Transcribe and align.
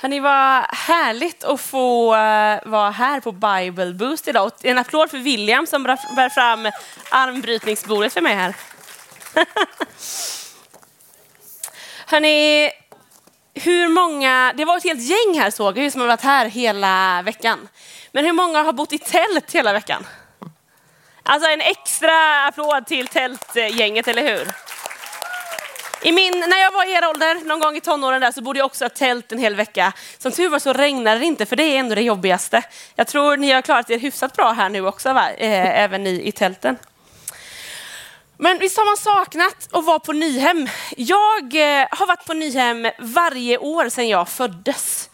Hörni, 0.00 0.20
vad 0.20 0.64
härligt 0.70 1.44
att 1.44 1.60
få 1.60 2.14
eh, 2.14 2.58
vara 2.64 2.90
här 2.90 3.20
på 3.20 3.32
Bible 3.32 3.92
Boost 3.92 4.28
idag. 4.28 4.46
Och 4.46 4.64
en 4.64 4.78
applåd 4.78 5.10
för 5.10 5.18
William 5.18 5.66
som 5.66 5.82
bär 5.82 6.28
fram 6.28 6.70
armbrytningsbordet 7.10 8.12
för 8.12 8.20
mig 8.20 8.34
här. 8.34 8.56
Hörni, 12.06 12.70
hur 13.54 13.88
många, 13.88 14.52
det 14.56 14.64
var 14.64 14.76
ett 14.76 14.84
helt 14.84 15.00
gäng 15.00 15.40
här 15.40 15.50
såg 15.50 15.78
jag 15.78 15.92
som 15.92 16.00
har 16.00 16.08
varit 16.08 16.20
här 16.20 16.46
hela 16.46 17.22
veckan. 17.22 17.68
Men 18.12 18.24
hur 18.24 18.32
många 18.32 18.62
har 18.62 18.72
bott 18.72 18.92
i 18.92 18.98
tält 18.98 19.52
hela 19.52 19.72
veckan? 19.72 20.06
Alltså 21.22 21.50
en 21.50 21.60
extra 21.60 22.46
applåd 22.46 22.86
till 22.86 23.06
tältgänget, 23.06 24.08
eller 24.08 24.22
hur? 24.22 24.48
I 26.02 26.12
min, 26.12 26.40
när 26.40 26.58
jag 26.58 26.70
var 26.70 26.84
i 26.84 26.92
er 26.92 27.08
ålder, 27.08 27.44
någon 27.44 27.60
gång 27.60 27.76
i 27.76 27.80
tonåren 27.80 28.20
där, 28.20 28.32
så 28.32 28.42
bodde 28.42 28.58
jag 28.58 28.66
också 28.66 28.86
i 28.86 28.90
tält 28.90 29.32
en 29.32 29.38
hel 29.38 29.54
vecka. 29.54 29.92
Som 30.18 30.32
tur 30.32 30.48
var 30.48 30.58
så 30.58 30.72
regnade 30.72 31.18
det 31.18 31.24
inte, 31.24 31.46
för 31.46 31.56
det 31.56 31.62
är 31.62 31.78
ändå 31.78 31.94
det 31.94 32.02
jobbigaste. 32.02 32.62
Jag 32.94 33.06
tror 33.06 33.36
ni 33.36 33.50
har 33.50 33.62
klarat 33.62 33.90
er 33.90 33.98
hyfsat 33.98 34.36
bra 34.36 34.52
här 34.52 34.68
nu 34.68 34.86
också, 34.86 35.12
va? 35.12 35.30
Eh, 35.30 35.80
även 35.82 36.04
ni 36.04 36.22
i 36.24 36.32
tälten. 36.32 36.78
Men 38.36 38.58
visst 38.58 38.76
har 38.76 38.84
man 38.84 38.96
saknat 38.96 39.68
att 39.72 39.84
vara 39.84 39.98
på 39.98 40.12
Nyhem? 40.12 40.68
Jag 40.96 41.54
eh, 41.54 41.86
har 41.90 42.06
varit 42.06 42.26
på 42.26 42.34
Nyhem 42.34 42.90
varje 42.98 43.58
år 43.58 43.88
sedan 43.88 44.08
jag 44.08 44.28
föddes. 44.28 45.10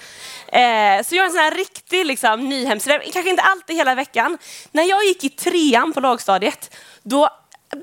Eh, 0.49 1.03
så 1.05 1.15
jag 1.15 1.23
är 1.23 1.27
en 1.27 1.31
sån 1.31 1.41
här 1.41 1.57
riktig 1.57 2.07
liksom, 2.07 2.49
Nyhemsräv, 2.49 3.01
kanske 3.13 3.31
inte 3.31 3.43
alltid 3.43 3.77
hela 3.77 3.95
veckan. 3.95 4.39
När 4.73 4.83
jag 4.83 5.05
gick 5.05 5.25
i 5.25 5.29
trean 5.29 5.93
på 5.93 6.01
lagstadiet, 6.01 6.77
då 7.03 7.29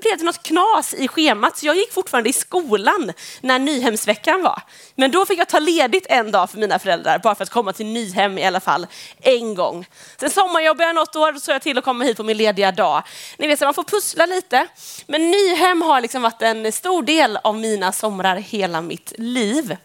blev 0.00 0.18
det 0.18 0.24
något 0.24 0.42
knas 0.42 0.94
i 0.94 1.08
schemat, 1.08 1.58
så 1.58 1.66
jag 1.66 1.76
gick 1.76 1.92
fortfarande 1.92 2.30
i 2.30 2.32
skolan 2.32 3.12
när 3.40 3.58
Nyhemsveckan 3.58 4.42
var. 4.42 4.62
Men 4.94 5.10
då 5.10 5.26
fick 5.26 5.38
jag 5.38 5.48
ta 5.48 5.58
ledigt 5.58 6.06
en 6.08 6.30
dag 6.30 6.50
för 6.50 6.58
mina 6.58 6.78
föräldrar, 6.78 7.18
bara 7.18 7.34
för 7.34 7.42
att 7.42 7.50
komma 7.50 7.72
till 7.72 7.86
Nyhem 7.86 8.38
i 8.38 8.44
alla 8.44 8.60
fall 8.60 8.86
en 9.20 9.54
gång. 9.54 9.86
Sen 10.20 10.30
sommarjobbade 10.30 10.84
jag 10.84 10.94
något 10.94 11.16
år, 11.16 11.32
så 11.32 11.40
såg 11.40 11.54
jag 11.54 11.62
till 11.62 11.78
att 11.78 11.84
komma 11.84 12.04
hit 12.04 12.16
på 12.16 12.22
min 12.22 12.36
lediga 12.36 12.72
dag. 12.72 13.02
Ni 13.38 13.46
vet, 13.46 13.58
så 13.58 13.64
man 13.64 13.74
får 13.74 13.84
pussla 13.84 14.26
lite. 14.26 14.66
Men 15.06 15.30
Nyhem 15.30 15.82
har 15.82 16.00
liksom 16.00 16.22
varit 16.22 16.42
en 16.42 16.72
stor 16.72 17.02
del 17.02 17.38
av 17.44 17.56
mina 17.56 17.92
somrar 17.92 18.36
hela 18.36 18.80
mitt 18.80 19.12
liv. 19.18 19.76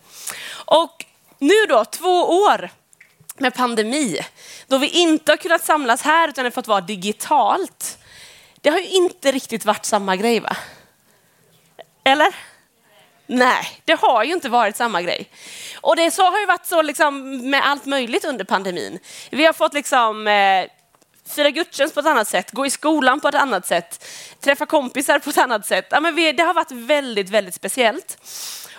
Och 0.51 1.05
nu 1.39 1.65
då, 1.69 1.85
två 1.85 2.23
år 2.23 2.69
med 3.37 3.55
pandemi, 3.55 4.19
då 4.67 4.77
vi 4.77 4.87
inte 4.87 5.31
har 5.31 5.37
kunnat 5.37 5.65
samlas 5.65 6.01
här 6.01 6.27
utan 6.27 6.43
det 6.43 6.47
har 6.47 6.51
fått 6.51 6.67
vara 6.67 6.81
digitalt 6.81 7.97
det 8.61 8.69
har 8.69 8.79
ju 8.79 8.87
inte 8.87 9.31
riktigt 9.31 9.65
varit 9.65 9.85
samma 9.85 10.15
grej 10.15 10.39
va? 10.39 10.57
Eller? 12.03 12.35
Nej, 13.27 13.81
det 13.85 13.99
har 13.99 14.23
ju 14.23 14.33
inte 14.33 14.49
varit 14.49 14.75
samma 14.75 15.01
grej. 15.01 15.29
Och 15.81 15.95
det 15.95 16.11
så 16.11 16.23
har 16.31 16.39
ju 16.39 16.45
varit 16.45 16.65
så 16.65 16.81
liksom 16.81 17.37
med 17.49 17.67
allt 17.67 17.85
möjligt 17.85 18.25
under 18.25 18.45
pandemin. 18.45 18.99
Vi 19.31 19.45
har 19.45 19.53
fått 19.53 19.73
liksom 19.73 20.27
eh, 20.27 20.65
fira 21.29 21.49
gudstjänst 21.49 21.93
på 21.93 21.99
ett 21.99 22.05
annat 22.05 22.27
sätt, 22.27 22.51
gå 22.51 22.65
i 22.65 22.69
skolan 22.69 23.19
på 23.19 23.27
ett 23.27 23.35
annat 23.35 23.67
sätt, 23.67 24.05
träffa 24.41 24.65
kompisar 24.65 25.19
på 25.19 25.29
ett 25.29 25.37
annat 25.37 25.65
sätt. 25.65 25.87
Ja, 25.89 25.99
men 25.99 26.15
vi, 26.15 26.31
det 26.31 26.43
har 26.43 26.53
varit 26.53 26.71
väldigt, 26.71 27.29
väldigt 27.29 27.55
speciellt. 27.55 28.17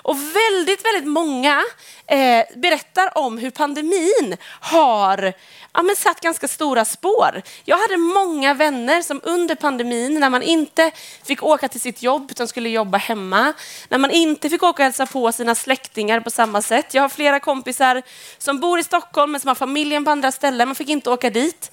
Och 0.03 0.17
väldigt, 0.17 0.85
väldigt 0.85 1.09
många 1.09 1.65
eh, 2.07 2.45
berättar 2.57 3.19
om 3.19 3.39
hur 3.39 3.51
pandemin 3.51 4.37
har 4.61 5.35
ja, 5.73 5.83
men 5.83 5.97
satt 5.97 6.21
ganska 6.21 6.49
stora 6.49 6.85
spår. 6.85 7.43
Jag 7.65 7.79
hade 7.79 7.97
många 7.97 8.55
vänner 8.55 9.03
som 9.03 9.21
under 9.25 9.55
pandemin, 9.55 10.21
när 10.21 10.31
man 10.31 10.43
inte 10.43 10.91
fick 11.25 11.43
åka 11.43 11.69
till 11.69 11.81
sitt 11.81 12.03
jobb 12.03 12.31
utan 12.31 12.49
skulle 12.49 12.69
jobba 12.69 12.99
hemma, 12.99 13.53
när 13.89 13.99
man 13.99 14.11
inte 14.11 14.51
fick 14.51 14.63
åka 14.63 14.83
och 14.83 14.85
hälsa 14.85 15.07
på 15.07 15.33
sina 15.33 15.55
släktingar 15.55 16.21
på 16.21 16.31
samma 16.31 16.63
sätt. 16.63 16.95
Jag 16.95 17.03
har 17.03 17.09
flera 17.09 17.41
kompisar 17.41 18.03
som 18.39 18.61
bor 18.61 18.79
i 18.79 18.85
Stockholm 18.85 19.33
men 19.33 19.41
som 19.41 19.49
har 19.49 19.55
familjen 19.55 20.05
på 20.05 20.11
andra 20.11 20.33
ställen, 20.33 20.69
man 20.69 20.75
fick 20.75 20.89
inte 20.89 21.11
åka 21.11 21.31
dit. 21.31 21.71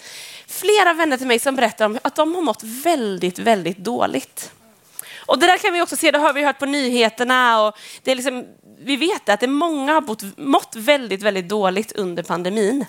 Flera 0.47 0.93
vänner 0.93 1.17
till 1.17 1.27
mig 1.27 1.39
som 1.39 1.55
berättar 1.55 1.85
om 1.85 1.99
att 2.01 2.15
de 2.15 2.35
har 2.35 2.41
mått 2.41 2.63
väldigt, 2.63 3.39
väldigt 3.39 3.77
dåligt. 3.77 4.51
Och 5.25 5.39
det 5.39 5.47
där 5.47 5.57
kan 5.57 5.73
vi 5.73 5.81
också 5.81 5.95
se, 5.95 6.11
det 6.11 6.17
har 6.17 6.33
vi 6.33 6.43
hört 6.43 6.59
på 6.59 6.65
nyheterna 6.65 7.63
och 7.63 7.77
det 8.03 8.11
är 8.11 8.15
liksom, 8.15 8.45
vi 8.79 8.95
vet 8.95 9.29
att 9.29 9.39
det 9.39 9.47
många 9.47 9.93
har 9.93 10.01
mått, 10.01 10.37
mått 10.37 10.75
väldigt, 10.75 11.21
väldigt 11.21 11.49
dåligt 11.49 11.91
under 11.91 12.23
pandemin. 12.23 12.85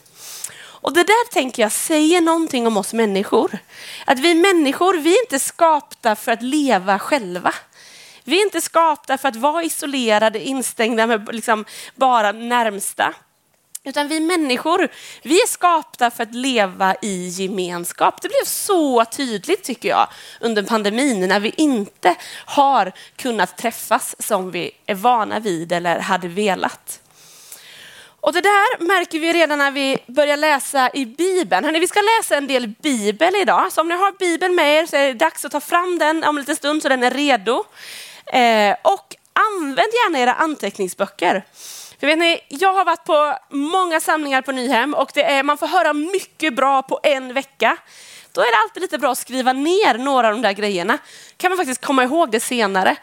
Och 0.59 0.93
det 0.93 1.03
där 1.05 1.33
tänker 1.33 1.63
jag 1.63 1.73
säger 1.73 2.21
någonting 2.21 2.67
om 2.67 2.77
oss 2.77 2.93
människor. 2.93 3.59
Att 4.05 4.19
vi 4.19 4.35
människor, 4.35 4.95
vi 4.95 5.15
är 5.15 5.23
inte 5.23 5.39
skapta 5.39 6.17
för 6.17 6.33
att 6.33 6.43
leva 6.43 6.99
själva. 6.99 7.55
Vi 8.25 8.39
är 8.41 8.45
inte 8.45 8.61
skapta 8.61 9.19
för 9.19 9.29
att 9.29 9.37
vara 9.37 9.63
isolerade, 9.63 10.47
instängda 10.47 11.07
med 11.07 11.35
liksom 11.35 11.65
bara 11.95 12.33
närmsta. 12.33 13.15
Utan 13.87 14.09
vi 14.09 14.21
människor, 14.21 14.89
vi 15.23 15.43
är 15.43 15.47
skapta 15.47 16.11
för 16.11 16.23
att 16.23 16.35
leva 16.35 16.95
i 17.03 17.29
gemenskap. 17.29 18.23
Det 18.23 18.29
blev 18.29 18.45
så 18.45 19.05
tydligt 19.05 19.65
tycker 19.65 19.89
jag 19.89 20.09
under 20.41 20.63
pandemin 20.63 21.29
när 21.29 21.41
vi 21.41 21.53
inte 21.57 22.15
har 22.45 22.93
kunnat 23.17 23.59
träffas 23.59 24.17
som 24.19 24.51
vi 24.51 24.71
är 24.87 24.95
vana 24.95 25.39
vid 25.39 25.73
eller 25.73 25.99
hade 25.99 26.29
velat. 26.29 27.01
Och 28.21 28.33
det 28.33 28.41
där 28.41 28.85
märker 28.85 29.19
vi 29.19 29.33
redan 29.33 29.59
när 29.59 29.71
vi 29.71 29.99
börjar 30.07 30.37
läsa 30.37 30.91
i 30.95 31.07
Bibeln. 31.07 31.65
Hörrni, 31.65 31.79
vi 31.79 31.89
ska 31.89 32.01
läsa 32.19 32.37
en 32.37 32.47
del 32.47 32.69
Bibel 32.69 33.37
idag, 33.37 33.73
så 33.73 33.81
om 33.81 33.89
ni 33.89 33.95
har 33.95 34.19
Bibeln 34.19 34.55
med 34.55 34.79
er 34.79 34.87
så 34.87 34.97
är 34.97 35.07
det 35.07 35.15
dags 35.15 35.45
att 35.45 35.53
ta 35.53 35.61
fram 35.61 35.99
den 35.99 36.25
om 36.25 36.37
en 36.37 36.43
liten 36.43 36.57
stund 36.57 36.83
så 36.83 36.89
den 36.89 37.03
är 37.03 37.11
redo. 37.11 37.65
Eh, 38.27 38.77
och 38.83 39.17
använd 39.33 39.93
gärna 39.93 40.19
era 40.19 40.35
anteckningsböcker. 40.35 41.45
För 42.01 42.07
vet 42.07 42.19
ni, 42.19 42.41
jag 42.49 42.73
har 42.73 42.85
varit 42.85 43.05
på 43.05 43.39
många 43.51 44.01
samlingar 44.01 44.43
på 44.43 44.53
Nyhem 44.53 44.95
och 44.95 45.11
det 45.15 45.25
är, 45.25 45.43
man 45.43 45.59
får 45.59 45.67
höra 45.67 45.93
mycket 45.93 46.55
bra 46.55 46.83
på 46.83 47.01
en 47.03 47.35
vecka. 47.35 47.77
Då 48.33 48.41
är 48.41 48.51
det 48.51 48.57
alltid 48.57 48.83
lite 48.83 48.99
bra 48.99 49.13
att 49.13 49.19
skriva 49.19 49.53
ner 49.53 49.99
några 49.99 50.29
av 50.29 50.35
de 50.35 50.43
där 50.43 50.53
grejerna. 50.53 50.99
kan 51.37 51.51
man 51.51 51.59
faktiskt 51.59 51.85
komma 51.85 52.05
ihåg 52.05 52.31
det 52.31 52.41
senare. 52.41 52.97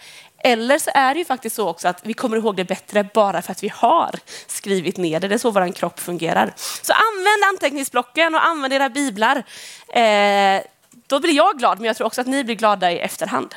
Eller 0.45 0.79
så 0.79 0.91
är 0.93 1.13
det 1.13 1.19
ju 1.19 1.25
faktiskt 1.25 1.55
så 1.55 1.69
också 1.69 1.87
att 1.87 1.99
vi 2.03 2.13
kommer 2.13 2.37
ihåg 2.37 2.55
det 2.55 2.65
bättre 2.65 3.03
bara 3.13 3.41
för 3.41 3.51
att 3.51 3.63
vi 3.63 3.71
har 3.75 4.19
skrivit 4.47 4.97
ner 4.97 5.19
det. 5.19 5.27
Det 5.27 5.35
är 5.35 5.39
så 5.39 5.51
vår 5.51 5.73
kropp 5.73 5.99
fungerar. 5.99 6.53
Så 6.81 6.93
använd 6.93 7.43
anteckningsblocken 7.53 8.35
och 8.35 8.45
använd 8.45 8.73
era 8.73 8.89
biblar. 8.89 9.43
Eh, 9.87 10.61
då 11.07 11.19
blir 11.19 11.33
jag 11.33 11.59
glad, 11.59 11.77
men 11.77 11.85
jag 11.85 11.95
tror 11.95 12.07
också 12.07 12.21
att 12.21 12.27
ni 12.27 12.43
blir 12.43 12.55
glada 12.55 12.91
i 12.91 12.99
efterhand. 12.99 13.55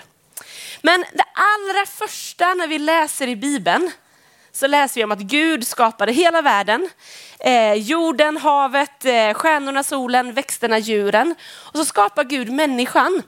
Men 0.82 1.04
det 1.12 1.24
allra 1.32 1.86
första 1.86 2.54
när 2.54 2.66
vi 2.66 2.78
läser 2.78 3.28
i 3.28 3.36
Bibeln 3.36 3.90
så 4.56 4.66
läser 4.66 5.00
vi 5.00 5.04
om 5.04 5.12
att 5.12 5.18
Gud 5.18 5.66
skapade 5.66 6.12
hela 6.12 6.42
världen. 6.42 6.88
Eh, 7.40 7.72
jorden, 7.72 8.36
havet, 8.36 9.04
eh, 9.04 9.34
stjärnorna, 9.34 9.82
solen, 9.82 10.32
växterna, 10.32 10.78
djuren. 10.78 11.34
Och 11.72 11.78
så 11.78 11.84
skapar 11.84 12.24
Gud 12.24 12.52
människan. 12.52 13.22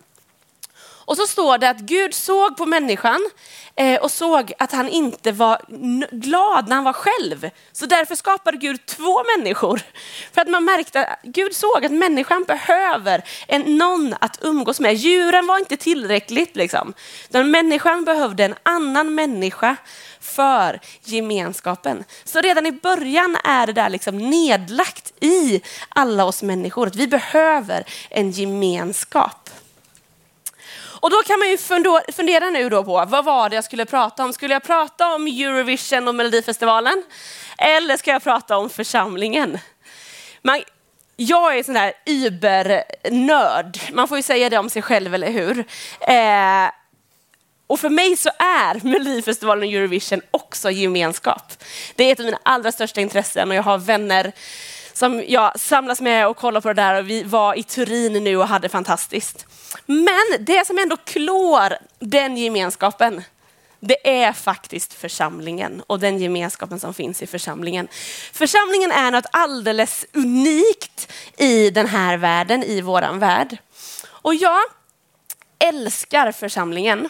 Och 1.09 1.17
så 1.17 1.27
står 1.27 1.59
det 1.59 1.71
att 1.71 1.79
Gud 1.79 2.15
såg 2.15 2.57
på 2.57 2.67
människan 2.67 3.31
eh, 3.77 4.01
och 4.01 4.11
såg 4.11 4.53
att 4.59 4.73
han 4.73 4.89
inte 4.89 5.33
var 5.33 5.61
glad 6.11 6.69
när 6.69 6.75
han 6.75 6.85
var 6.85 6.93
själv. 6.93 7.51
Så 7.73 7.87
därför 7.87 8.15
skapade 8.15 8.57
Gud 8.57 8.87
två 8.87 9.23
människor. 9.37 9.81
För 10.33 10.41
att 10.41 10.49
man 10.49 10.65
märkte 10.65 11.07
att 11.07 11.19
Gud 11.23 11.55
såg 11.55 11.85
att 11.85 11.93
människan 11.93 12.45
behöver 12.45 13.25
en, 13.47 13.79
någon 13.79 14.15
att 14.21 14.39
umgås 14.43 14.81
med. 14.81 14.95
Djuren 14.95 15.47
var 15.47 15.59
inte 15.59 15.77
tillräckligt. 15.77 16.57
Liksom. 16.57 16.95
Den 17.29 17.51
människan 17.51 18.05
behövde 18.05 18.45
en 18.45 18.55
annan 18.63 19.15
människa 19.15 19.77
för 20.21 20.81
gemenskapen. 21.05 22.05
Så 22.25 22.41
redan 22.41 22.67
i 22.67 22.73
början 22.73 23.37
är 23.45 23.67
det 23.67 23.73
där 23.73 23.91
liksom 23.91 24.19
nedlagt 24.19 25.13
i 25.21 25.61
alla 25.89 26.25
oss 26.25 26.43
människor 26.43 26.87
att 26.87 26.97
vi 26.97 27.07
behöver 27.07 27.85
en 28.11 28.31
gemenskap. 28.31 29.48
Och 31.01 31.11
då 31.11 31.17
kan 31.27 31.39
man 31.39 31.49
ju 31.49 31.59
fundera 32.13 32.51
nu 32.51 32.69
då 32.69 32.85
på 32.85 33.05
vad 33.09 33.25
var 33.25 33.49
det 33.49 33.55
jag 33.55 33.65
skulle 33.65 33.87
prata 33.87 34.25
om? 34.25 34.33
Skulle 34.33 34.55
jag 34.55 34.63
prata 34.63 35.15
om 35.15 35.27
Eurovision 35.27 36.09
och 36.09 36.15
Melodifestivalen? 36.15 37.03
Eller 37.59 37.97
ska 37.97 38.11
jag 38.11 38.23
prata 38.23 38.57
om 38.57 38.71
församlingen? 38.71 39.59
Man, 40.43 40.63
jag 41.17 41.59
är 41.59 41.63
sån 41.63 41.75
där 41.75 41.93
übernörd. 42.07 43.79
Man 43.93 44.09
får 44.09 44.17
ju 44.17 44.23
säga 44.23 44.51
det 44.51 44.59
om 44.59 44.71
sig 44.71 44.83
själv, 44.83 45.15
eller 45.15 45.31
hur? 45.31 45.59
Eh, 46.01 46.71
och 47.67 47.81
för 47.81 47.89
mig 47.89 48.17
så 48.17 48.31
är 48.39 48.87
Melodifestivalen 48.87 49.69
och 49.69 49.75
Eurovision 49.75 50.21
också 50.31 50.71
gemenskap. 50.71 51.53
Det 51.95 52.05
är 52.05 52.13
ett 52.13 52.21
av 52.21 52.27
mina 52.27 52.39
allra 52.43 52.73
största 52.73 53.01
intressen 53.01 53.51
och 53.51 53.57
jag 53.57 53.63
har 53.63 53.79
vänner 53.79 54.33
som 54.99 55.25
jag 55.29 55.61
samlas 55.61 56.01
med 56.01 56.29
och 56.29 56.37
kollar 56.37 56.61
på 56.61 56.69
det 56.69 56.75
där 56.75 56.99
och 57.01 57.11
vi 57.11 57.23
var 57.23 57.59
i 57.59 57.63
Turin 57.63 58.25
nu 58.25 58.37
och 58.37 58.49
hade 58.49 58.69
fantastiskt. 58.69 59.47
Men 59.87 60.27
det 60.41 60.67
som 60.67 60.79
ändå 60.79 60.97
klår 60.97 61.75
den 61.99 62.37
gemenskapen, 62.37 63.23
det 63.81 64.25
är 64.25 64.33
faktiskt 64.33 64.95
församlingen 64.95 65.83
och 65.87 66.01
den 66.01 66.19
gemenskapen 66.19 66.81
som 66.81 66.95
finns 66.95 67.23
i 67.23 67.27
församlingen. 67.27 67.89
Församlingen 68.33 68.93
är 68.93 69.11
något 69.11 69.27
alldeles 69.33 70.07
unikt 70.13 71.13
i 71.37 71.71
den 71.71 71.87
här 71.87 72.17
världen, 72.17 72.63
i 72.63 72.81
våran 72.81 73.19
värld. 73.19 73.57
Och 74.07 74.35
jag 74.35 74.61
älskar 75.59 76.33
församlingen. 76.33 77.09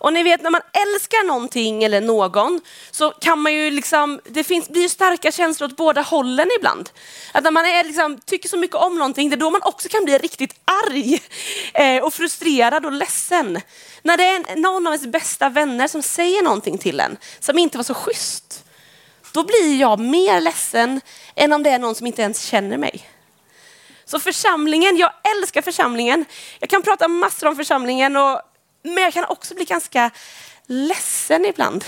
Och 0.00 0.12
ni 0.12 0.22
vet 0.22 0.42
när 0.42 0.50
man 0.50 0.60
älskar 0.72 1.26
någonting 1.26 1.84
eller 1.84 2.00
någon 2.00 2.60
så 2.90 3.10
kan 3.10 3.38
man 3.38 3.54
ju 3.54 3.70
liksom, 3.70 4.20
det 4.24 4.44
finns, 4.44 4.68
blir 4.68 4.82
ju 4.82 4.88
starka 4.88 5.32
känslor 5.32 5.68
åt 5.70 5.76
båda 5.76 6.00
hållen 6.02 6.48
ibland. 6.58 6.90
Att 7.32 7.44
när 7.44 7.50
man 7.50 7.66
är 7.66 7.84
liksom, 7.84 8.18
tycker 8.24 8.48
så 8.48 8.56
mycket 8.56 8.76
om 8.76 8.98
någonting, 8.98 9.30
det 9.30 9.34
är 9.34 9.38
då 9.38 9.50
man 9.50 9.62
också 9.64 9.88
kan 9.88 10.04
bli 10.04 10.18
riktigt 10.18 10.54
arg 10.64 11.22
eh, 11.74 12.04
och 12.04 12.14
frustrerad 12.14 12.86
och 12.86 12.92
ledsen. 12.92 13.60
När 14.02 14.16
det 14.16 14.24
är 14.24 14.56
någon 14.56 14.86
av 14.86 14.92
ens 14.92 15.06
bästa 15.06 15.48
vänner 15.48 15.88
som 15.88 16.02
säger 16.02 16.42
någonting 16.42 16.78
till 16.78 17.00
en 17.00 17.16
som 17.40 17.58
inte 17.58 17.76
var 17.76 17.84
så 17.84 17.94
schysst. 17.94 18.64
Då 19.32 19.44
blir 19.44 19.80
jag 19.80 20.00
mer 20.00 20.40
ledsen 20.40 21.00
än 21.34 21.52
om 21.52 21.62
det 21.62 21.70
är 21.70 21.78
någon 21.78 21.94
som 21.94 22.06
inte 22.06 22.22
ens 22.22 22.42
känner 22.42 22.76
mig. 22.76 23.10
Så 24.04 24.20
församlingen, 24.20 24.96
jag 24.96 25.12
älskar 25.36 25.62
församlingen. 25.62 26.24
Jag 26.58 26.70
kan 26.70 26.82
prata 26.82 27.08
massor 27.08 27.46
om 27.46 27.56
församlingen, 27.56 28.16
och, 28.16 28.40
men 28.82 29.04
jag 29.04 29.12
kan 29.12 29.24
också 29.24 29.54
bli 29.54 29.64
ganska 29.64 30.10
ledsen 30.66 31.44
ibland. 31.44 31.84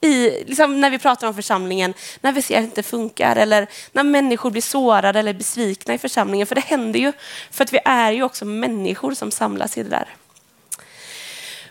I, 0.00 0.44
liksom 0.44 0.80
när 0.80 0.90
vi 0.90 0.98
pratar 0.98 1.26
om 1.28 1.34
församlingen, 1.34 1.94
när 2.20 2.32
vi 2.32 2.42
ser 2.42 2.56
att 2.56 2.62
det 2.62 2.66
inte 2.66 2.82
funkar 2.82 3.36
eller 3.36 3.66
när 3.92 4.04
människor 4.04 4.50
blir 4.50 4.62
sårade 4.62 5.18
eller 5.18 5.32
besvikna 5.32 5.94
i 5.94 5.98
församlingen. 5.98 6.46
För 6.46 6.54
det 6.54 6.60
händer 6.60 7.00
ju, 7.00 7.12
för 7.50 7.64
att 7.64 7.72
vi 7.72 7.78
är 7.84 8.12
ju 8.12 8.22
också 8.22 8.44
människor 8.44 9.14
som 9.14 9.30
samlas 9.30 9.78
i 9.78 9.82
det 9.82 9.88
där. 9.88 10.16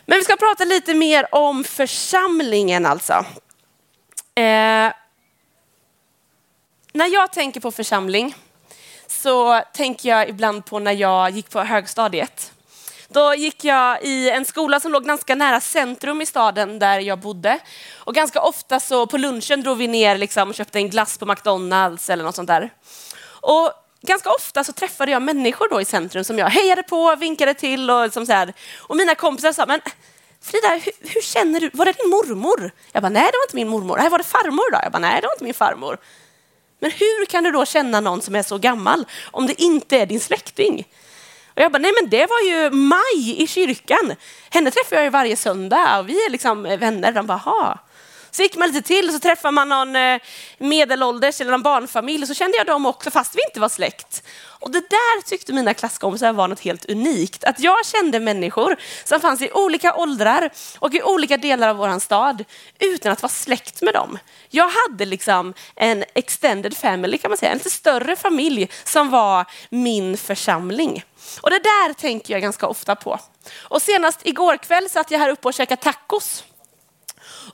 Men 0.06 0.18
vi 0.18 0.24
ska 0.24 0.36
prata 0.36 0.64
lite 0.64 0.94
mer 0.94 1.34
om 1.34 1.64
församlingen 1.64 2.86
alltså. 2.86 3.12
Eh, 4.34 4.92
när 6.92 7.12
jag 7.12 7.32
tänker 7.32 7.60
på 7.60 7.70
församling 7.70 8.34
så 9.06 9.62
tänker 9.74 10.08
jag 10.08 10.28
ibland 10.28 10.64
på 10.64 10.78
när 10.78 10.92
jag 10.92 11.30
gick 11.30 11.50
på 11.50 11.60
högstadiet. 11.60 12.52
Då 13.08 13.34
gick 13.34 13.64
jag 13.64 14.02
i 14.02 14.30
en 14.30 14.44
skola 14.44 14.80
som 14.80 14.92
låg 14.92 15.04
ganska 15.04 15.34
nära 15.34 15.60
centrum 15.60 16.22
i 16.22 16.26
staden 16.26 16.78
där 16.78 17.00
jag 17.00 17.18
bodde. 17.18 17.58
Och 17.96 18.14
ganska 18.14 18.40
ofta 18.40 18.80
så 18.80 19.06
på 19.06 19.18
lunchen 19.18 19.62
drog 19.62 19.78
vi 19.78 19.88
ner 19.88 20.18
liksom 20.18 20.48
och 20.48 20.54
köpte 20.54 20.78
en 20.78 20.90
glass 20.90 21.18
på 21.18 21.26
McDonalds 21.26 22.10
eller 22.10 22.24
något 22.24 22.34
sånt 22.34 22.48
där. 22.48 22.70
Och 23.26 23.72
ganska 24.02 24.30
ofta 24.30 24.64
så 24.64 24.72
träffade 24.72 25.12
jag 25.12 25.22
människor 25.22 25.68
då 25.70 25.80
i 25.80 25.84
centrum 25.84 26.24
som 26.24 26.38
jag 26.38 26.50
hejade 26.50 26.82
på, 26.82 27.16
vinkade 27.16 27.54
till 27.54 27.90
och, 27.90 28.12
som 28.12 28.26
så 28.26 28.32
här. 28.32 28.52
och 28.78 28.96
mina 28.96 29.14
kompisar 29.14 29.52
sa, 29.52 29.66
men 29.66 29.80
Frida, 30.40 30.68
hur, 30.68 31.12
hur, 31.14 31.20
känner 31.20 31.60
du? 31.60 31.70
Var 31.72 31.84
det 31.84 31.92
din 31.92 32.10
mormor? 32.10 32.70
Jag 32.92 33.02
bara, 33.02 33.08
nej 33.08 33.22
det 33.22 33.38
var 33.38 33.44
inte 33.44 33.56
min 33.56 33.68
mormor. 33.68 33.96
Nej, 33.96 34.08
var 34.08 34.18
det 34.18 34.24
farmor 34.24 34.70
då? 34.72 34.78
Jag 34.82 34.92
bara, 34.92 34.98
nej 34.98 35.20
det 35.20 35.26
var 35.26 35.34
inte 35.34 35.44
min 35.44 35.54
farmor. 35.54 35.98
Men 36.78 36.90
hur 36.90 37.26
kan 37.26 37.44
du 37.44 37.50
då 37.50 37.64
känna 37.64 38.00
någon 38.00 38.22
som 38.22 38.34
är 38.34 38.42
så 38.42 38.58
gammal 38.58 39.06
om 39.30 39.46
det 39.46 39.62
inte 39.62 39.98
är 39.98 40.06
din 40.06 40.20
släkting? 40.20 40.86
Och 41.56 41.62
jag 41.62 41.72
bara, 41.72 41.78
nej 41.78 41.92
men 42.00 42.10
det 42.10 42.26
var 42.26 42.40
ju 42.40 42.70
Maj 42.70 43.42
i 43.42 43.46
kyrkan. 43.46 44.14
Henne 44.50 44.70
träffar 44.70 44.96
jag 44.96 45.04
ju 45.04 45.10
varje 45.10 45.36
söndag 45.36 45.98
och 45.98 46.08
vi 46.08 46.26
är 46.26 46.30
liksom 46.30 46.66
eh, 46.66 46.78
vänner. 46.78 47.12
De 47.12 47.26
bara, 47.26 47.38
ha. 47.38 47.78
Så 48.36 48.42
gick 48.42 48.56
man 48.56 48.68
lite 48.68 48.88
till 48.88 49.06
och 49.06 49.12
så 49.12 49.20
träffade 49.20 49.52
man 49.52 49.68
någon 49.68 49.96
eh, 49.96 50.20
medelålders 50.58 51.40
eller 51.40 51.50
någon 51.50 51.62
barnfamilj 51.62 52.22
och 52.22 52.28
så 52.28 52.34
kände 52.34 52.56
jag 52.56 52.66
dem 52.66 52.86
också 52.86 53.10
fast 53.10 53.36
vi 53.36 53.40
inte 53.48 53.60
var 53.60 53.68
släkt. 53.68 54.22
Och 54.60 54.70
det 54.70 54.80
där 54.80 55.22
tyckte 55.22 55.52
mina 55.52 55.74
klasskompisar 55.74 56.32
var 56.32 56.48
något 56.48 56.60
helt 56.60 56.84
unikt. 56.84 57.44
Att 57.44 57.60
jag 57.60 57.86
kände 57.86 58.20
människor 58.20 58.76
som 59.04 59.20
fanns 59.20 59.42
i 59.42 59.50
olika 59.52 59.94
åldrar 59.94 60.50
och 60.78 60.94
i 60.94 61.02
olika 61.02 61.36
delar 61.36 61.68
av 61.68 61.76
vår 61.76 61.98
stad 61.98 62.44
utan 62.78 63.12
att 63.12 63.22
vara 63.22 63.32
släkt 63.32 63.82
med 63.82 63.94
dem. 63.94 64.18
Jag 64.50 64.68
hade 64.68 65.04
liksom 65.04 65.54
en 65.74 66.04
extended 66.14 66.76
family 66.76 67.18
kan 67.18 67.30
man 67.30 67.38
säga, 67.38 67.52
en 67.52 67.58
lite 67.58 67.70
större 67.70 68.16
familj 68.16 68.68
som 68.84 69.10
var 69.10 69.44
min 69.70 70.16
församling. 70.16 71.04
Och 71.40 71.50
det 71.50 71.58
där 71.58 71.92
tänker 71.92 72.34
jag 72.34 72.42
ganska 72.42 72.66
ofta 72.66 72.94
på. 72.94 73.18
Och 73.56 73.82
senast 73.82 74.20
igår 74.26 74.56
kväll 74.56 74.90
satt 74.90 75.10
jag 75.10 75.18
här 75.18 75.30
uppe 75.30 75.48
och 75.48 75.54
käkade 75.54 75.82
tacos. 75.82 76.44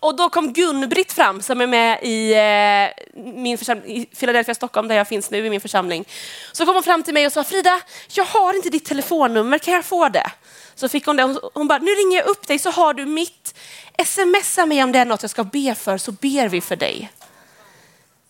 Och 0.00 0.16
då 0.16 0.28
kom 0.28 0.52
Gun-Britt 0.52 1.12
fram 1.12 1.42
som 1.42 1.60
är 1.60 1.66
med 1.66 1.98
i 2.02 2.32
eh, 2.32 3.22
min 3.24 3.58
församling 3.58 3.96
i 3.96 4.06
Philadelphia, 4.06 4.54
Stockholm 4.54 4.88
där 4.88 4.96
jag 4.96 5.08
finns 5.08 5.30
nu 5.30 5.46
i 5.46 5.50
min 5.50 5.60
församling. 5.60 6.04
Så 6.52 6.66
kom 6.66 6.74
hon 6.74 6.82
fram 6.82 7.02
till 7.02 7.14
mig 7.14 7.26
och 7.26 7.32
sa 7.32 7.44
Frida, 7.44 7.80
jag 8.10 8.24
har 8.24 8.54
inte 8.54 8.70
ditt 8.70 8.84
telefonnummer, 8.84 9.58
kan 9.58 9.74
jag 9.74 9.84
få 9.84 10.08
det? 10.08 10.30
Så 10.74 10.88
fick 10.88 11.06
hon 11.06 11.16
det. 11.16 11.22
Hon, 11.22 11.38
hon 11.54 11.68
bara, 11.68 11.78
nu 11.78 11.90
ringer 11.90 12.16
jag 12.16 12.26
upp 12.26 12.46
dig 12.46 12.58
så 12.58 12.70
har 12.70 12.94
du 12.94 13.06
mitt. 13.06 13.54
Smsa 14.04 14.66
mig 14.66 14.82
om 14.84 14.92
det 14.92 14.98
är 14.98 15.04
något 15.04 15.22
jag 15.22 15.30
ska 15.30 15.44
be 15.44 15.74
för 15.74 15.98
så 15.98 16.12
ber 16.12 16.48
vi 16.48 16.60
för 16.60 16.76
dig. 16.76 17.12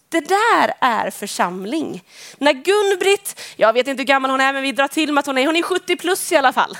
Det 0.09 0.21
där 0.21 0.75
är 0.81 1.11
församling. 1.11 2.05
När 2.39 2.53
Gun-Britt, 2.53 3.41
jag 3.57 3.73
vet 3.73 3.89
inte 3.89 4.01
hur 4.01 4.07
gammal 4.07 4.31
hon 4.31 4.41
är 4.41 4.53
men 4.53 4.63
vi 4.63 4.73
drar 4.73 4.89
till 4.89 5.13
med 5.13 5.21
att 5.21 5.27
hon 5.27 5.39
är, 5.39 5.47
hon 5.47 5.57
är 5.57 5.63
70 5.63 5.97
plus 5.97 6.33
i 6.33 6.37
alla 6.37 6.53
fall, 6.53 6.79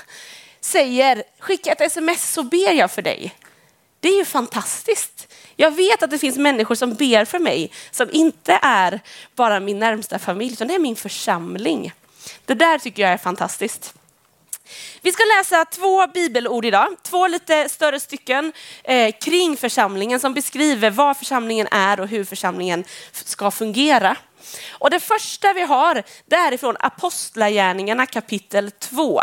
säger 0.61 1.23
skicka 1.39 1.71
ett 1.71 1.81
sms 1.81 2.33
så 2.33 2.43
ber 2.43 2.71
jag 2.71 2.91
för 2.91 3.01
dig. 3.01 3.35
Det 4.03 4.09
är 4.09 4.17
ju 4.17 4.25
fantastiskt. 4.25 5.33
Jag 5.55 5.71
vet 5.71 6.03
att 6.03 6.09
det 6.09 6.17
finns 6.17 6.37
människor 6.37 6.75
som 6.75 6.93
ber 6.93 7.25
för 7.25 7.39
mig 7.39 7.71
som 7.91 8.09
inte 8.11 8.59
är 8.61 8.99
bara 9.35 9.59
min 9.59 9.79
närmsta 9.79 10.19
familj, 10.19 10.53
utan 10.53 10.67
det 10.67 10.75
är 10.75 10.79
min 10.79 10.95
församling. 10.95 11.93
Det 12.45 12.53
där 12.53 12.79
tycker 12.79 13.03
jag 13.03 13.11
är 13.11 13.17
fantastiskt. 13.17 13.93
Vi 15.01 15.11
ska 15.11 15.23
läsa 15.37 15.65
två 15.65 16.07
bibelord 16.07 16.65
idag, 16.65 16.87
två 17.03 17.27
lite 17.27 17.69
större 17.69 17.99
stycken 17.99 18.53
eh, 18.83 19.15
kring 19.21 19.57
församlingen 19.57 20.19
som 20.19 20.33
beskriver 20.33 20.89
vad 20.89 21.17
församlingen 21.17 21.67
är 21.71 21.99
och 21.99 22.07
hur 22.07 22.23
församlingen 22.23 22.83
ska 23.11 23.51
fungera. 23.51 24.17
Och 24.71 24.89
det 24.89 24.99
första 24.99 25.53
vi 25.53 25.61
har, 25.61 26.03
därifrån 26.25 26.75
är 26.79 26.85
Apostlagärningarna 26.85 28.05
kapitel 28.05 28.71
2. 28.71 29.21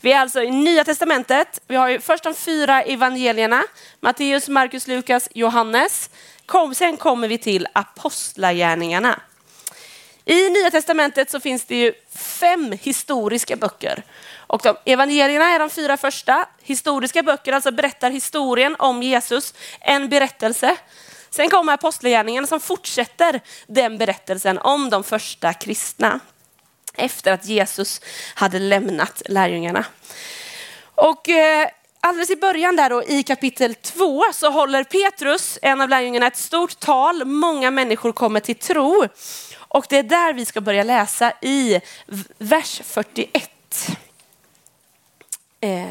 Vi 0.00 0.12
är 0.12 0.18
alltså 0.18 0.42
i 0.42 0.50
Nya 0.50 0.84
Testamentet. 0.84 1.60
Vi 1.66 1.76
har 1.76 1.88
ju 1.88 2.00
först 2.00 2.24
de 2.24 2.34
fyra 2.34 2.82
evangelierna, 2.82 3.62
Matteus, 4.00 4.48
Markus, 4.48 4.86
Lukas, 4.86 5.28
Johannes. 5.34 6.10
Kom, 6.46 6.74
sen 6.74 6.96
kommer 6.96 7.28
vi 7.28 7.38
till 7.38 7.66
Apostlagärningarna. 7.72 9.20
I 10.24 10.50
Nya 10.50 10.70
Testamentet 10.70 11.30
så 11.30 11.40
finns 11.40 11.64
det 11.64 11.76
ju 11.76 11.92
fem 12.14 12.72
historiska 12.82 13.56
böcker. 13.56 14.02
Och 14.46 14.60
de, 14.64 14.76
evangelierna 14.84 15.44
är 15.44 15.58
de 15.58 15.70
fyra 15.70 15.96
första. 15.96 16.48
Historiska 16.62 17.22
böcker, 17.22 17.52
alltså 17.52 17.70
berättar 17.70 18.10
historien 18.10 18.76
om 18.78 19.02
Jesus, 19.02 19.54
en 19.80 20.08
berättelse. 20.08 20.76
Sen 21.34 21.50
kommer 21.50 21.72
Apostlagärningarna 21.72 22.46
som 22.46 22.60
fortsätter 22.60 23.40
den 23.66 23.98
berättelsen 23.98 24.58
om 24.58 24.90
de 24.90 25.04
första 25.04 25.52
kristna 25.52 26.20
efter 26.94 27.32
att 27.32 27.46
Jesus 27.46 28.00
hade 28.34 28.58
lämnat 28.58 29.22
lärjungarna. 29.28 29.84
Och 30.94 31.28
eh, 31.28 31.68
alldeles 32.00 32.30
i 32.30 32.36
början 32.36 32.76
där 32.76 32.90
då, 32.90 33.04
i 33.04 33.22
kapitel 33.22 33.74
2 33.74 34.22
så 34.32 34.50
håller 34.50 34.84
Petrus, 34.84 35.58
en 35.62 35.80
av 35.80 35.88
lärjungarna, 35.88 36.26
ett 36.26 36.36
stort 36.36 36.80
tal. 36.80 37.24
Många 37.24 37.70
människor 37.70 38.12
kommer 38.12 38.40
till 38.40 38.56
tro. 38.56 39.08
Och 39.58 39.86
det 39.88 39.98
är 39.98 40.02
där 40.02 40.32
vi 40.32 40.44
ska 40.44 40.60
börja 40.60 40.82
läsa 40.82 41.32
i 41.42 41.80
vers 42.38 42.80
41. 42.84 43.50
Eh, 45.60 45.84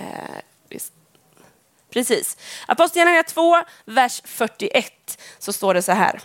precis. 1.93 2.38
Apostlagärningarna 2.67 3.23
2, 3.23 3.55
vers 3.85 4.21
41, 4.25 5.17
så 5.39 5.53
står 5.53 5.73
det 5.73 5.81
så 5.81 5.91
här. 5.91 6.21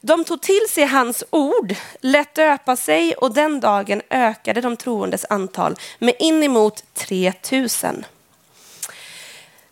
De 0.00 0.24
tog 0.24 0.42
till 0.42 0.66
sig 0.68 0.84
hans 0.84 1.24
ord, 1.30 1.74
lät 2.00 2.34
döpa 2.34 2.76
sig 2.76 3.14
och 3.14 3.34
den 3.34 3.60
dagen 3.60 4.02
ökade 4.10 4.60
de 4.60 4.76
troendes 4.76 5.26
antal 5.30 5.76
med 5.98 6.14
inemot 6.18 6.84
3000. 6.94 8.04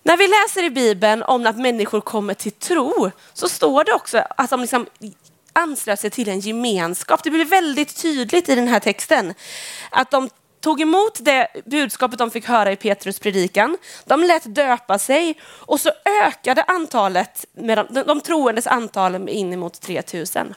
När 0.02 0.16
vi 0.16 0.26
läser 0.26 0.64
i 0.64 0.70
Bibeln 0.70 1.22
om 1.22 1.46
att 1.46 1.58
människor 1.58 2.00
kommer 2.00 2.34
till 2.34 2.52
tro 2.52 3.10
så 3.32 3.48
står 3.48 3.84
det 3.84 3.92
också 3.92 4.22
att 4.36 4.50
de 4.50 4.60
liksom 4.60 4.86
anslöt 5.52 6.00
sig 6.00 6.10
till 6.10 6.28
en 6.28 6.40
gemenskap. 6.40 7.24
Det 7.24 7.30
blir 7.30 7.44
väldigt 7.44 8.02
tydligt 8.02 8.48
i 8.48 8.54
den 8.54 8.68
här 8.68 8.80
texten 8.80 9.34
att 9.90 10.10
de 10.10 10.30
tog 10.66 10.80
emot 10.80 11.18
det 11.20 11.48
budskapet 11.64 12.18
de 12.18 12.30
fick 12.30 12.46
höra 12.46 12.72
i 12.72 12.76
Petrus 12.76 13.18
predikan. 13.18 13.76
De 14.04 14.24
lät 14.24 14.54
döpa 14.54 14.98
sig 14.98 15.40
och 15.44 15.80
så 15.80 15.90
ökade 16.22 16.62
antalet, 16.62 17.44
med 17.52 17.78
de, 17.78 18.02
de 18.06 18.20
troendes 18.20 18.66
antal 18.66 19.18
med 19.18 19.34
inemot 19.34 19.80
3000. 19.80 20.54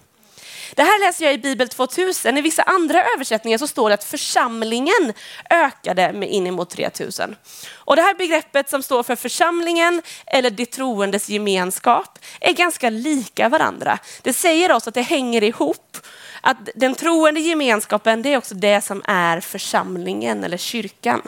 Det 0.75 0.83
här 0.83 0.99
läser 0.99 1.25
jag 1.25 1.33
i 1.33 1.37
Bibel 1.37 1.69
2000. 1.69 2.37
I 2.37 2.41
vissa 2.41 2.63
andra 2.63 3.03
översättningar 3.15 3.57
så 3.57 3.67
står 3.67 3.89
det 3.89 3.93
att 3.93 4.03
församlingen 4.03 5.13
ökade 5.49 6.13
med 6.13 6.29
inemot 6.29 6.69
3000. 6.69 7.35
Och 7.73 7.95
det 7.95 8.01
här 8.01 8.13
begreppet 8.13 8.69
som 8.69 8.83
står 8.83 9.03
för 9.03 9.15
församlingen 9.15 10.01
eller 10.25 10.49
de 10.49 10.65
troendes 10.65 11.29
gemenskap 11.29 12.19
är 12.41 12.53
ganska 12.53 12.89
lika 12.89 13.49
varandra. 13.49 13.99
Det 14.21 14.33
säger 14.33 14.71
oss 14.71 14.87
att 14.87 14.93
det 14.93 15.01
hänger 15.01 15.43
ihop 15.43 15.97
att 16.41 16.57
den 16.75 16.95
troende 16.95 17.39
gemenskapen, 17.39 18.21
det 18.21 18.33
är 18.33 18.37
också 18.37 18.55
det 18.55 18.81
som 18.81 19.03
är 19.05 19.39
församlingen 19.39 20.43
eller 20.43 20.57
kyrkan. 20.57 21.21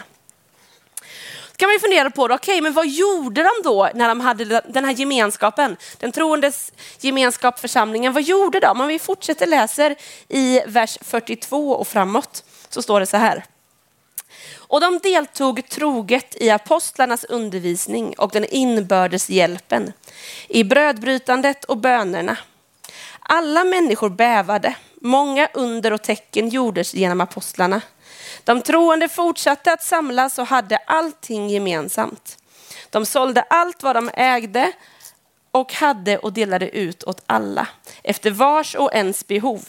Då 1.51 1.55
kan 1.55 1.67
man 1.67 1.73
ju 1.73 1.79
fundera 1.79 2.09
på, 2.09 2.23
okej, 2.23 2.35
okay, 2.35 2.61
men 2.61 2.73
vad 2.73 2.87
gjorde 2.87 3.43
de 3.43 3.51
då 3.63 3.89
när 3.93 4.07
de 4.07 4.19
hade 4.19 4.61
den 4.67 4.85
här 4.85 4.93
gemenskapen? 4.93 5.77
Den 5.99 6.11
troendes 6.11 6.73
gemenskap, 6.99 7.59
församlingen, 7.59 8.13
vad 8.13 8.23
gjorde 8.23 8.59
de? 8.59 8.81
Om 8.81 8.87
vi 8.87 8.99
fortsätter 8.99 9.47
läser 9.47 9.95
i 10.27 10.61
vers 10.67 10.97
42 11.01 11.71
och 11.71 11.87
framåt 11.87 12.43
så 12.69 12.81
står 12.81 12.99
det 12.99 13.05
så 13.05 13.17
här. 13.17 13.45
Och 14.71 14.81
de 14.81 14.99
deltog 14.99 15.69
troget 15.69 16.35
i 16.41 16.49
apostlarnas 16.49 17.23
undervisning 17.23 18.13
och 18.17 18.31
den 18.31 18.45
inbördes 18.45 19.29
hjälpen, 19.29 19.93
i 20.47 20.63
brödbrytandet 20.63 21.63
och 21.63 21.77
bönerna. 21.77 22.37
Alla 23.19 23.63
människor 23.63 24.09
bävade, 24.09 24.75
många 25.01 25.47
under 25.53 25.93
och 25.93 26.01
tecken 26.01 26.49
gjordes 26.49 26.93
genom 26.93 27.21
apostlarna. 27.21 27.81
De 28.43 28.61
troende 28.61 29.09
fortsatte 29.09 29.73
att 29.73 29.83
samlas 29.83 30.39
och 30.39 30.47
hade 30.47 30.77
allting 30.77 31.49
gemensamt. 31.49 32.37
De 32.89 33.05
sålde 33.05 33.41
allt 33.41 33.83
vad 33.83 33.95
de 33.95 34.09
ägde 34.13 34.71
och 35.51 35.73
hade 35.73 36.17
och 36.17 36.33
delade 36.33 36.69
ut 36.69 37.03
åt 37.03 37.23
alla 37.25 37.67
efter 38.03 38.31
vars 38.31 38.75
och 38.75 38.93
ens 38.93 39.27
behov. 39.27 39.65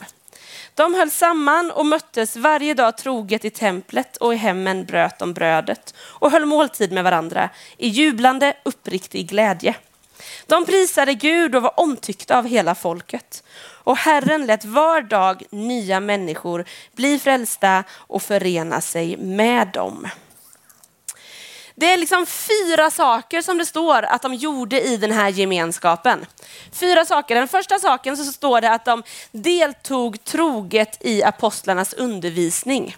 De 0.74 0.94
höll 0.94 1.10
samman 1.10 1.70
och 1.70 1.86
möttes 1.86 2.36
varje 2.36 2.74
dag 2.74 2.96
troget 2.96 3.44
i 3.44 3.50
templet 3.50 4.16
och 4.16 4.34
i 4.34 4.36
hemmen 4.36 4.84
bröt 4.84 5.18
de 5.18 5.34
brödet 5.34 5.94
och 5.98 6.30
höll 6.30 6.46
måltid 6.46 6.92
med 6.92 7.04
varandra 7.04 7.50
i 7.76 7.88
jublande 7.88 8.56
uppriktig 8.62 9.28
glädje. 9.28 9.74
De 10.46 10.66
prisade 10.66 11.14
Gud 11.14 11.54
och 11.54 11.62
var 11.62 11.80
omtyckta 11.80 12.38
av 12.38 12.46
hela 12.46 12.74
folket. 12.74 13.42
Och 13.84 13.96
Herren 13.96 14.46
lät 14.46 14.64
var 14.64 15.00
dag 15.00 15.42
nya 15.50 16.00
människor 16.00 16.64
bli 16.92 17.18
frälsta 17.18 17.84
och 17.90 18.22
förena 18.22 18.80
sig 18.80 19.16
med 19.16 19.68
dem. 19.68 20.08
Det 21.74 21.92
är 21.92 21.96
liksom 21.96 22.26
fyra 22.26 22.90
saker 22.90 23.42
som 23.42 23.58
det 23.58 23.66
står 23.66 24.02
att 24.02 24.22
de 24.22 24.34
gjorde 24.34 24.80
i 24.80 24.96
den 24.96 25.12
här 25.12 25.28
gemenskapen. 25.28 26.26
Fyra 26.72 27.04
saker. 27.04 27.34
Den 27.34 27.48
första 27.48 27.78
saken 27.78 28.16
så 28.16 28.24
står 28.24 28.60
det 28.60 28.70
att 28.70 28.84
de 28.84 29.02
deltog 29.32 30.24
troget 30.24 30.98
i 31.00 31.22
apostlarnas 31.22 31.92
undervisning. 31.92 32.96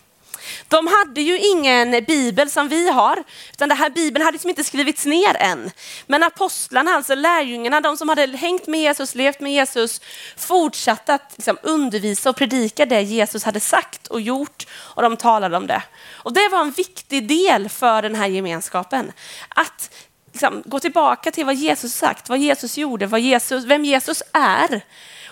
De 0.69 0.87
hade 0.87 1.21
ju 1.21 1.39
ingen 1.39 2.05
bibel 2.05 2.51
som 2.51 2.69
vi 2.69 2.91
har, 2.91 3.25
utan 3.53 3.69
den 3.69 3.79
här 3.79 3.91
bibeln 3.91 4.25
hade 4.25 4.35
liksom 4.35 4.51
inte 4.51 4.65
skrivits 4.65 5.07
ner 5.07 5.37
än. 5.37 5.71
Men 6.07 6.23
apostlarna, 6.23 6.91
alltså 6.91 7.15
lärjungarna, 7.15 7.81
de 7.81 7.97
som 7.97 8.09
hade 8.09 8.27
hängt 8.27 8.67
med 8.67 8.81
Jesus, 8.81 9.15
levt 9.15 9.41
med 9.41 9.53
Jesus, 9.53 10.01
fortsatte 10.37 11.15
att 11.15 11.33
liksom 11.37 11.59
undervisa 11.63 12.31
och 12.31 12.37
predika 12.37 12.87
det 12.87 13.01
Jesus 13.01 13.45
hade 13.45 13.61
sagt 13.61 14.07
och 14.07 14.21
gjort 14.21 14.67
och 14.71 15.03
de 15.03 15.17
talade 15.17 15.57
om 15.57 15.67
det. 15.67 15.83
Och 16.13 16.33
det 16.33 16.49
var 16.49 16.61
en 16.61 16.71
viktig 16.71 17.29
del 17.29 17.69
för 17.69 18.03
den 18.03 18.15
här 18.15 18.27
gemenskapen. 18.27 19.13
Att 19.49 19.91
liksom, 20.33 20.63
gå 20.67 20.81
tillbaka 20.81 21.31
till 21.31 21.47
vad 21.47 21.55
Jesus 21.55 21.95
sagt, 21.95 22.29
vad 22.29 22.39
Jesus 22.39 22.79
gjorde, 22.79 23.07
vad 23.07 23.21
Jesus, 23.21 23.65
vem 23.65 23.85
Jesus 23.85 24.23
är. 24.33 24.81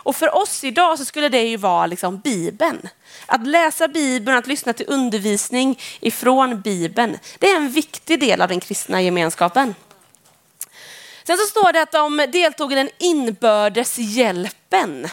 Och 0.02 0.16
för 0.16 0.34
oss 0.34 0.64
idag 0.64 0.98
så 0.98 1.04
skulle 1.04 1.28
det 1.28 1.42
ju 1.42 1.56
vara 1.56 1.86
liksom 1.86 2.18
Bibeln. 2.18 2.88
Att 3.26 3.46
läsa 3.46 3.88
Bibeln, 3.88 4.38
att 4.38 4.46
lyssna 4.46 4.72
till 4.72 4.86
undervisning 4.88 5.80
ifrån 6.00 6.60
Bibeln, 6.60 7.18
det 7.38 7.50
är 7.50 7.56
en 7.56 7.70
viktig 7.70 8.20
del 8.20 8.42
av 8.42 8.48
den 8.48 8.60
kristna 8.60 9.02
gemenskapen. 9.02 9.74
Sen 11.24 11.38
så 11.38 11.44
står 11.44 11.72
det 11.72 11.82
att 11.82 11.92
de 11.92 12.26
deltog 12.32 12.72
i 12.72 12.74
den 12.74 12.90
inbördes 12.98 13.98
hjälpen. 13.98 15.08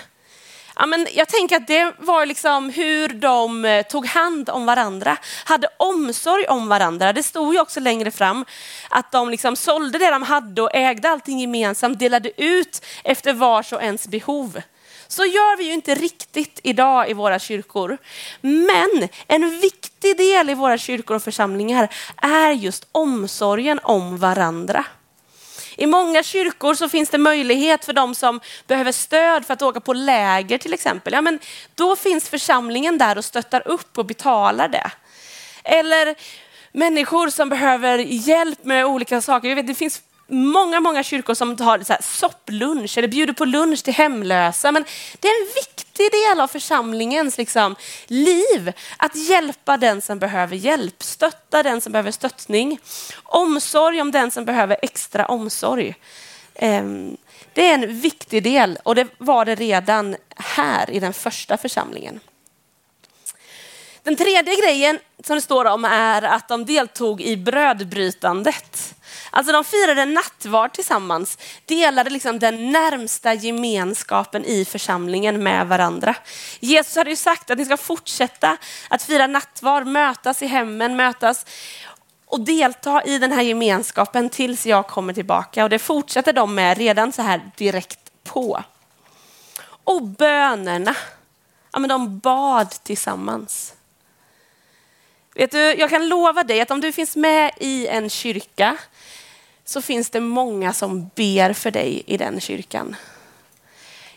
Ja, 0.76 0.86
men 0.86 1.08
jag 1.14 1.28
tänker 1.28 1.56
att 1.56 1.68
det 1.68 1.94
var 1.98 2.26
liksom 2.26 2.70
hur 2.70 3.08
de 3.08 3.66
eh, 3.66 3.86
tog 3.86 4.06
hand 4.06 4.50
om 4.50 4.66
varandra, 4.66 5.18
hade 5.46 5.68
omsorg 5.78 6.46
om 6.48 6.68
varandra. 6.68 7.14
Det 7.14 7.24
stod 7.24 7.54
ju 7.54 7.60
också 7.60 7.80
längre 7.80 8.12
fram 8.12 8.46
att 8.90 9.12
de 9.12 9.30
liksom 9.30 9.56
sålde 9.56 9.98
det 9.98 10.10
de 10.10 10.24
hade 10.24 10.62
och 10.62 10.76
ägde 10.76 11.10
allting 11.10 11.40
gemensamt, 11.40 12.00
delade 12.00 12.42
ut 12.42 12.86
efter 13.04 13.34
vars 13.34 13.74
och 13.74 13.84
ens 13.84 14.08
behov. 14.08 14.62
Så 15.12 15.26
gör 15.26 15.58
vi 15.58 15.64
ju 15.64 15.74
inte 15.74 15.96
riktigt 15.96 16.60
idag 16.64 17.10
i 17.10 17.14
våra 17.14 17.40
kyrkor. 17.40 17.98
Men 18.42 19.10
en 19.28 19.60
viktig 19.60 20.18
del 20.18 20.50
i 20.50 20.54
våra 20.54 20.78
kyrkor 20.78 21.16
och 21.16 21.24
församlingar 21.24 21.94
är 22.18 22.52
just 22.52 22.88
omsorgen 22.92 23.80
om 23.84 24.18
varandra. 24.18 24.86
I 25.76 25.86
många 25.86 26.24
kyrkor 26.24 26.74
så 26.74 26.90
finns 26.90 27.10
det 27.10 27.18
möjlighet 27.18 27.86
för 27.86 27.94
de 27.94 28.16
som 28.16 28.40
behöver 28.68 28.92
stöd 28.92 29.46
för 29.46 29.54
att 29.54 29.62
åka 29.62 29.80
på 29.80 29.94
läger 29.94 30.58
till 30.58 30.74
exempel. 30.74 31.14
Ja, 31.14 31.22
men 31.22 31.40
då 31.76 31.96
finns 31.96 32.30
församlingen 32.30 32.98
där 32.98 33.18
och 33.18 33.26
stöttar 33.26 33.68
upp 33.68 33.98
och 33.98 34.06
betalar 34.06 34.68
det. 34.68 34.92
Eller 35.64 36.16
människor 36.72 37.30
som 37.30 37.50
behöver 37.50 37.98
hjälp 37.98 38.64
med 38.64 38.86
olika 38.86 39.22
saker. 39.22 39.50
Jag 39.50 39.56
vet, 39.56 39.68
det 39.68 39.76
finns 39.76 40.02
många, 40.30 40.80
många 40.80 41.04
kyrkor 41.04 41.34
som 41.34 41.58
har 41.60 41.80
så 41.80 41.94
här 41.94 42.02
sopplunch 42.02 42.98
eller 42.98 43.08
bjuder 43.08 43.34
på 43.34 43.46
lunch 43.46 43.84
till 43.84 43.94
hemlösa. 43.94 44.72
Men 44.72 44.86
det 45.20 45.28
är 45.28 45.42
en 45.42 45.48
viktig 45.56 46.12
del 46.12 46.42
av 46.42 46.48
församlingens 46.48 47.38
liksom, 47.38 47.76
liv 48.08 48.74
att 48.98 49.16
hjälpa 49.16 49.78
den 49.78 50.02
som 50.02 50.20
behöver 50.20 50.56
hjälp, 50.56 51.04
stötta 51.04 51.64
den 51.64 51.82
som 51.82 51.92
behöver 51.92 52.12
stöttning, 52.12 52.80
omsorg 53.24 54.02
om 54.02 54.12
den 54.12 54.32
som 54.32 54.46
behöver 54.46 54.78
extra 54.82 55.26
omsorg. 55.26 55.96
Ehm, 56.56 57.18
det 57.54 57.70
är 57.70 57.74
en 57.74 58.00
viktig 58.00 58.44
del 58.44 58.80
och 58.84 58.96
det 58.96 59.08
var 59.18 59.46
det 59.46 59.56
redan 59.56 60.16
här 60.36 60.90
i 60.90 61.00
den 61.00 61.14
första 61.14 61.58
församlingen. 61.58 62.20
Den 64.04 64.16
tredje 64.16 64.56
grejen 64.56 65.00
som 65.24 65.36
det 65.36 65.42
står 65.42 65.66
om 65.66 65.86
är 65.86 66.22
att 66.22 66.48
de 66.48 66.66
deltog 66.66 67.22
i 67.22 67.38
brödbrytandet. 67.38 68.96
Alltså 69.32 69.54
de 69.54 69.64
firade 69.64 70.06
nattvard 70.06 70.74
tillsammans, 70.74 71.38
delade 71.66 72.10
liksom 72.10 72.40
den 72.40 72.72
närmsta 72.72 73.34
gemenskapen 73.34 74.46
i 74.46 74.66
församlingen 74.66 75.44
med 75.44 75.68
varandra. 75.68 76.16
Jesus 76.60 76.96
hade 76.96 77.10
ju 77.10 77.16
sagt 77.16 77.52
att 77.52 77.58
ni 77.58 77.66
ska 77.66 77.78
fortsätta 77.78 78.58
att 78.90 79.04
fira 79.04 79.28
nattvard, 79.28 79.88
mötas 79.88 80.42
i 80.42 80.48
hemmen, 80.48 80.96
mötas 80.96 81.46
och 82.26 82.42
delta 82.42 83.04
i 83.04 83.18
den 83.18 83.32
här 83.32 83.42
gemenskapen 83.42 84.30
tills 84.30 84.66
jag 84.66 84.88
kommer 84.88 85.14
tillbaka. 85.14 85.64
Och 85.64 85.70
det 85.70 85.80
fortsätter 85.80 86.34
de 86.34 86.56
med 86.56 86.78
redan 86.78 87.12
så 87.12 87.22
här 87.22 87.52
direkt 87.58 88.24
på. 88.24 88.64
Och 89.84 90.04
bönerna, 90.04 90.96
ja, 91.72 91.80
men 91.80 91.90
de 91.90 92.20
bad 92.20 92.70
tillsammans. 92.70 93.74
Vet 95.36 95.52
du, 95.52 95.60
jag 95.60 95.90
kan 95.90 96.08
lova 96.08 96.44
dig 96.44 96.62
att 96.62 96.72
om 96.72 96.82
du 96.82 96.92
finns 96.92 97.16
med 97.16 97.52
i 97.58 97.88
en 97.88 98.10
kyrka 98.10 98.78
så 99.70 99.82
finns 99.82 100.10
det 100.10 100.20
många 100.20 100.74
som 100.74 101.10
ber 101.16 101.54
för 101.54 101.72
dig 101.72 102.04
i 102.06 102.18
den 102.18 102.40
kyrkan. 102.40 102.96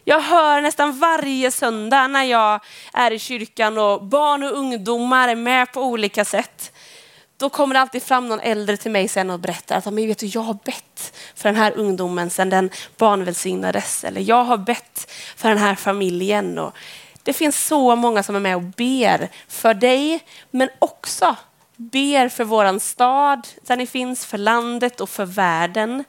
Jag 0.05 0.21
hör 0.21 0.61
nästan 0.61 0.99
varje 0.99 1.51
söndag 1.51 2.09
när 2.09 2.25
jag 2.25 2.61
är 2.93 3.11
i 3.11 3.19
kyrkan 3.19 3.79
och 3.79 4.05
barn 4.05 4.43
och 4.43 4.59
ungdomar 4.59 5.29
är 5.29 5.37
med 5.37 5.73
på 5.73 5.81
olika 5.83 6.25
sätt. 6.25 6.73
Då 7.37 7.49
kommer 7.49 7.75
det 7.75 7.81
alltid 7.81 8.03
fram 8.03 8.29
någon 8.29 8.41
äldre 8.41 8.77
till 8.77 8.91
mig 8.91 9.09
sen 9.09 9.31
och 9.31 9.41
berättar 9.41 9.77
att 9.77 9.87
vet 9.87 10.19
du, 10.19 10.27
jag 10.27 10.41
har 10.41 10.59
bett 10.65 11.17
för 11.35 11.49
den 11.49 11.57
här 11.57 11.73
ungdomen 11.77 12.31
sedan 12.31 12.51
den 12.51 12.71
barnvälsignades. 12.97 14.05
Eller 14.05 14.21
jag 14.21 14.45
har 14.45 14.59
bett 14.59 15.11
för 15.37 15.49
den 15.49 15.59
här 15.59 15.75
familjen. 15.75 16.59
Och 16.59 16.77
det 17.23 17.33
finns 17.33 17.67
så 17.67 17.97
många 17.97 18.23
som 18.23 18.37
är 18.37 18.41
med 18.41 18.57
och 18.57 18.63
ber 18.63 19.29
för 19.49 19.75
dig, 19.75 20.25
men 20.51 20.69
också 20.79 21.37
ber 21.77 22.29
för 22.29 22.45
våran 22.45 22.81
stad 22.81 23.49
där 23.63 23.77
ni 23.77 23.87
finns, 23.87 24.27
för 24.27 24.39
landet 24.39 25.01
och 25.01 25.11
för 25.11 25.25
världen. 25.25 26.05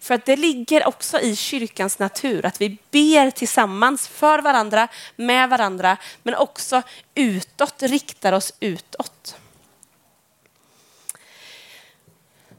För 0.00 0.14
att 0.14 0.24
det 0.24 0.36
ligger 0.36 0.88
också 0.88 1.20
i 1.20 1.36
kyrkans 1.36 1.98
natur 1.98 2.46
att 2.46 2.60
vi 2.60 2.78
ber 2.90 3.30
tillsammans 3.30 4.08
för 4.08 4.38
varandra, 4.38 4.88
med 5.16 5.48
varandra, 5.48 5.96
men 6.22 6.34
också 6.34 6.82
utåt, 7.14 7.82
riktar 7.82 8.32
oss 8.32 8.54
utåt. 8.60 9.36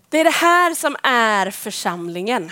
Det 0.09 0.19
är 0.19 0.23
det 0.23 0.29
här 0.29 0.75
som 0.75 0.95
är 1.03 1.51
församlingen. 1.51 2.51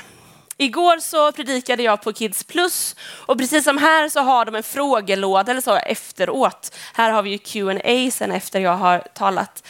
Igår 0.62 1.00
så 1.00 1.32
predikade 1.32 1.84
jag 1.84 2.02
på 2.02 2.14
Kids 2.14 2.44
Plus 2.44 2.96
och 3.26 3.38
precis 3.38 3.64
som 3.64 3.78
här 3.78 4.10
så 4.10 4.20
har 4.20 4.46
de 4.46 4.56
en 4.56 4.64
frågelåda 4.64 5.52
eller 5.52 5.62
så 5.62 5.76
efteråt. 5.76 6.76
Här 6.94 7.12
har 7.12 7.24
vi 7.24 7.30
ju 7.30 7.38
Q&A 7.38 8.12
sen 8.12 8.32
efter 8.32 8.60
jag 8.60 8.76
har 8.76 9.00
talat. 9.00 9.68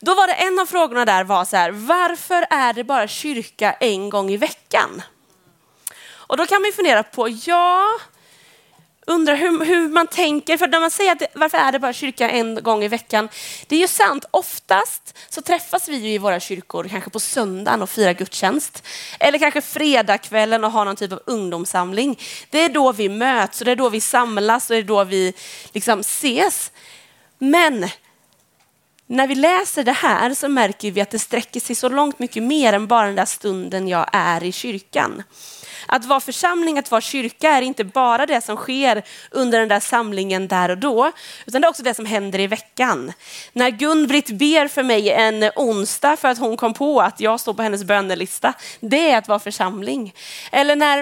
Då 0.00 0.14
var 0.14 0.26
det 0.26 0.32
en 0.32 0.58
av 0.58 0.66
frågorna 0.66 1.04
där 1.04 1.24
var 1.24 1.44
så 1.44 1.56
här, 1.56 1.70
varför 1.70 2.46
är 2.50 2.72
det 2.72 2.84
bara 2.84 3.08
kyrka 3.08 3.72
en 3.72 4.10
gång 4.10 4.30
i 4.30 4.36
veckan? 4.36 5.02
Och 6.10 6.36
då 6.36 6.46
kan 6.46 6.60
man 6.60 6.66
ju 6.66 6.72
fundera 6.72 7.02
på, 7.02 7.28
ja, 7.28 7.88
undrar 9.08 9.36
hur, 9.36 9.64
hur, 9.64 9.88
man 9.88 10.06
tänker. 10.06 10.56
För 10.56 10.68
när 10.68 10.80
man 10.80 10.90
säger 10.90 11.12
att 11.12 11.18
det, 11.18 11.26
varför 11.34 11.58
är 11.58 11.72
det 11.72 11.78
bara 11.78 11.92
kyrka 11.92 12.30
en 12.30 12.62
gång 12.62 12.84
i 12.84 12.88
veckan? 12.88 13.28
Det 13.66 13.76
är 13.76 13.80
ju 13.80 13.88
sant. 13.88 14.24
Oftast 14.30 15.18
så 15.28 15.42
träffas 15.42 15.88
vi 15.88 15.96
ju 15.96 16.12
i 16.12 16.18
våra 16.18 16.40
kyrkor 16.40 16.88
kanske 16.90 17.10
på 17.10 17.20
söndagen 17.20 17.82
och 17.82 17.90
firar 17.90 18.12
gudstjänst. 18.12 18.86
Eller 19.20 19.38
kanske 19.38 19.60
fredagskvällen 19.60 20.64
och 20.64 20.72
har 20.72 20.84
någon 20.84 20.96
typ 20.96 21.12
av 21.12 21.20
ungdomssamling. 21.26 22.18
Det 22.50 22.64
är 22.64 22.68
då 22.68 22.92
vi 22.92 23.08
möts 23.08 23.60
och 23.60 23.64
det 23.64 23.72
är 23.72 23.76
då 23.76 23.88
vi 23.88 24.00
samlas 24.00 24.70
och 24.70 24.74
det 24.74 24.80
är 24.80 24.84
då 24.84 25.04
vi 25.04 25.34
liksom 25.72 26.00
ses. 26.00 26.72
Men 27.38 27.88
när 29.06 29.26
vi 29.26 29.34
läser 29.34 29.84
det 29.84 29.92
här 29.92 30.34
så 30.34 30.48
märker 30.48 30.90
vi 30.90 31.00
att 31.00 31.10
det 31.10 31.18
sträcker 31.18 31.60
sig 31.60 31.76
så 31.76 31.88
långt 31.88 32.18
mycket 32.18 32.42
mer 32.42 32.72
än 32.72 32.86
bara 32.86 33.06
den 33.06 33.16
där 33.16 33.24
stunden 33.24 33.88
jag 33.88 34.06
är 34.12 34.44
i 34.44 34.52
kyrkan. 34.52 35.22
Att 35.88 36.04
vara 36.04 36.20
församling, 36.20 36.78
att 36.78 36.90
vara 36.90 37.00
kyrka 37.00 37.50
är 37.50 37.62
inte 37.62 37.84
bara 37.84 38.26
det 38.26 38.40
som 38.44 38.56
sker 38.56 39.02
under 39.30 39.58
den 39.58 39.68
där 39.68 39.80
samlingen 39.80 40.48
där 40.48 40.68
och 40.68 40.78
då, 40.78 41.12
utan 41.46 41.60
det 41.60 41.66
är 41.66 41.70
också 41.70 41.82
det 41.82 41.94
som 41.94 42.06
händer 42.06 42.40
i 42.40 42.46
veckan. 42.46 43.12
När 43.52 43.70
Gun-Britt 43.70 44.30
ber 44.30 44.68
för 44.68 44.82
mig 44.82 45.10
en 45.10 45.50
onsdag 45.56 46.16
för 46.16 46.28
att 46.28 46.38
hon 46.38 46.56
kom 46.56 46.74
på 46.74 47.00
att 47.00 47.20
jag 47.20 47.40
står 47.40 47.54
på 47.54 47.62
hennes 47.62 47.84
bönelista, 47.84 48.54
det 48.80 49.10
är 49.10 49.18
att 49.18 49.28
vara 49.28 49.38
församling. 49.38 50.14
Eller 50.52 50.76
när 50.76 50.98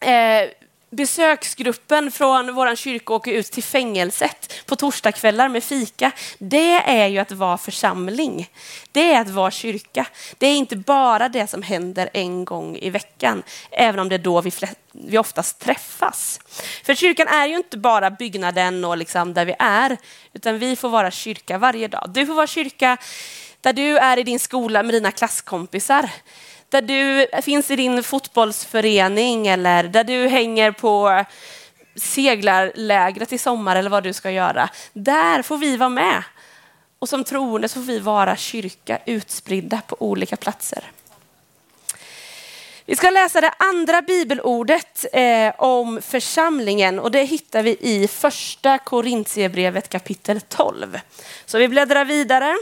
eh, 0.00 0.48
besöksgruppen 0.96 2.10
från 2.10 2.54
vår 2.54 2.76
kyrka 2.76 3.12
åker 3.12 3.32
ut 3.32 3.52
till 3.52 3.62
fängelset 3.62 4.66
på 4.66 4.76
torsdagskvällar 4.76 5.48
med 5.48 5.64
fika. 5.64 6.12
Det 6.38 6.74
är 6.74 7.06
ju 7.06 7.18
att 7.18 7.32
vara 7.32 7.58
församling. 7.58 8.50
Det 8.92 9.12
är 9.12 9.20
att 9.20 9.30
vara 9.30 9.50
kyrka. 9.50 10.06
Det 10.38 10.46
är 10.46 10.56
inte 10.56 10.76
bara 10.76 11.28
det 11.28 11.46
som 11.46 11.62
händer 11.62 12.10
en 12.12 12.44
gång 12.44 12.76
i 12.76 12.90
veckan, 12.90 13.42
även 13.70 14.00
om 14.00 14.08
det 14.08 14.14
är 14.14 14.18
då 14.18 14.40
vi, 14.40 14.52
vi 14.92 15.18
oftast 15.18 15.58
träffas. 15.58 16.40
För 16.84 16.94
kyrkan 16.94 17.28
är 17.28 17.46
ju 17.46 17.56
inte 17.56 17.78
bara 17.78 18.10
byggnaden 18.10 18.84
och 18.84 18.96
liksom 18.96 19.34
där 19.34 19.44
vi 19.44 19.54
är, 19.58 19.96
utan 20.32 20.58
vi 20.58 20.76
får 20.76 20.88
vara 20.88 21.10
kyrka 21.10 21.58
varje 21.58 21.88
dag. 21.88 22.10
Du 22.14 22.26
får 22.26 22.34
vara 22.34 22.46
kyrka 22.46 22.96
där 23.60 23.72
du 23.72 23.98
är 23.98 24.16
i 24.18 24.22
din 24.22 24.38
skola 24.38 24.82
med 24.82 24.94
dina 24.94 25.10
klasskompisar 25.10 26.10
där 26.74 26.82
du 26.82 27.26
finns 27.42 27.70
i 27.70 27.76
din 27.76 28.02
fotbollsförening 28.02 29.46
eller 29.46 29.84
där 29.84 30.04
du 30.04 30.28
hänger 30.28 30.72
på 30.72 31.24
seglarlägret 31.96 33.32
i 33.32 33.38
sommar 33.38 33.76
eller 33.76 33.90
vad 33.90 34.02
du 34.02 34.12
ska 34.12 34.30
göra. 34.30 34.68
Där 34.92 35.42
får 35.42 35.58
vi 35.58 35.76
vara 35.76 35.88
med. 35.88 36.22
Och 36.98 37.08
som 37.08 37.24
troende 37.24 37.68
så 37.68 37.74
får 37.74 37.86
vi 37.86 37.98
vara 37.98 38.36
kyrka 38.36 38.98
utspridda 39.06 39.80
på 39.86 39.96
olika 39.98 40.36
platser. 40.36 40.84
Vi 42.86 42.96
ska 42.96 43.10
läsa 43.10 43.40
det 43.40 43.52
andra 43.58 44.02
bibelordet 44.02 45.06
eh, 45.12 45.52
om 45.58 46.02
församlingen 46.02 46.98
och 46.98 47.10
det 47.10 47.24
hittar 47.24 47.62
vi 47.62 47.76
i 47.80 48.08
första 48.08 48.78
Korintierbrevet 48.78 49.88
kapitel 49.88 50.40
12. 50.40 51.00
Så 51.46 51.58
vi 51.58 51.68
bläddrar 51.68 52.04
vidare 52.04 52.56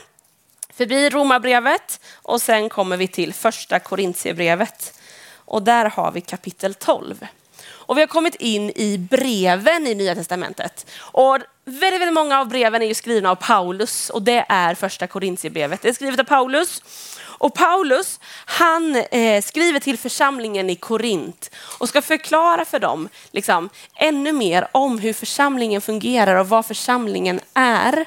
förbi 0.75 1.11
Romarbrevet 1.11 2.01
och 2.15 2.43
sen 2.43 2.69
kommer 2.69 2.97
vi 2.97 3.09
till 3.09 3.35
första 3.35 3.79
Korintierbrevet. 3.79 4.99
Och 5.45 5.63
där 5.63 5.85
har 5.85 6.13
vi 6.13 6.21
kapitel 6.21 6.75
12. 6.75 7.27
Och 7.65 7.97
vi 7.97 8.01
har 8.01 8.09
kommit 8.09 8.35
in 8.35 8.71
i 8.71 8.99
breven 8.99 9.87
i 9.87 9.95
Nya 9.95 10.15
Testamentet. 10.15 10.87
Och 10.99 11.39
väldigt, 11.65 12.01
väldigt 12.01 12.15
många 12.15 12.41
av 12.41 12.49
breven 12.49 12.83
är 12.83 12.87
ju 12.87 12.95
skrivna 12.95 13.31
av 13.31 13.35
Paulus 13.35 14.11
och 14.11 14.23
det 14.23 14.47
är 14.49 14.75
första 14.75 15.07
Korintierbrevet. 15.07 15.83
Det 15.83 15.89
är 15.89 15.93
skrivet 15.93 16.21
av 16.21 16.25
Paulus. 16.25 16.83
Och 17.21 17.55
Paulus 17.55 18.21
han 18.45 18.97
eh, 18.97 19.43
skriver 19.43 19.81
till 19.81 19.99
församlingen 19.99 20.71
i 20.71 20.77
Korint 20.77 21.51
och 21.79 21.89
ska 21.89 22.03
förklara 22.03 22.65
för 22.65 22.79
dem 22.79 23.09
liksom, 23.31 23.69
ännu 23.95 24.33
mer 24.33 24.69
om 24.73 24.99
hur 24.99 25.13
församlingen 25.13 25.81
fungerar 25.81 26.37
och 26.37 26.49
vad 26.49 26.67
församlingen 26.67 27.41
är. 27.55 28.07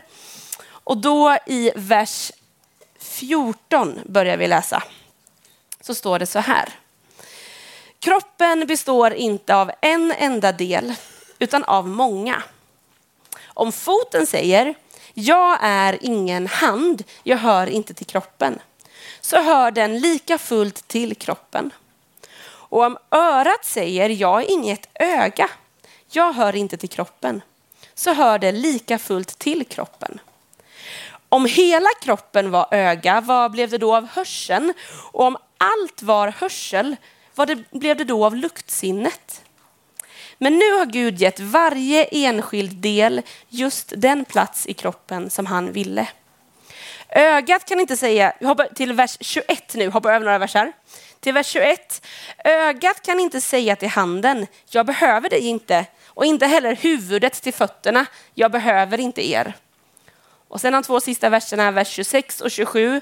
Och 0.68 0.98
då 0.98 1.38
i 1.46 1.72
vers 1.76 2.32
14 3.16 4.00
börjar 4.06 4.38
vi 4.38 4.48
läsa. 4.48 4.84
Så 5.82 5.96
står 5.96 6.20
det 6.20 6.26
så 6.26 6.40
här. 6.40 6.70
Kroppen 8.00 8.68
består 8.68 9.14
inte 9.14 9.56
av 9.56 9.72
en 9.82 10.12
enda 10.12 10.52
del 10.52 10.94
utan 11.40 11.64
av 11.64 11.88
många. 11.88 12.44
Om 13.46 13.72
foten 13.72 14.28
säger 14.28 14.76
jag 15.14 15.58
är 15.62 15.98
ingen 16.02 16.48
hand, 16.48 17.04
jag 17.24 17.38
hör 17.38 17.68
inte 17.68 17.94
till 17.94 18.06
kroppen, 18.06 18.60
så 19.22 19.42
hör 19.42 19.72
den 19.72 20.00
lika 20.00 20.38
fullt 20.38 20.88
till 20.88 21.16
kroppen. 21.16 21.74
Och 22.44 22.84
om 22.84 22.98
örat 23.12 23.66
säger 23.66 24.10
jag 24.10 24.42
är 24.42 24.52
inget 24.52 24.90
öga, 24.94 25.50
jag 26.12 26.34
hör 26.34 26.56
inte 26.56 26.78
till 26.78 26.90
kroppen, 26.90 27.42
så 27.94 28.14
hör 28.14 28.40
det 28.40 28.52
lika 28.52 29.00
fullt 29.00 29.40
till 29.40 29.66
kroppen. 29.66 30.20
Om 31.36 31.46
hela 31.46 31.90
kroppen 32.02 32.52
var 32.52 32.68
öga, 32.72 33.22
vad 33.22 33.52
blev 33.52 33.70
det 33.70 33.78
då 33.78 33.96
av 33.96 34.08
hörseln? 34.08 34.74
Och 35.12 35.26
om 35.26 35.38
allt 35.58 36.02
var 36.02 36.28
hörsel, 36.28 36.96
vad 37.36 37.48
det, 37.48 37.72
blev 37.72 37.98
det 37.98 38.04
då 38.04 38.26
av 38.26 38.36
luktsinnet? 38.36 39.44
Men 40.38 40.54
nu 40.54 40.72
har 40.72 40.86
Gud 40.86 41.22
gett 41.22 41.40
varje 41.40 42.04
enskild 42.04 42.78
del 42.78 43.22
just 43.50 43.94
den 43.98 44.26
plats 44.26 44.68
i 44.68 44.74
kroppen 44.74 45.30
som 45.30 45.46
han 45.46 45.72
ville. 45.72 46.08
Ögat 47.10 47.66
kan 47.66 47.80
inte 47.80 47.98
säga, 47.98 48.34
vi 48.40 48.46
hoppar 48.46 48.68
till 48.76 48.94
vers 48.94 49.18
21 49.20 49.74
nu, 49.76 49.90
hoppar 49.90 50.14
över 50.14 50.26
några 50.26 50.38
verser. 50.38 50.74
Till 51.20 51.34
vers 51.34 51.48
21. 51.48 52.06
Ögat 52.44 53.02
kan 53.02 53.20
inte 53.20 53.42
säga 53.42 53.76
till 53.76 53.90
handen, 53.90 54.48
jag 54.70 54.86
behöver 54.86 55.30
dig 55.30 55.48
inte. 55.48 55.86
Och 56.08 56.26
inte 56.26 56.46
heller 56.46 56.76
huvudet 56.76 57.34
till 57.34 57.54
fötterna, 57.54 58.06
jag 58.34 58.52
behöver 58.52 59.00
inte 59.00 59.30
er. 59.30 59.54
Och 60.48 60.62
sen 60.62 60.74
de 60.74 60.84
två 60.84 61.00
sista 61.00 61.30
verserna, 61.30 61.72
vers 61.72 61.88
26 61.88 62.42
och 62.42 62.52
27. 62.52 63.02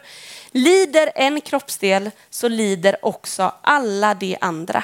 Lider 0.52 1.12
en 1.16 1.42
kroppsdel 1.42 2.12
så 2.30 2.48
lider 2.48 3.06
också 3.06 3.54
alla 3.62 4.14
de 4.14 4.38
andra. 4.42 4.84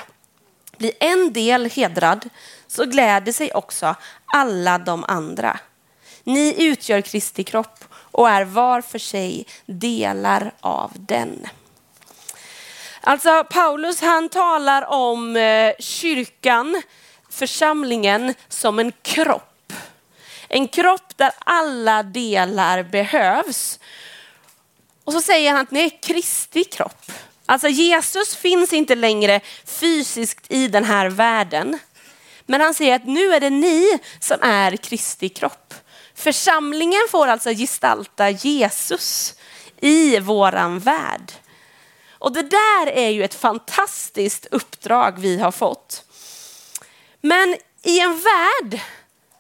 Blir 0.78 0.92
en 1.00 1.34
del 1.34 1.70
hedrad 1.70 2.30
så 2.68 2.86
gläder 2.86 3.32
sig 3.32 3.52
också 3.54 3.96
alla 4.26 4.78
de 4.78 5.04
andra. 5.08 5.60
Ni 6.24 6.56
utgör 6.58 7.02
Kristi 7.02 7.44
kropp 7.44 7.86
och 7.94 8.30
är 8.30 8.46
var 8.46 8.82
för 8.82 9.00
sig 9.00 9.46
delar 9.66 10.52
av 10.60 10.92
den. 10.96 11.48
Alltså 13.02 13.44
Paulus 13.44 14.02
han 14.02 14.30
talar 14.30 14.86
om 14.86 15.36
eh, 15.36 15.74
kyrkan, 15.80 16.82
församlingen 17.30 18.34
som 18.48 18.80
en 18.80 18.92
kropp. 19.02 19.49
En 20.50 20.68
kropp 20.68 21.18
där 21.18 21.32
alla 21.40 22.04
delar 22.04 22.84
behövs. 22.84 23.80
Och 25.04 25.14
så 25.14 25.22
säger 25.22 25.52
han 25.52 25.62
att 25.62 25.72
ni 25.72 25.80
är 25.80 26.02
Kristi 26.04 26.64
kropp. 26.64 27.12
Alltså 27.46 27.68
Jesus 27.68 28.36
finns 28.36 28.74
inte 28.74 28.96
längre 28.96 29.42
fysiskt 29.66 30.46
i 30.50 30.68
den 30.68 30.84
här 30.84 31.10
världen. 31.10 31.80
Men 32.46 32.62
han 32.62 32.74
säger 32.74 32.96
att 32.96 33.08
nu 33.08 33.34
är 33.34 33.40
det 33.40 33.50
ni 33.50 34.00
som 34.20 34.38
är 34.42 34.78
Kristi 34.78 35.30
kropp. 35.30 35.74
Församlingen 36.16 37.02
får 37.10 37.28
alltså 37.28 37.50
gestalta 37.50 38.30
Jesus 38.30 39.36
i 39.82 40.20
våran 40.20 40.80
värld. 40.80 41.32
Och 42.12 42.34
det 42.34 42.42
där 42.42 42.88
är 42.88 43.10
ju 43.10 43.24
ett 43.24 43.36
fantastiskt 43.36 44.46
uppdrag 44.52 45.20
vi 45.20 45.40
har 45.40 45.52
fått. 45.52 46.04
Men 47.22 47.58
i 47.84 48.00
en 48.00 48.20
värld 48.20 48.82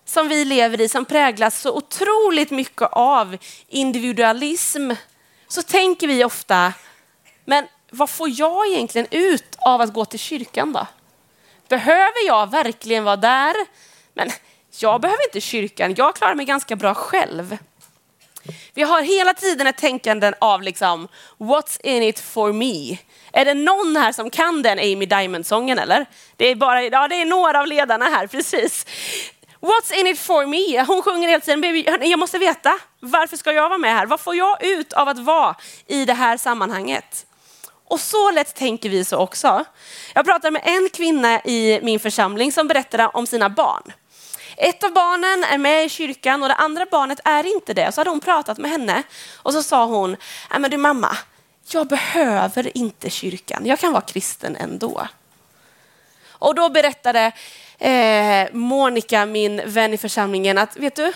som 0.09 0.27
vi 0.27 0.45
lever 0.45 0.81
i 0.81 0.89
som 0.89 1.05
präglas 1.05 1.61
så 1.61 1.71
otroligt 1.71 2.51
mycket 2.51 2.87
av 2.91 3.37
individualism 3.67 4.91
så 5.47 5.61
tänker 5.61 6.07
vi 6.07 6.23
ofta, 6.23 6.73
men 7.45 7.67
vad 7.91 8.09
får 8.09 8.29
jag 8.29 8.67
egentligen 8.67 9.07
ut 9.11 9.55
av 9.57 9.81
att 9.81 9.93
gå 9.93 10.05
till 10.05 10.19
kyrkan 10.19 10.73
då? 10.73 10.87
Behöver 11.67 12.27
jag 12.27 12.51
verkligen 12.51 13.03
vara 13.03 13.15
där? 13.15 13.55
Men 14.13 14.31
jag 14.79 15.01
behöver 15.01 15.23
inte 15.27 15.41
kyrkan, 15.41 15.95
jag 15.97 16.15
klarar 16.15 16.35
mig 16.35 16.45
ganska 16.45 16.75
bra 16.75 16.93
själv. 16.93 17.57
Vi 18.73 18.81
har 18.81 19.01
hela 19.01 19.33
tiden 19.33 19.67
ett 19.67 19.77
tänkande 19.77 20.33
av 20.41 20.61
liksom, 20.61 21.07
what's 21.37 21.81
in 21.83 22.03
it 22.03 22.19
for 22.19 22.53
me? 22.53 22.97
Är 23.31 23.45
det 23.45 23.53
någon 23.53 23.95
här 23.95 24.11
som 24.11 24.29
kan 24.29 24.61
den 24.61 24.79
Amy 24.79 25.05
Diamond-sången 25.05 25.79
eller? 25.79 26.05
Det 26.35 26.45
är, 26.45 26.55
bara, 26.55 26.83
ja, 26.83 27.07
det 27.07 27.15
är 27.15 27.25
några 27.25 27.59
av 27.59 27.67
ledarna 27.67 28.05
här, 28.05 28.27
precis. 28.27 28.85
What's 29.61 29.99
in 29.99 30.07
it 30.07 30.19
for 30.19 30.45
me? 30.45 30.83
Hon 30.83 31.01
sjunger 31.01 31.27
hela 31.27 31.39
tiden, 31.39 32.09
jag 32.09 32.19
måste 32.19 32.37
veta, 32.37 32.79
varför 32.99 33.37
ska 33.37 33.51
jag 33.51 33.69
vara 33.69 33.77
med 33.77 33.93
här? 33.95 34.05
Vad 34.05 34.19
får 34.19 34.35
jag 34.35 34.63
ut 34.63 34.93
av 34.93 35.07
att 35.07 35.19
vara 35.19 35.55
i 35.87 36.05
det 36.05 36.13
här 36.13 36.37
sammanhanget? 36.37 37.25
Och 37.87 37.99
så 37.99 38.31
lätt 38.31 38.55
tänker 38.55 38.89
vi 38.89 39.05
så 39.05 39.17
också. 39.17 39.65
Jag 40.13 40.25
pratade 40.25 40.51
med 40.51 40.61
en 40.65 40.89
kvinna 40.93 41.41
i 41.41 41.79
min 41.83 41.99
församling 41.99 42.51
som 42.51 42.67
berättade 42.67 43.07
om 43.07 43.27
sina 43.27 43.49
barn. 43.49 43.93
Ett 44.57 44.83
av 44.83 44.93
barnen 44.93 45.43
är 45.43 45.57
med 45.57 45.85
i 45.85 45.89
kyrkan 45.89 46.43
och 46.43 46.49
det 46.49 46.55
andra 46.55 46.85
barnet 46.91 47.19
är 47.25 47.55
inte 47.55 47.73
det. 47.73 47.91
Så 47.91 48.01
hade 48.01 48.09
hon 48.09 48.19
pratat 48.19 48.57
med 48.57 48.71
henne 48.71 49.03
och 49.35 49.53
så 49.53 49.63
sa 49.63 49.85
hon, 49.85 50.13
äh, 50.53 50.59
men 50.59 50.71
du 50.71 50.77
mamma, 50.77 51.17
jag 51.71 51.87
behöver 51.87 52.77
inte 52.77 53.09
kyrkan, 53.09 53.65
jag 53.65 53.79
kan 53.79 53.91
vara 53.91 54.01
kristen 54.01 54.55
ändå. 54.55 55.07
Och 56.29 56.55
då 56.55 56.69
berättade 56.69 57.31
eh, 57.79 58.47
Monica, 58.53 59.25
min 59.25 59.61
vän 59.65 59.93
i 59.93 59.97
församlingen, 59.97 60.57
att 60.57 60.77
vet 60.77 60.95
du, 60.95 61.13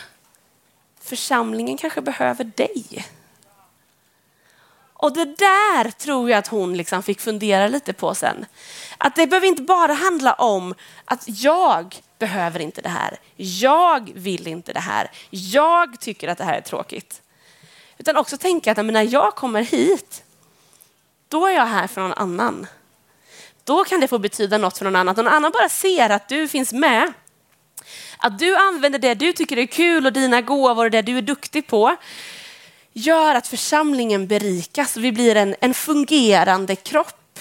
församlingen 1.01 1.77
kanske 1.77 2.01
behöver 2.01 2.43
dig. 2.43 3.05
Och 4.93 5.13
det 5.13 5.25
där 5.25 5.91
tror 5.91 6.29
jag 6.29 6.37
att 6.37 6.47
hon 6.47 6.77
liksom 6.77 7.03
fick 7.03 7.21
fundera 7.21 7.67
lite 7.67 7.93
på 7.93 8.15
sen. 8.15 8.45
Att 8.97 9.15
det 9.15 9.27
behöver 9.27 9.47
inte 9.47 9.61
bara 9.61 9.93
handla 9.93 10.33
om 10.33 10.75
att 11.05 11.23
jag 11.25 11.95
behöver 12.19 12.59
inte 12.59 12.81
det 12.81 12.89
här. 12.89 13.17
Jag 13.35 14.11
vill 14.15 14.47
inte 14.47 14.73
det 14.73 14.79
här. 14.79 15.11
Jag 15.29 15.99
tycker 15.99 16.27
att 16.27 16.37
det 16.37 16.43
här 16.43 16.57
är 16.57 16.61
tråkigt. 16.61 17.21
Utan 17.97 18.17
också 18.17 18.37
tänka 18.37 18.71
att 18.71 18.85
när 18.85 19.13
jag 19.13 19.35
kommer 19.35 19.61
hit, 19.61 20.23
då 21.27 21.45
är 21.45 21.51
jag 21.51 21.65
här 21.65 21.87
för 21.87 22.01
någon 22.01 22.13
annan 22.13 22.67
då 23.63 23.83
kan 23.83 23.99
det 23.99 24.07
få 24.07 24.19
betyda 24.19 24.57
något 24.57 24.77
för 24.77 24.85
någon 24.85 24.95
annan. 24.95 25.15
Någon 25.15 25.27
annan 25.27 25.51
bara 25.51 25.69
ser 25.69 26.09
att 26.09 26.27
du 26.29 26.47
finns 26.47 26.73
med. 26.73 27.13
Att 28.17 28.39
du 28.39 28.55
använder 28.55 28.99
det 28.99 29.13
du 29.13 29.33
tycker 29.33 29.57
är 29.57 29.65
kul 29.65 30.05
och 30.05 30.13
dina 30.13 30.41
gåvor 30.41 30.85
och 30.85 30.91
det 30.91 31.01
du 31.01 31.17
är 31.17 31.21
duktig 31.21 31.67
på 31.67 31.95
gör 32.93 33.35
att 33.35 33.47
församlingen 33.47 34.27
berikas 34.27 34.97
och 34.97 35.03
vi 35.03 35.11
blir 35.11 35.35
en, 35.35 35.55
en 35.59 35.73
fungerande 35.73 36.75
kropp. 36.75 37.39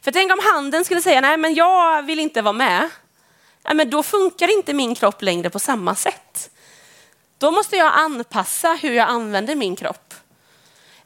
För 0.00 0.10
tänk 0.10 0.32
om 0.32 0.40
handen 0.54 0.84
skulle 0.84 1.00
säga, 1.00 1.20
nej 1.20 1.36
men 1.36 1.54
jag 1.54 2.02
vill 2.02 2.20
inte 2.20 2.42
vara 2.42 2.52
med. 2.52 2.88
Nej, 3.64 3.74
men 3.74 3.90
då 3.90 4.02
funkar 4.02 4.58
inte 4.58 4.74
min 4.74 4.94
kropp 4.94 5.22
längre 5.22 5.50
på 5.50 5.58
samma 5.58 5.94
sätt. 5.94 6.50
Då 7.38 7.50
måste 7.50 7.76
jag 7.76 7.92
anpassa 7.94 8.78
hur 8.82 8.92
jag 8.92 9.08
använder 9.08 9.54
min 9.54 9.76
kropp. 9.76 10.14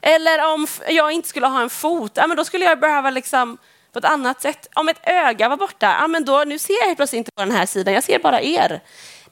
Eller 0.01 0.53
om 0.53 0.67
jag 0.89 1.11
inte 1.11 1.29
skulle 1.29 1.47
ha 1.47 1.61
en 1.61 1.69
fot, 1.69 2.11
ja, 2.15 2.27
men 2.27 2.37
då 2.37 2.45
skulle 2.45 2.65
jag 2.65 2.79
behöva 2.79 3.09
liksom 3.09 3.57
på 3.97 4.07
ett 4.07 4.13
annat 4.13 4.41
sätt. 4.41 4.67
Om 4.73 4.89
ett 4.89 4.99
öga 5.03 5.49
var 5.49 5.57
borta, 5.57 5.97
ja, 6.01 6.07
men 6.07 6.25
då, 6.25 6.43
nu 6.43 6.59
ser 6.59 6.73
jag 6.73 6.85
helt 6.85 6.97
plötsligt 6.97 7.17
inte 7.17 7.31
på 7.31 7.41
den 7.41 7.51
här 7.51 7.65
sidan, 7.65 7.93
jag 7.93 8.03
ser 8.03 8.19
bara 8.19 8.41
er. 8.41 8.81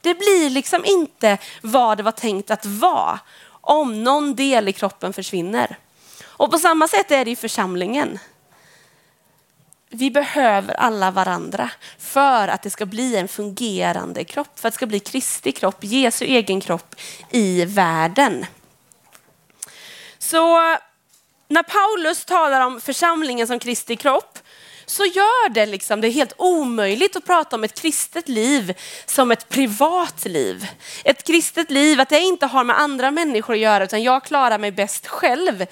Det 0.00 0.14
blir 0.14 0.50
liksom 0.50 0.84
inte 0.84 1.38
vad 1.62 1.96
det 1.96 2.02
var 2.02 2.12
tänkt 2.12 2.50
att 2.50 2.66
vara 2.66 3.18
om 3.60 4.04
någon 4.04 4.34
del 4.34 4.68
i 4.68 4.72
kroppen 4.72 5.12
försvinner. 5.12 5.78
Och 6.26 6.50
på 6.50 6.58
samma 6.58 6.88
sätt 6.88 7.10
är 7.10 7.24
det 7.24 7.30
i 7.30 7.36
församlingen. 7.36 8.18
Vi 9.90 10.10
behöver 10.10 10.74
alla 10.74 11.10
varandra 11.10 11.70
för 11.98 12.48
att 12.48 12.62
det 12.62 12.70
ska 12.70 12.86
bli 12.86 13.16
en 13.16 13.28
fungerande 13.28 14.24
kropp, 14.24 14.58
för 14.58 14.68
att 14.68 14.74
det 14.74 14.76
ska 14.76 14.86
bli 14.86 15.00
Kristi 15.00 15.52
kropp, 15.52 15.78
Jesu 15.80 16.24
egen 16.24 16.60
kropp 16.60 16.94
i 17.30 17.64
världen. 17.64 18.46
Så 20.18 20.76
när 21.48 21.62
Paulus 21.62 22.24
talar 22.24 22.60
om 22.60 22.80
församlingen 22.80 23.46
som 23.46 23.58
Kristi 23.58 23.96
kropp 23.96 24.38
så 24.86 25.04
gör 25.04 25.48
det 25.48 25.66
liksom 25.66 26.00
det 26.00 26.08
är 26.08 26.12
helt 26.12 26.32
omöjligt 26.36 27.16
att 27.16 27.24
prata 27.24 27.56
om 27.56 27.64
ett 27.64 27.80
kristet 27.80 28.28
liv 28.28 28.74
som 29.06 29.30
ett 29.30 29.48
privat 29.48 30.24
liv. 30.24 30.66
Ett 31.04 31.26
kristet 31.26 31.70
liv, 31.70 32.00
att 32.00 32.08
det 32.08 32.20
inte 32.20 32.46
har 32.46 32.64
med 32.64 32.80
andra 32.80 33.10
människor 33.10 33.54
att 33.54 33.60
göra 33.60 33.84
utan 33.84 34.02
jag 34.02 34.24
klarar 34.24 34.58
mig 34.58 34.70
bäst 34.72 35.06
själv. 35.06 35.66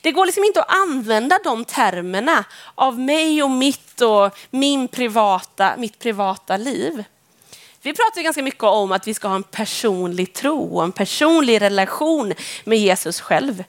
Det 0.00 0.12
går 0.12 0.26
liksom 0.26 0.44
inte 0.44 0.60
att 0.60 0.74
använda 0.74 1.38
de 1.44 1.64
termerna 1.64 2.44
av 2.74 3.00
mig 3.00 3.42
och 3.42 3.50
mitt 3.50 4.00
och 4.00 4.38
min 4.50 4.88
privata, 4.88 5.76
mitt 5.76 5.98
privata 5.98 6.56
liv. 6.56 7.04
Vi 7.82 7.94
pratar 7.94 8.22
ganska 8.22 8.42
mycket 8.42 8.62
om 8.62 8.92
att 8.92 9.06
vi 9.06 9.14
ska 9.14 9.28
ha 9.28 9.36
en 9.36 9.42
personlig 9.42 10.32
tro 10.32 10.76
och 10.76 10.84
en 10.84 10.92
personlig 10.92 11.60
relation 11.60 12.34
med 12.64 12.78
Jesus 12.78 13.20
själv. 13.20 13.64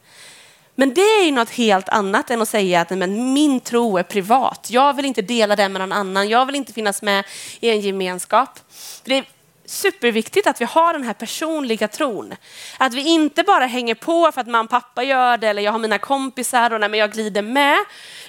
Men 0.75 0.93
det 0.93 1.01
är 1.01 1.25
ju 1.25 1.31
något 1.31 1.49
helt 1.49 1.89
annat 1.89 2.31
än 2.31 2.41
att 2.41 2.49
säga 2.49 2.81
att 2.81 2.89
men, 2.89 3.33
min 3.33 3.59
tro 3.59 3.97
är 3.97 4.03
privat. 4.03 4.67
Jag 4.71 4.93
vill 4.93 5.05
inte 5.05 5.21
dela 5.21 5.55
den 5.55 5.73
med 5.73 5.79
någon 5.79 5.91
annan. 5.91 6.29
Jag 6.29 6.45
vill 6.45 6.55
inte 6.55 6.73
finnas 6.73 7.01
med 7.01 7.25
i 7.59 7.69
en 7.69 7.81
gemenskap. 7.81 8.59
Det 9.03 9.17
är 9.17 9.25
superviktigt 9.65 10.47
att 10.47 10.61
vi 10.61 10.65
har 10.65 10.93
den 10.93 11.03
här 11.03 11.13
personliga 11.13 11.87
tron. 11.87 12.35
Att 12.77 12.93
vi 12.93 13.01
inte 13.01 13.43
bara 13.43 13.65
hänger 13.65 13.95
på 13.95 14.31
för 14.31 14.41
att 14.41 14.47
mamma 14.47 14.63
och 14.63 14.69
pappa 14.69 15.03
gör 15.03 15.37
det 15.37 15.47
eller 15.47 15.61
jag 15.61 15.71
har 15.71 15.79
mina 15.79 15.97
kompisar 15.97 16.73
och 16.73 16.79
nej, 16.79 16.99
jag 16.99 17.11
glider 17.11 17.41
med. 17.41 17.77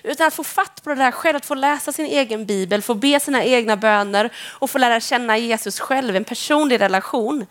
Utan 0.03 0.27
att 0.27 0.35
få 0.35 0.45
fatt 0.45 0.85
på 0.85 0.91
det 0.91 0.97
där 0.97 1.11
själv, 1.11 1.37
att 1.37 1.47
få 1.47 1.55
läsa 1.55 1.93
sin 1.93 2.07
egen 2.07 2.47
bibel, 2.47 2.83
få 2.83 2.95
be 2.95 3.21
sina 3.21 3.45
egna 3.45 3.77
böner 3.77 4.33
och 4.59 4.71
få 4.71 4.79
lära 4.79 5.01
känna 5.01 5.39
Jesus 5.39 5.81
själv, 5.81 6.17
en 6.17 6.25
personlig 6.25 6.81
relation. 6.81 7.47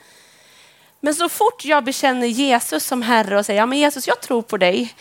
Men 1.05 1.15
så 1.15 1.29
fort 1.29 1.65
jag 1.65 1.83
bekänner 1.83 2.27
Jesus 2.27 2.85
som 2.85 3.01
Herre 3.01 3.37
och 3.37 3.45
säger, 3.45 3.59
ja 3.59 3.65
men 3.65 3.79
Jesus 3.79 4.07
jag 4.07 4.21
tror 4.21 4.41
på 4.41 4.57
dig. 4.57 4.93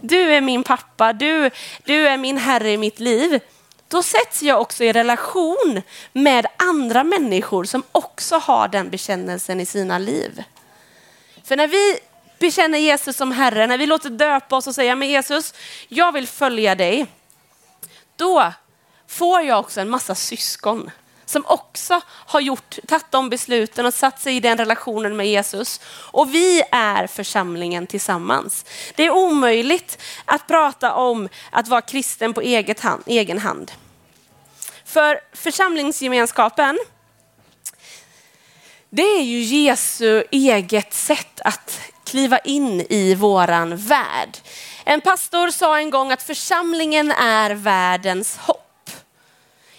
Du 0.00 0.34
är 0.34 0.40
min 0.40 0.62
pappa, 0.62 1.12
du, 1.12 1.50
du 1.84 2.08
är 2.08 2.16
min 2.16 2.38
Herre 2.38 2.70
i 2.70 2.76
mitt 2.76 3.00
liv. 3.00 3.40
Då 3.88 4.02
sätts 4.02 4.42
jag 4.42 4.60
också 4.60 4.84
i 4.84 4.92
relation 4.92 5.82
med 6.12 6.46
andra 6.56 7.04
människor 7.04 7.64
som 7.64 7.82
också 7.92 8.38
har 8.38 8.68
den 8.68 8.90
bekännelsen 8.90 9.60
i 9.60 9.66
sina 9.66 9.98
liv. 9.98 10.44
För 11.44 11.56
när 11.56 11.68
vi 11.68 11.98
bekänner 12.38 12.78
Jesus 12.78 13.16
som 13.16 13.32
Herre, 13.32 13.66
när 13.66 13.78
vi 13.78 13.86
låter 13.86 14.10
döpa 14.10 14.56
oss 14.56 14.66
och 14.66 14.74
säga, 14.74 14.94
men 14.94 15.08
Jesus, 15.08 15.54
jag 15.88 16.12
vill 16.12 16.26
följa 16.26 16.74
dig. 16.74 17.06
Då 18.16 18.52
får 19.08 19.42
jag 19.42 19.60
också 19.60 19.80
en 19.80 19.90
massa 19.90 20.14
syskon 20.14 20.90
som 21.30 21.46
också 21.46 22.00
har 22.06 22.40
gjort, 22.40 22.78
tagit 22.88 23.10
de 23.10 23.28
besluten 23.28 23.86
och 23.86 23.94
satt 23.94 24.20
sig 24.20 24.36
i 24.36 24.40
den 24.40 24.58
relationen 24.58 25.16
med 25.16 25.26
Jesus. 25.26 25.80
Och 25.86 26.34
vi 26.34 26.62
är 26.70 27.06
församlingen 27.06 27.86
tillsammans. 27.86 28.64
Det 28.94 29.06
är 29.06 29.10
omöjligt 29.10 29.98
att 30.24 30.46
prata 30.46 30.94
om 30.94 31.28
att 31.50 31.68
vara 31.68 31.80
kristen 31.80 32.34
på 32.34 32.40
eget 32.40 32.80
hand, 32.80 33.02
egen 33.06 33.38
hand. 33.38 33.72
För 34.84 35.20
församlingsgemenskapen, 35.32 36.78
det 38.90 39.02
är 39.02 39.22
ju 39.22 39.40
Jesu 39.40 40.24
eget 40.30 40.94
sätt 40.94 41.40
att 41.44 41.80
kliva 42.04 42.38
in 42.38 42.80
i 42.80 43.14
våran 43.14 43.76
värld. 43.76 44.38
En 44.84 45.00
pastor 45.00 45.50
sa 45.50 45.78
en 45.78 45.90
gång 45.90 46.12
att 46.12 46.22
församlingen 46.22 47.10
är 47.10 47.50
världens 47.50 48.36
hopp. 48.36 48.69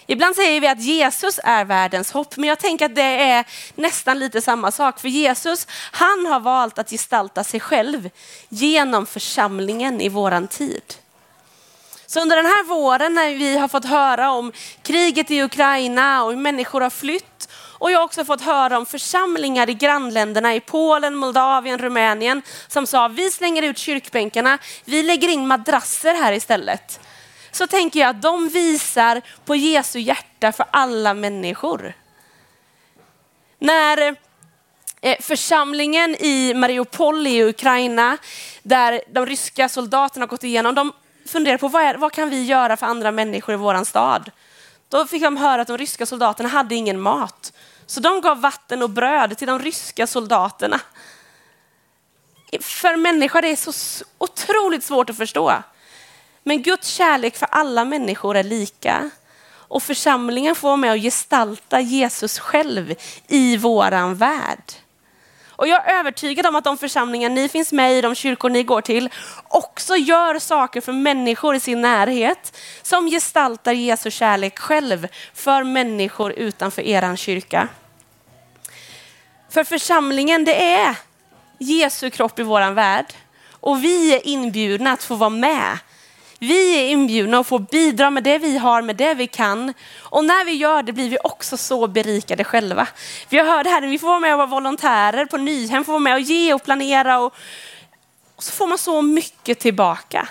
Ibland 0.06 0.36
säger 0.36 0.60
vi 0.60 0.68
att 0.68 0.80
Jesus 0.80 1.40
är 1.44 1.64
världens 1.64 2.12
hopp, 2.12 2.36
men 2.36 2.48
jag 2.48 2.58
tänker 2.58 2.86
att 2.86 2.94
det 2.94 3.02
är 3.02 3.44
nästan 3.74 4.18
lite 4.18 4.40
samma 4.40 4.70
sak. 4.70 5.00
För 5.00 5.08
Jesus, 5.08 5.66
han 5.92 6.26
har 6.26 6.40
valt 6.40 6.78
att 6.78 6.90
gestalta 6.90 7.44
sig 7.44 7.60
själv 7.60 8.10
genom 8.48 9.06
församlingen 9.06 10.00
i 10.00 10.08
våran 10.08 10.48
tid. 10.48 10.94
Så 12.06 12.20
under 12.20 12.36
den 12.36 12.46
här 12.46 12.64
våren 12.64 13.14
när 13.14 13.34
vi 13.34 13.58
har 13.58 13.68
fått 13.68 13.84
höra 13.84 14.30
om 14.30 14.52
kriget 14.82 15.30
i 15.30 15.42
Ukraina 15.42 16.24
och 16.24 16.30
hur 16.30 16.38
människor 16.38 16.80
har 16.80 16.90
flytt 16.90 17.48
och 17.54 17.90
jag 17.90 17.98
har 17.98 18.04
också 18.04 18.24
fått 18.24 18.40
höra 18.40 18.78
om 18.78 18.86
församlingar 18.86 19.70
i 19.70 19.74
grannländerna 19.74 20.54
i 20.54 20.60
Polen, 20.60 21.14
Moldavien, 21.14 21.78
Rumänien 21.78 22.42
som 22.68 22.86
sa 22.86 23.08
vi 23.08 23.30
slänger 23.30 23.62
ut 23.62 23.78
kyrkbänkarna, 23.78 24.58
vi 24.84 25.02
lägger 25.02 25.28
in 25.28 25.46
madrasser 25.46 26.14
här 26.14 26.32
istället 26.32 27.00
så 27.52 27.66
tänker 27.66 28.00
jag 28.00 28.08
att 28.08 28.22
de 28.22 28.48
visar 28.48 29.22
på 29.44 29.56
Jesu 29.56 29.98
hjärta 29.98 30.52
för 30.52 30.66
alla 30.70 31.14
människor. 31.14 31.94
När 33.58 34.16
eh, 35.00 35.16
församlingen 35.20 36.16
i 36.20 36.54
Mariupol 36.54 37.26
i 37.26 37.44
Ukraina, 37.44 38.18
där 38.62 39.02
de 39.12 39.26
ryska 39.26 39.68
soldaterna 39.68 40.22
har 40.22 40.28
gått 40.28 40.44
igenom, 40.44 40.74
de 40.74 40.92
funderar 41.26 41.58
på 41.58 41.68
vad, 41.68 41.82
är, 41.82 41.94
vad 41.94 42.12
kan 42.12 42.30
vi 42.30 42.44
göra 42.44 42.76
för 42.76 42.86
andra 42.86 43.10
människor 43.10 43.54
i 43.54 43.58
vår 43.58 43.84
stad? 43.84 44.30
Då 44.88 45.06
fick 45.06 45.22
de 45.22 45.36
höra 45.36 45.62
att 45.62 45.68
de 45.68 45.78
ryska 45.78 46.06
soldaterna 46.06 46.48
hade 46.48 46.74
ingen 46.74 47.00
mat. 47.00 47.52
Så 47.86 48.00
de 48.00 48.20
gav 48.20 48.40
vatten 48.40 48.82
och 48.82 48.90
bröd 48.90 49.38
till 49.38 49.46
de 49.46 49.58
ryska 49.58 50.06
soldaterna. 50.06 50.80
För 52.60 52.96
människor 52.96 53.44
är 53.44 53.48
det 53.50 53.56
så 53.56 54.04
otroligt 54.18 54.84
svårt 54.84 55.10
att 55.10 55.16
förstå. 55.16 55.62
Men 56.42 56.62
Guds 56.62 56.88
kärlek 56.88 57.36
för 57.36 57.48
alla 57.50 57.84
människor 57.84 58.36
är 58.36 58.42
lika. 58.42 59.10
Och 59.52 59.82
församlingen 59.82 60.54
får 60.54 60.68
vara 60.68 60.76
med 60.76 60.92
och 60.92 60.98
gestalta 60.98 61.80
Jesus 61.80 62.38
själv 62.38 62.94
i 63.28 63.56
våran 63.56 64.14
värld. 64.14 64.72
Och 65.62 65.68
jag 65.68 65.88
är 65.88 65.98
övertygad 65.98 66.46
om 66.46 66.56
att 66.56 66.64
de 66.64 66.78
församlingar 66.78 67.28
ni 67.28 67.48
finns 67.48 67.72
med 67.72 67.98
i, 67.98 68.00
de 68.00 68.14
kyrkor 68.14 68.50
ni 68.50 68.62
går 68.62 68.80
till, 68.80 69.10
också 69.48 69.96
gör 69.96 70.38
saker 70.38 70.80
för 70.80 70.92
människor 70.92 71.54
i 71.54 71.60
sin 71.60 71.80
närhet 71.80 72.58
som 72.82 73.10
gestaltar 73.10 73.72
Jesu 73.72 74.10
kärlek 74.10 74.58
själv 74.58 75.08
för 75.34 75.64
människor 75.64 76.32
utanför 76.32 76.82
eran 76.82 77.16
kyrka. 77.16 77.68
För 79.50 79.64
församlingen, 79.64 80.44
det 80.44 80.74
är 80.74 80.96
Jesu 81.58 82.10
kropp 82.10 82.38
i 82.38 82.42
våran 82.42 82.74
värld. 82.74 83.06
Och 83.50 83.84
vi 83.84 84.14
är 84.14 84.26
inbjudna 84.26 84.92
att 84.92 85.02
få 85.02 85.14
vara 85.14 85.30
med 85.30 85.78
vi 86.42 86.78
är 86.78 86.88
inbjudna 86.88 87.38
och 87.38 87.46
får 87.46 87.58
bidra 87.58 88.10
med 88.10 88.24
det 88.24 88.38
vi 88.38 88.58
har, 88.58 88.82
med 88.82 88.96
det 88.96 89.14
vi 89.14 89.26
kan. 89.26 89.74
Och 89.98 90.24
när 90.24 90.44
vi 90.44 90.52
gör 90.52 90.82
det 90.82 90.92
blir 90.92 91.10
vi 91.10 91.18
också 91.24 91.56
så 91.56 91.86
berikade 91.86 92.44
själva. 92.44 92.88
Vi 93.28 93.38
har 93.38 93.56
hört 93.56 93.66
här, 93.66 93.82
vi 93.82 93.98
får 93.98 94.06
vara 94.06 94.18
med 94.18 94.32
och 94.32 94.38
vara 94.38 94.46
volontärer 94.46 95.26
på 95.26 95.36
Nyhem, 95.36 95.84
får 95.84 95.92
vara 95.92 96.00
med 96.00 96.14
och 96.14 96.20
ge 96.20 96.54
och 96.54 96.64
planera 96.64 97.18
och, 97.18 97.34
och 98.36 98.42
så 98.42 98.52
får 98.52 98.66
man 98.66 98.78
så 98.78 99.02
mycket 99.02 99.58
tillbaka. 99.58 100.28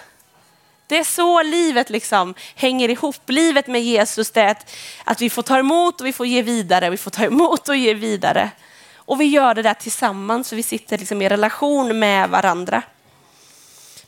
Det 0.87 0.97
är 0.97 1.03
så 1.03 1.43
livet 1.43 1.89
liksom 1.89 2.33
hänger 2.55 2.89
ihop. 2.89 3.15
Livet 3.25 3.67
med 3.67 3.81
Jesus 3.81 4.31
det 4.31 4.41
är 4.41 4.51
att, 4.51 4.75
att 5.03 5.21
vi 5.21 5.29
får 5.29 5.41
ta 5.41 5.59
emot 5.59 6.01
och 6.01 6.07
vi 6.07 6.13
får 6.13 6.25
ge 6.25 6.41
vidare. 6.41 6.89
Vi 6.89 6.97
får 6.97 7.11
ta 7.11 7.23
emot 7.23 7.69
och 7.69 7.75
ge 7.75 7.93
vidare. 7.93 8.49
Och 8.95 9.21
vi 9.21 9.25
gör 9.25 9.53
det 9.53 9.61
där 9.61 9.73
tillsammans 9.73 10.47
så 10.47 10.55
vi 10.55 10.63
sitter 10.63 10.97
liksom 10.97 11.21
i 11.21 11.29
relation 11.29 11.99
med 11.99 12.29
varandra. 12.29 12.83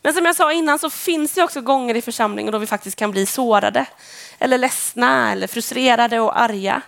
Men 0.03 0.13
som 0.13 0.25
jag 0.25 0.35
sa 0.35 0.53
innan 0.53 0.79
så 0.79 0.89
finns 0.89 1.33
det 1.33 1.43
också 1.43 1.61
gånger 1.61 1.95
i 1.95 2.01
församlingen 2.01 2.51
då 2.51 2.57
vi 2.57 2.67
faktiskt 2.67 2.97
kan 2.97 3.11
bli 3.11 3.25
sårade 3.25 3.85
eller 4.39 4.57
ledsna 4.57 5.31
eller 5.31 5.47
frustrerade 5.47 6.19
och 6.19 6.39
arga. 6.39 6.81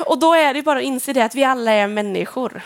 Och 0.00 0.18
då 0.18 0.34
är 0.34 0.54
det 0.54 0.62
bara 0.62 0.78
att 0.78 0.84
inse 0.84 1.12
det 1.12 1.24
att 1.24 1.34
vi 1.34 1.44
alla 1.44 1.72
är 1.72 1.86
människor. 1.86 2.62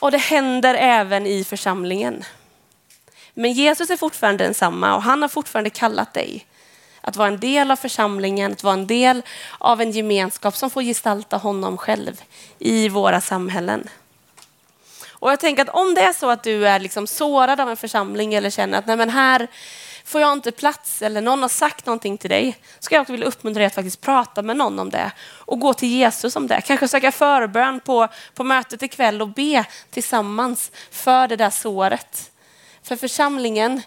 Och 0.00 0.10
det 0.10 0.18
händer 0.18 0.74
även 0.74 1.26
i 1.26 1.44
församlingen. 1.44 2.24
Men 3.34 3.52
Jesus 3.52 3.90
är 3.90 3.96
fortfarande 3.96 4.44
densamma 4.44 4.94
och 4.94 5.02
han 5.02 5.22
har 5.22 5.28
fortfarande 5.28 5.70
kallat 5.70 6.14
dig 6.14 6.46
att 7.00 7.16
vara 7.16 7.28
en 7.28 7.40
del 7.40 7.70
av 7.70 7.76
församlingen, 7.76 8.52
att 8.52 8.62
vara 8.62 8.74
en 8.74 8.86
del 8.86 9.22
av 9.58 9.80
en 9.80 9.90
gemenskap 9.90 10.56
som 10.56 10.70
får 10.70 10.82
gestalta 10.82 11.36
honom 11.36 11.76
själv 11.76 12.22
i 12.58 12.88
våra 12.88 13.20
samhällen. 13.20 13.88
Och 15.20 15.30
jag 15.30 15.40
tänker 15.40 15.62
att 15.62 15.68
om 15.68 15.94
det 15.94 16.00
är 16.00 16.12
så 16.12 16.30
att 16.30 16.42
du 16.42 16.68
är 16.68 16.80
liksom 16.80 17.06
sårad 17.06 17.60
av 17.60 17.70
en 17.70 17.76
församling 17.76 18.34
eller 18.34 18.50
känner 18.50 18.78
att 18.78 18.86
nej 18.86 18.96
men 18.96 19.10
här 19.10 19.48
får 20.04 20.20
jag 20.20 20.32
inte 20.32 20.52
plats 20.52 21.02
eller 21.02 21.20
någon 21.20 21.42
har 21.42 21.48
sagt 21.48 21.86
någonting 21.86 22.18
till 22.18 22.30
dig, 22.30 22.56
så 22.78 22.82
ska 22.82 22.94
jag 22.94 23.02
också 23.02 23.12
vilja 23.12 23.26
uppmuntra 23.26 23.58
dig 23.58 23.66
att 23.66 23.74
faktiskt 23.74 24.00
prata 24.00 24.42
med 24.42 24.56
någon 24.56 24.78
om 24.78 24.90
det 24.90 25.12
och 25.20 25.60
gå 25.60 25.74
till 25.74 25.88
Jesus 25.88 26.36
om 26.36 26.46
det. 26.46 26.60
Kanske 26.60 26.88
söka 26.88 27.12
förbön 27.12 27.80
på, 27.80 28.08
på 28.34 28.44
mötet 28.44 28.82
ikväll 28.82 29.22
och 29.22 29.28
be 29.28 29.64
tillsammans 29.90 30.72
för 30.90 31.28
det 31.28 31.36
där 31.36 31.50
såret. 31.50 32.30
För 32.82 32.96
församlingen, 32.96 33.82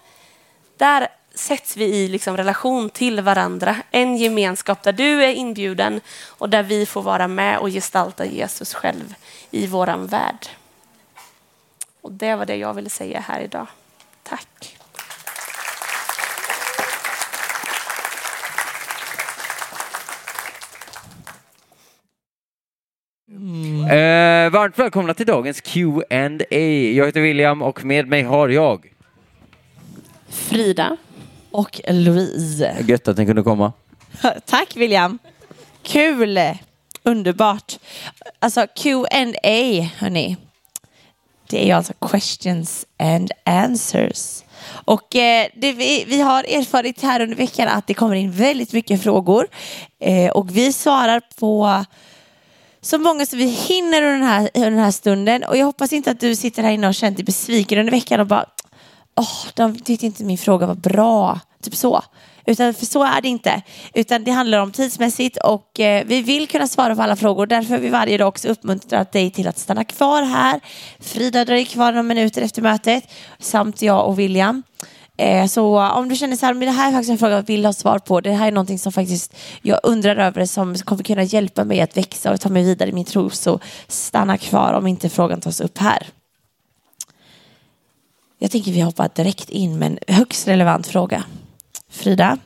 där 0.77 1.07
sätts 1.35 1.77
vi 1.77 1.85
i 1.85 2.07
liksom 2.07 2.37
relation 2.37 2.89
till 2.89 3.21
varandra. 3.21 3.75
En 3.91 4.17
gemenskap 4.17 4.83
där 4.83 4.93
du 4.93 5.23
är 5.23 5.31
inbjuden 5.33 6.01
och 6.27 6.49
där 6.49 6.63
vi 6.63 6.85
får 6.85 7.01
vara 7.01 7.27
med 7.27 7.57
och 7.57 7.69
gestalta 7.69 8.25
Jesus 8.25 8.73
själv 8.73 9.15
i 9.51 9.67
våran 9.67 10.07
värld. 10.07 10.47
Och 12.03 12.11
det 12.11 12.35
var 12.35 12.45
det 12.45 12.55
jag 12.55 12.73
ville 12.73 12.89
säga 12.89 13.19
här 13.19 13.41
idag. 13.41 13.67
Tack. 14.23 14.77
Eh, 23.89 24.49
varmt 24.51 24.79
välkomna 24.79 25.13
till 25.13 25.25
dagens 25.25 25.61
Q&A. 25.61 26.55
Jag 26.95 27.05
heter 27.05 27.21
William 27.21 27.61
och 27.61 27.85
med 27.85 28.07
mig 28.07 28.23
har 28.23 28.49
jag... 28.49 28.93
Frida. 30.29 30.97
och 31.51 31.81
Louise. 31.87 32.75
Gött 32.87 33.07
att 33.07 33.17
ni 33.17 33.25
kunde 33.25 33.43
komma. 33.43 33.73
Tack 34.45 34.75
William. 34.75 35.19
Kul. 35.83 36.39
Underbart. 37.03 37.79
Alltså 38.39 38.67
Q&A 38.75 39.89
hörni. 39.97 40.37
Det 41.53 41.61
är 41.61 41.65
ju 41.65 41.71
alltså 41.71 41.93
questions 41.93 42.85
and 42.99 43.31
answers. 43.45 44.43
Och 44.69 45.15
eh, 45.15 45.47
det 45.55 45.71
vi, 45.71 46.05
vi 46.07 46.21
har 46.21 46.43
erfarit 46.43 47.01
här 47.01 47.19
under 47.19 47.35
veckan 47.35 47.67
att 47.67 47.87
det 47.87 47.93
kommer 47.93 48.15
in 48.15 48.31
väldigt 48.31 48.73
mycket 48.73 49.03
frågor. 49.03 49.47
Eh, 49.99 50.31
och 50.31 50.57
vi 50.57 50.73
svarar 50.73 51.21
på 51.39 51.85
så 52.81 52.97
många 52.97 53.25
som 53.25 53.39
vi 53.39 53.45
hinner 53.45 54.01
under 54.01 54.11
den, 54.11 54.23
här, 54.23 54.49
under 54.53 54.69
den 54.69 54.79
här 54.79 54.91
stunden. 54.91 55.43
Och 55.43 55.57
jag 55.57 55.65
hoppas 55.65 55.93
inte 55.93 56.11
att 56.11 56.19
du 56.19 56.35
sitter 56.35 56.63
här 56.63 56.71
inne 56.71 56.87
och 56.87 56.95
känner 56.95 57.15
dig 57.15 57.25
besviken 57.25 57.79
under 57.79 57.91
veckan 57.91 58.19
och 58.19 58.27
bara 58.27 58.45
åh, 59.15 59.45
de 59.53 59.79
tyckte 59.79 60.05
inte 60.05 60.23
min 60.23 60.37
fråga 60.37 60.65
var 60.65 60.75
bra. 60.75 61.39
Typ 61.61 61.75
så. 61.75 62.03
Utan 62.45 62.73
för 62.73 62.85
så 62.85 63.03
är 63.03 63.21
det 63.21 63.27
inte. 63.27 63.61
Utan 63.93 64.23
det 64.23 64.31
handlar 64.31 64.59
om 64.59 64.71
tidsmässigt 64.71 65.37
och 65.37 65.79
eh, 65.79 66.05
vi 66.05 66.21
vill 66.21 66.47
kunna 66.47 66.67
svara 66.67 66.95
på 66.95 67.01
alla 67.01 67.15
frågor. 67.15 67.45
Därför 67.45 67.73
har 67.73 67.81
vi 67.81 67.89
varje 67.89 68.17
dag 68.17 68.27
också 68.27 68.47
uppmuntrat 68.47 69.11
dig 69.11 69.31
till 69.31 69.47
att 69.47 69.57
stanna 69.57 69.83
kvar 69.83 70.21
här. 70.21 70.59
Frida 70.99 71.45
dröjer 71.45 71.65
kvar 71.65 71.91
några 71.91 72.03
minuter 72.03 72.41
efter 72.41 72.61
mötet. 72.61 73.03
Samt 73.39 73.81
jag 73.81 74.07
och 74.07 74.19
William. 74.19 74.63
Eh, 75.17 75.45
så 75.47 75.79
om 75.79 76.09
du 76.09 76.15
känner 76.15 76.35
så 76.35 76.45
här, 76.45 76.53
men 76.53 76.65
det 76.65 76.71
här 76.71 76.87
är 76.87 76.91
faktiskt 76.91 77.11
en 77.11 77.17
fråga 77.17 77.35
jag 77.35 77.47
vill 77.47 77.65
ha 77.65 77.73
svar 77.73 77.99
på. 77.99 78.21
Det 78.21 78.31
här 78.31 78.47
är 78.47 78.51
någonting 78.51 78.79
som 78.79 78.91
faktiskt 78.91 79.35
jag 79.61 79.79
undrar 79.83 80.15
över 80.15 80.45
som 80.45 80.75
kommer 80.75 81.03
kunna 81.03 81.23
hjälpa 81.23 81.63
mig 81.63 81.81
att 81.81 81.97
växa 81.97 82.31
och 82.31 82.41
ta 82.41 82.49
mig 82.49 82.63
vidare 82.63 82.89
i 82.89 82.93
min 82.93 83.05
tro. 83.05 83.29
Så 83.29 83.59
stanna 83.87 84.37
kvar 84.37 84.73
om 84.73 84.87
inte 84.87 85.09
frågan 85.09 85.41
tas 85.41 85.61
upp 85.61 85.77
här. 85.77 86.07
Jag 88.39 88.51
tänker 88.51 88.71
vi 88.71 88.81
hoppar 88.81 89.09
direkt 89.15 89.49
in 89.49 89.79
med 89.79 89.87
en 89.91 90.15
högst 90.15 90.47
relevant 90.47 90.87
fråga. 90.87 91.23
Frida, 91.93 92.37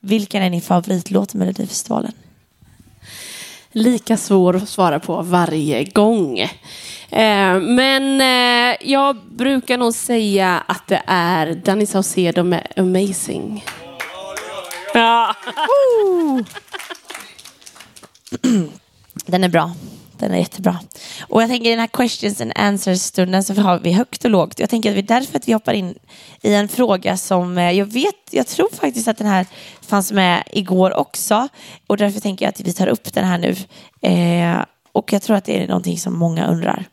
vilken 0.00 0.42
är 0.42 0.50
din 0.50 0.62
favoritlåt 0.62 1.34
med 1.34 1.46
Melodifestivalen? 1.46 2.12
Lika 3.72 4.16
svår 4.16 4.56
att 4.56 4.68
svara 4.68 5.00
på 5.00 5.22
varje 5.22 5.84
gång. 5.84 6.38
Eh, 6.38 7.60
men 7.60 8.20
eh, 8.20 8.76
jag 8.80 9.16
brukar 9.16 9.76
nog 9.78 9.94
säga 9.94 10.64
att 10.66 10.86
det 10.86 11.02
är 11.06 11.54
Danny 11.54 11.86
Saucedo 11.86 12.42
med 12.42 12.66
Amazing. 12.76 13.64
Ja. 14.94 15.34
Den 19.26 19.44
är 19.44 19.48
bra. 19.48 19.72
Den 20.18 20.32
är 20.32 20.38
jättebra. 20.38 20.78
Och 21.28 21.42
jag 21.42 21.50
tänker 21.50 21.66
i 21.66 21.70
den 21.70 21.80
här 21.80 21.86
questions 21.86 22.40
and 22.40 22.52
answers 22.54 23.00
stunden 23.00 23.44
så 23.44 23.54
har 23.54 23.78
vi 23.78 23.92
högt 23.92 24.24
och 24.24 24.30
lågt. 24.30 24.60
Jag 24.60 24.70
tänker 24.70 24.90
att 24.90 24.94
det 24.94 25.14
är 25.14 25.20
därför 25.20 25.38
att 25.38 25.48
vi 25.48 25.52
hoppar 25.52 25.72
in 25.72 25.94
i 26.42 26.54
en 26.54 26.68
fråga 26.68 27.16
som 27.16 27.58
eh, 27.58 27.70
jag 27.70 27.86
vet, 27.86 28.14
jag 28.30 28.46
tror 28.46 28.68
faktiskt 28.72 29.08
att 29.08 29.18
den 29.18 29.26
här 29.26 29.46
fanns 29.80 30.12
med 30.12 30.42
igår 30.52 30.96
också. 30.96 31.48
Och 31.86 31.96
därför 31.96 32.20
tänker 32.20 32.44
jag 32.44 32.50
att 32.50 32.60
vi 32.60 32.72
tar 32.72 32.86
upp 32.86 33.12
den 33.12 33.24
här 33.24 33.38
nu. 33.38 33.56
Eh, 34.00 34.64
och 34.92 35.12
jag 35.12 35.22
tror 35.22 35.36
att 35.36 35.44
det 35.44 35.62
är 35.62 35.68
någonting 35.68 35.98
som 35.98 36.18
många 36.18 36.46
undrar. 36.46 36.84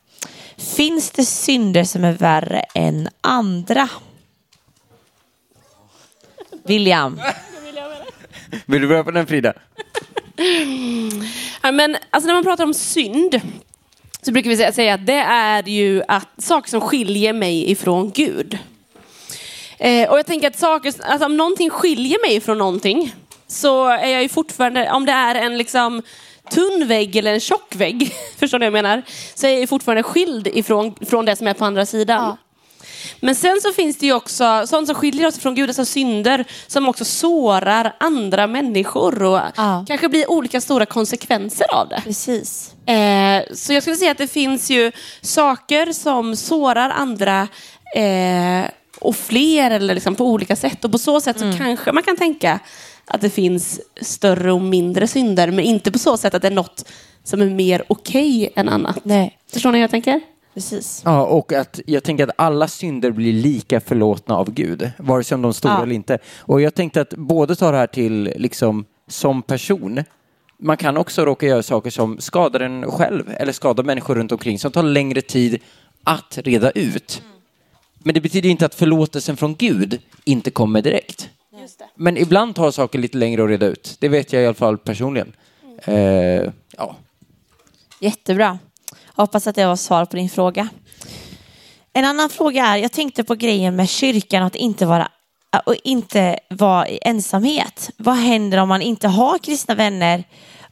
Finns 0.57 1.11
det 1.11 1.25
synder 1.25 1.83
som 1.83 2.03
är 2.03 2.13
värre 2.13 2.59
än 2.59 3.09
andra? 3.21 3.89
William. 6.63 7.21
Vill 8.65 8.81
du 8.81 8.87
börja 8.87 9.03
på 9.03 9.11
den 9.11 9.27
Frida? 9.27 9.53
Ja, 11.61 11.71
men, 11.71 11.97
alltså, 12.09 12.27
när 12.27 12.33
man 12.33 12.43
pratar 12.43 12.63
om 12.63 12.73
synd 12.73 13.41
så 14.21 14.31
brukar 14.31 14.49
vi 14.49 14.57
säga- 14.73 14.93
att 14.93 15.05
det 15.05 15.13
är 15.27 15.63
ju 15.69 16.03
att 16.07 16.27
saker 16.37 16.69
som 16.69 16.81
skiljer 16.81 17.33
mig 17.33 17.71
ifrån 17.71 18.11
Gud. 18.15 18.57
Eh, 19.79 20.09
och 20.09 20.17
jag 20.19 20.25
tänker 20.25 20.47
att 20.47 20.59
saker, 20.59 20.93
alltså, 21.05 21.25
om 21.25 21.37
någonting 21.37 21.69
skiljer 21.69 22.27
mig 22.27 22.35
ifrån 22.35 22.57
någonting 22.57 23.15
så 23.47 23.87
är 23.87 24.07
jag 24.07 24.21
ju 24.23 24.29
fortfarande, 24.29 24.91
om 24.91 25.05
det 25.05 25.11
är 25.11 25.35
en 25.35 25.57
liksom 25.57 26.01
tunn 26.51 26.87
vägg 26.87 27.15
eller 27.15 27.33
en 27.33 27.39
tjock 27.39 27.75
vägg, 27.75 28.13
förstår 28.39 28.59
ni 28.59 28.69
vad 28.69 28.77
jag 28.77 28.83
menar? 28.83 29.01
Så 29.35 29.47
är 29.47 29.51
jag 29.51 29.59
ju 29.59 29.67
fortfarande 29.67 30.03
skild 30.03 30.47
ifrån 30.47 30.95
från 31.05 31.25
det 31.25 31.35
som 31.35 31.47
är 31.47 31.53
på 31.53 31.65
andra 31.65 31.85
sidan. 31.85 32.23
Ja. 32.23 32.37
Men 33.19 33.35
sen 33.35 33.59
så 33.61 33.71
finns 33.73 33.97
det 33.97 34.05
ju 34.05 34.13
också 34.13 34.63
sånt 34.67 34.87
som 34.87 34.95
skiljer 34.95 35.27
oss 35.27 35.39
från 35.39 35.55
Gud, 35.55 35.69
alltså 35.69 35.85
synder 35.85 36.45
som 36.67 36.87
också 36.89 37.05
sårar 37.05 37.95
andra 37.99 38.47
människor 38.47 39.23
och 39.23 39.39
Ja. 39.55 39.85
kanske 39.87 40.09
blir 40.09 40.31
olika 40.31 40.61
stora 40.61 40.85
konsekvenser 40.85 41.65
av 41.73 41.89
det. 41.89 42.01
Precis. 42.03 42.73
Eh, 42.85 43.41
så 43.55 43.73
jag 43.73 43.83
skulle 43.83 43.95
säga 43.95 44.11
att 44.11 44.17
det 44.17 44.27
finns 44.27 44.69
ju 44.69 44.91
saker 45.21 45.93
som 45.93 46.35
sårar 46.35 46.89
andra 46.89 47.47
eh, 47.95 48.65
och 48.99 49.15
fler 49.15 49.71
eller 49.71 49.93
liksom 49.93 50.15
på 50.15 50.25
olika 50.25 50.55
sätt. 50.55 50.85
Och 50.85 50.91
på 50.91 50.97
så 50.97 51.21
sätt 51.21 51.39
så 51.39 51.53
kanske 51.57 51.91
man 51.91 52.03
kan 52.03 52.17
tänka 52.17 52.59
att 53.05 53.21
det 53.21 53.29
finns 53.29 53.81
större 54.01 54.51
och 54.51 54.61
mindre 54.61 55.07
synder, 55.07 55.51
men 55.51 55.65
inte 55.65 55.91
på 55.91 55.99
så 55.99 56.17
sätt 56.17 56.33
att 56.33 56.41
det 56.41 56.47
är 56.47 56.51
något 56.51 56.85
som 57.23 57.41
är 57.41 57.45
mer 57.45 57.83
okej 57.87 58.53
än 58.55 58.69
annat. 58.69 58.99
Nej, 59.03 59.37
Förstår 59.53 59.71
ni 59.71 59.77
hur 59.77 59.83
jag 59.83 59.91
tänker? 59.91 60.21
Precis. 60.53 61.01
Ja, 61.05 61.25
och 61.25 61.53
att 61.53 61.79
jag 61.85 62.03
tänker 62.03 62.23
att 62.27 62.33
alla 62.37 62.67
synder 62.67 63.11
blir 63.11 63.33
lika 63.33 63.79
förlåtna 63.79 64.37
av 64.37 64.51
Gud, 64.51 64.91
vare 64.97 65.23
sig 65.23 65.35
om 65.35 65.41
de 65.41 65.47
är 65.49 65.53
stora 65.53 65.73
Ja. 65.73 65.83
eller 65.83 65.95
inte. 65.95 66.17
Och 66.39 66.61
jag 66.61 66.75
tänkte 66.75 67.01
att 67.01 67.13
både 67.15 67.55
ta 67.55 67.71
det 67.71 67.77
här 67.77 67.87
till 67.87 68.33
liksom 68.37 68.85
som 69.07 69.41
person, 69.41 70.03
man 70.57 70.77
kan 70.77 70.97
också 70.97 71.25
råka 71.25 71.45
göra 71.45 71.63
saker 71.63 71.89
som 71.89 72.19
skadar 72.19 72.59
en 72.59 72.91
själv 72.91 73.29
eller 73.37 73.51
skadar 73.53 73.83
människor 73.83 74.15
runt 74.15 74.31
omkring 74.31 74.59
som 74.59 74.71
tar 74.71 74.83
längre 74.83 75.21
tid 75.21 75.59
att 76.03 76.37
reda 76.43 76.71
ut. 76.71 77.21
Men 77.99 78.13
det 78.13 78.21
betyder 78.21 78.49
inte 78.49 78.65
att 78.65 78.75
förlåtelsen 78.75 79.37
från 79.37 79.55
Gud 79.55 80.01
inte 80.23 80.51
kommer 80.51 80.81
direkt. 80.81 81.29
Men 81.95 82.17
ibland 82.17 82.55
tar 82.55 82.71
saker 82.71 82.99
lite 82.99 83.17
längre 83.17 83.43
att 83.43 83.49
reda 83.49 83.65
ut. 83.65 83.97
Det 83.99 84.09
vet 84.09 84.33
jag 84.33 84.43
i 84.43 84.45
alla 84.45 84.53
fall 84.53 84.77
personligen. 84.77 85.33
Eh, 85.83 85.95
ja. 86.77 86.95
Jättebra. 87.99 88.59
Hoppas 89.15 89.47
att 89.47 89.55
det 89.55 89.65
var 89.65 89.75
svar 89.75 90.05
på 90.05 90.15
din 90.15 90.29
fråga. 90.29 90.69
En 91.93 92.05
annan 92.05 92.29
fråga 92.29 92.65
är, 92.65 92.77
jag 92.77 92.91
tänkte 92.91 93.23
på 93.23 93.35
grejen 93.35 93.75
med 93.75 93.89
kyrkan 93.89 94.41
och 94.41 94.47
att 94.47 94.55
inte 94.55 94.85
vara 94.85 95.07
och 95.65 95.75
inte 95.83 96.39
vara 96.49 96.87
i 96.87 96.99
ensamhet. 97.01 97.89
Vad 97.97 98.15
händer 98.15 98.57
om 98.57 98.69
man 98.69 98.81
inte 98.81 99.07
har 99.07 99.37
kristna 99.37 99.75
vänner? 99.75 100.23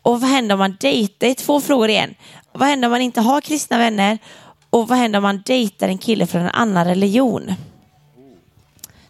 Och 0.01 0.21
vad 0.21 0.29
händer 0.29 0.55
om 0.55 0.59
man 0.59 0.77
dejtar? 0.79 1.15
Det 1.19 1.27
är 1.27 1.33
två 1.33 1.61
frågor 1.61 1.89
igen. 1.89 2.15
Vad 2.51 2.67
händer 2.67 2.87
om 2.87 2.91
man 2.91 3.01
inte 3.01 3.21
har 3.21 3.41
kristna 3.41 3.77
vänner? 3.77 4.17
Och 4.69 4.87
vad 4.87 4.97
händer 4.97 5.19
om 5.19 5.23
man 5.23 5.43
dejtar 5.45 5.87
en 5.87 5.97
kille 5.97 6.27
från 6.27 6.41
en 6.41 6.49
annan 6.49 6.85
religion? 6.85 7.53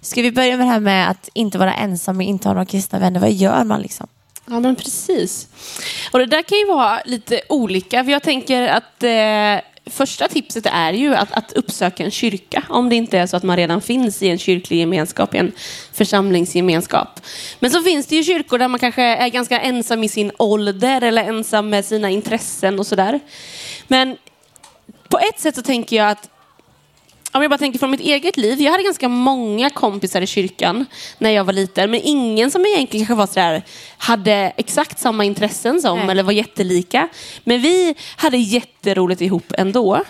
Ska 0.01 0.21
vi 0.21 0.31
börja 0.31 0.57
med 0.57 0.67
det 0.67 0.71
här 0.71 0.79
med 0.79 1.09
att 1.09 1.29
inte 1.33 1.57
vara 1.57 1.73
ensam 1.73 2.17
och 2.17 2.23
inte 2.23 2.47
ha 2.47 2.53
några 2.53 2.65
kristna 2.65 2.99
vänner? 2.99 3.19
Vad 3.19 3.31
gör 3.31 3.63
man 3.63 3.81
liksom? 3.81 4.07
Ja, 4.45 4.59
men 4.59 4.75
precis. 4.75 5.47
Och 6.11 6.19
det 6.19 6.25
där 6.25 6.41
kan 6.41 6.57
ju 6.57 6.65
vara 6.65 7.01
lite 7.05 7.41
olika, 7.49 8.03
för 8.03 8.11
jag 8.11 8.23
tänker 8.23 8.67
att 8.67 9.03
eh, 9.03 9.71
första 9.85 10.27
tipset 10.27 10.65
är 10.65 10.93
ju 10.93 11.15
att, 11.15 11.31
att 11.31 11.53
uppsöka 11.53 12.03
en 12.03 12.11
kyrka, 12.11 12.63
om 12.69 12.89
det 12.89 12.95
inte 12.95 13.19
är 13.19 13.27
så 13.27 13.37
att 13.37 13.43
man 13.43 13.57
redan 13.57 13.81
finns 13.81 14.23
i 14.23 14.29
en 14.29 14.37
kyrklig 14.37 14.79
gemenskap, 14.79 15.35
i 15.35 15.37
en 15.37 15.51
församlingsgemenskap. 15.93 17.21
Men 17.59 17.71
så 17.71 17.83
finns 17.83 18.07
det 18.07 18.15
ju 18.15 18.23
kyrkor 18.23 18.57
där 18.57 18.67
man 18.67 18.79
kanske 18.79 19.03
är 19.03 19.29
ganska 19.29 19.59
ensam 19.59 20.03
i 20.03 20.09
sin 20.09 20.31
ålder 20.37 21.01
eller 21.01 21.23
ensam 21.23 21.69
med 21.69 21.85
sina 21.85 22.09
intressen 22.09 22.79
och 22.79 22.87
sådär. 22.87 23.19
Men 23.87 24.17
på 25.09 25.19
ett 25.19 25.39
sätt 25.39 25.55
så 25.55 25.61
tänker 25.61 25.95
jag 25.95 26.09
att 26.09 26.29
om 27.31 27.41
jag 27.41 27.51
bara 27.51 27.57
tänker 27.57 27.79
från 27.79 27.91
mitt 27.91 27.99
eget 27.99 28.37
liv. 28.37 28.61
Jag 28.61 28.71
hade 28.71 28.83
ganska 28.83 29.09
många 29.09 29.69
kompisar 29.69 30.21
i 30.21 30.27
kyrkan 30.27 30.85
när 31.17 31.29
jag 31.29 31.43
var 31.43 31.53
liten. 31.53 31.91
Men 31.91 31.99
ingen 32.03 32.51
som 32.51 32.65
egentligen 32.65 33.05
kanske 33.05 33.19
var 33.19 33.27
sådär, 33.27 33.61
hade 33.97 34.53
exakt 34.57 34.99
samma 34.99 35.25
intressen 35.25 35.81
som 35.81 35.99
Nej. 35.99 36.09
eller 36.09 36.23
var 36.23 36.31
jättelika. 36.31 37.09
Men 37.43 37.61
vi 37.61 37.95
hade 38.15 38.37
jätteroligt 38.37 39.21
ihop 39.21 39.53
ändå. 39.57 40.03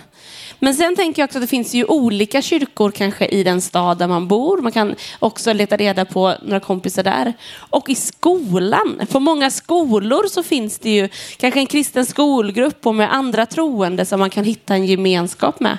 Men 0.63 0.75
sen 0.75 0.95
tänker 0.95 1.21
jag 1.21 1.27
också 1.27 1.37
att 1.37 1.43
det 1.43 1.47
finns 1.47 1.73
ju 1.73 1.85
olika 1.85 2.41
kyrkor 2.41 2.91
kanske 2.91 3.25
i 3.25 3.43
den 3.43 3.61
stad 3.61 3.97
där 3.97 4.07
man 4.07 4.27
bor. 4.27 4.61
Man 4.61 4.71
kan 4.71 4.95
också 5.19 5.53
leta 5.53 5.77
reda 5.77 6.05
på 6.05 6.35
några 6.41 6.59
kompisar 6.59 7.03
där. 7.03 7.33
Och 7.53 7.89
i 7.89 7.95
skolan, 7.95 9.01
på 9.11 9.19
många 9.19 9.51
skolor 9.51 10.27
så 10.27 10.43
finns 10.43 10.79
det 10.79 10.89
ju 10.89 11.09
kanske 11.37 11.59
en 11.59 11.65
kristen 11.65 12.05
skolgrupp 12.05 12.85
och 12.85 12.95
med 12.95 13.13
andra 13.13 13.45
troende 13.45 14.05
som 14.05 14.19
man 14.19 14.29
kan 14.29 14.43
hitta 14.43 14.73
en 14.73 14.85
gemenskap 14.85 15.59
med. 15.59 15.77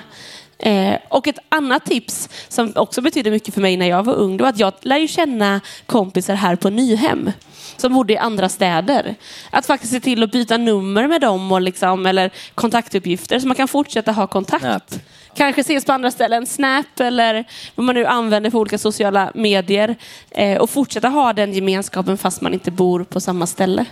Eh, 0.65 0.97
och 1.09 1.27
ett 1.27 1.39
annat 1.49 1.85
tips 1.85 2.29
som 2.47 2.73
också 2.75 3.01
betydde 3.01 3.31
mycket 3.31 3.53
för 3.53 3.61
mig 3.61 3.77
när 3.77 3.89
jag 3.89 4.03
var 4.03 4.13
ung, 4.13 4.37
det 4.37 4.43
var 4.43 4.49
att 4.49 4.59
jag 4.59 4.73
lär 4.81 4.97
ju 4.97 5.07
känna 5.07 5.61
kompisar 5.85 6.35
här 6.35 6.55
på 6.55 6.69
Nyhem 6.69 7.31
som 7.77 7.93
bodde 7.93 8.13
i 8.13 8.17
andra 8.17 8.49
städer. 8.49 9.15
Att 9.49 9.65
faktiskt 9.65 9.93
se 9.93 9.99
till 9.99 10.23
att 10.23 10.31
byta 10.31 10.57
nummer 10.57 11.07
med 11.07 11.21
dem 11.21 11.51
och 11.51 11.61
liksom, 11.61 12.05
eller 12.05 12.31
kontaktuppgifter 12.55 13.39
så 13.39 13.47
man 13.47 13.55
kan 13.55 13.67
fortsätta 13.67 14.11
ha 14.11 14.27
kontakt. 14.27 14.63
Snap. 14.63 14.93
Kanske 15.35 15.61
ses 15.61 15.85
på 15.85 15.91
andra 15.91 16.11
ställen, 16.11 16.47
Snap 16.47 16.99
eller 16.99 17.45
vad 17.75 17.85
man 17.85 17.95
nu 17.95 18.05
använder 18.05 18.49
för 18.49 18.57
olika 18.57 18.77
sociala 18.77 19.31
medier. 19.35 19.95
Eh, 20.31 20.57
och 20.57 20.69
fortsätta 20.69 21.09
ha 21.09 21.33
den 21.33 21.53
gemenskapen 21.53 22.17
fast 22.17 22.41
man 22.41 22.53
inte 22.53 22.71
bor 22.71 23.03
på 23.03 23.19
samma 23.19 23.47
ställe. 23.47 23.85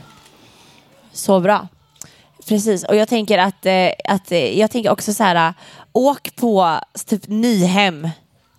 Så 1.13 1.39
bra. 1.39 1.67
Precis, 2.47 2.83
och 2.83 2.95
jag 2.95 3.07
tänker 3.07 3.37
att, 3.37 3.65
eh, 3.65 3.89
att 4.05 4.31
eh, 4.31 4.59
jag 4.59 4.71
tänker 4.71 4.91
också 4.91 5.13
så 5.13 5.23
här, 5.23 5.53
åk 5.93 6.35
på 6.35 6.79
typ 7.05 7.27
Nyhem. 7.27 8.09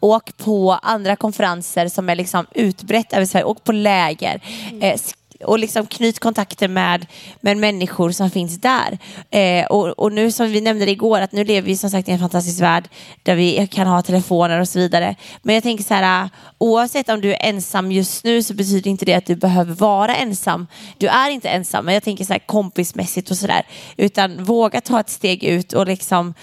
Åk 0.00 0.36
på 0.36 0.72
andra 0.72 1.16
konferenser 1.16 1.88
som 1.88 2.08
är 2.08 2.14
liksom 2.14 2.46
utbrett 2.54 3.12
över 3.12 3.26
Sverige. 3.26 3.44
Åk 3.44 3.64
på 3.64 3.72
läger. 3.72 4.40
Eh, 4.80 4.94
sk- 4.94 5.16
och 5.44 5.58
liksom 5.58 5.86
knyt 5.86 6.18
kontakter 6.18 6.68
med, 6.68 7.06
med 7.40 7.56
människor 7.56 8.10
som 8.10 8.30
finns 8.30 8.60
där. 8.60 8.98
Eh, 9.30 9.66
och, 9.66 9.88
och 9.88 10.12
nu 10.12 10.32
som 10.32 10.46
vi 10.50 10.60
nämnde 10.60 10.90
igår, 10.90 11.20
att 11.20 11.32
nu 11.32 11.44
lever 11.44 11.66
vi 11.66 11.76
som 11.76 11.90
sagt 11.90 12.08
i 12.08 12.12
en 12.12 12.18
fantastisk 12.18 12.60
värld 12.60 12.88
där 13.22 13.34
vi 13.34 13.66
kan 13.66 13.86
ha 13.86 14.02
telefoner 14.02 14.60
och 14.60 14.68
så 14.68 14.78
vidare. 14.78 15.16
Men 15.42 15.54
jag 15.54 15.62
tänker 15.62 15.84
så 15.84 15.94
här, 15.94 16.24
eh, 16.24 16.30
oavsett 16.58 17.08
om 17.08 17.20
du 17.20 17.34
är 17.34 17.48
ensam 17.48 17.92
just 17.92 18.24
nu 18.24 18.42
så 18.42 18.54
betyder 18.54 18.90
inte 18.90 19.04
det 19.04 19.14
att 19.14 19.26
du 19.26 19.36
behöver 19.36 19.74
vara 19.74 20.16
ensam. 20.16 20.66
Du 20.98 21.06
är 21.06 21.30
inte 21.30 21.48
ensam, 21.48 21.84
men 21.84 21.94
jag 21.94 22.02
tänker 22.02 22.24
så 22.24 22.32
här 22.32 22.40
kompismässigt 22.46 23.30
och 23.30 23.36
sådär. 23.36 23.62
Utan 23.96 24.44
våga 24.44 24.80
ta 24.80 25.00
ett 25.00 25.10
steg 25.10 25.44
ut 25.44 25.72
och 25.72 25.86
liksom 25.86 26.34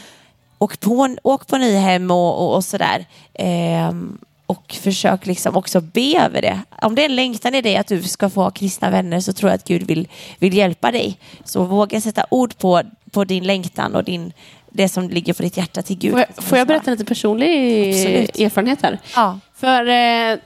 åk 0.59 0.79
på, 0.79 1.15
åk 1.23 1.47
på 1.47 1.57
Nyhem 1.57 2.11
och, 2.11 2.41
och, 2.41 2.55
och 2.55 2.63
sådär. 2.63 3.05
Ehm, 3.33 4.17
och 4.45 4.75
försök 4.81 5.25
liksom 5.25 5.55
också 5.55 5.81
be 5.81 6.21
över 6.25 6.41
det. 6.41 6.59
Om 6.81 6.95
det 6.95 7.01
är 7.01 7.05
en 7.05 7.15
längtan 7.15 7.55
i 7.55 7.61
dig 7.61 7.77
att 7.77 7.87
du 7.87 8.03
ska 8.03 8.29
få 8.29 8.41
ha 8.41 8.51
kristna 8.51 8.89
vänner 8.89 9.19
så 9.19 9.33
tror 9.33 9.51
jag 9.51 9.55
att 9.55 9.67
Gud 9.67 9.87
vill, 9.87 10.07
vill 10.39 10.53
hjälpa 10.53 10.91
dig. 10.91 11.17
Så 11.43 11.63
våga 11.63 12.01
sätta 12.01 12.25
ord 12.29 12.57
på, 12.57 12.81
på 13.11 13.23
din 13.23 13.43
längtan 13.43 13.95
och 13.95 14.03
din, 14.03 14.33
det 14.69 14.89
som 14.89 15.09
ligger 15.09 15.33
på 15.33 15.43
ditt 15.43 15.57
hjärta 15.57 15.81
till 15.81 15.97
Gud. 15.97 16.11
Får 16.11 16.19
jag, 16.19 16.43
får 16.43 16.57
jag 16.57 16.67
berätta 16.67 16.91
lite 16.91 17.05
personlig 17.05 17.89
Absolut. 17.89 18.39
erfarenhet 18.39 18.81
här? 18.81 18.99
Ja. 19.15 19.39
För 19.55 19.87
eh, 19.87 20.37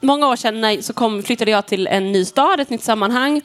många 0.00 0.28
år 0.28 0.36
sedan 0.36 0.82
så 0.82 0.92
kom, 0.92 1.22
flyttade 1.22 1.50
jag 1.50 1.66
till 1.66 1.86
en 1.86 2.12
ny 2.12 2.24
stad, 2.24 2.60
ett 2.60 2.70
nytt 2.70 2.82
sammanhang. 2.82 3.42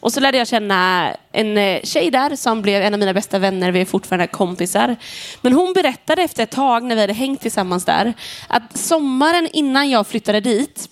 Och 0.00 0.12
så 0.12 0.20
lärde 0.20 0.38
jag 0.38 0.48
känna 0.48 1.10
en 1.32 1.58
eh, 1.58 1.80
tjej 1.82 2.10
där 2.10 2.36
som 2.36 2.62
blev 2.62 2.82
en 2.82 2.94
av 2.94 3.00
mina 3.00 3.14
bästa 3.14 3.38
vänner. 3.38 3.72
Vi 3.72 3.80
är 3.80 3.84
fortfarande 3.84 4.26
kompisar. 4.26 4.96
Men 5.42 5.52
hon 5.52 5.72
berättade 5.72 6.22
efter 6.22 6.42
ett 6.42 6.50
tag 6.50 6.84
när 6.84 6.94
vi 6.94 7.00
hade 7.00 7.12
hängt 7.12 7.40
tillsammans 7.40 7.84
där 7.84 8.14
att 8.48 8.76
sommaren 8.76 9.48
innan 9.52 9.90
jag 9.90 10.06
flyttade 10.06 10.40
dit 10.40 10.88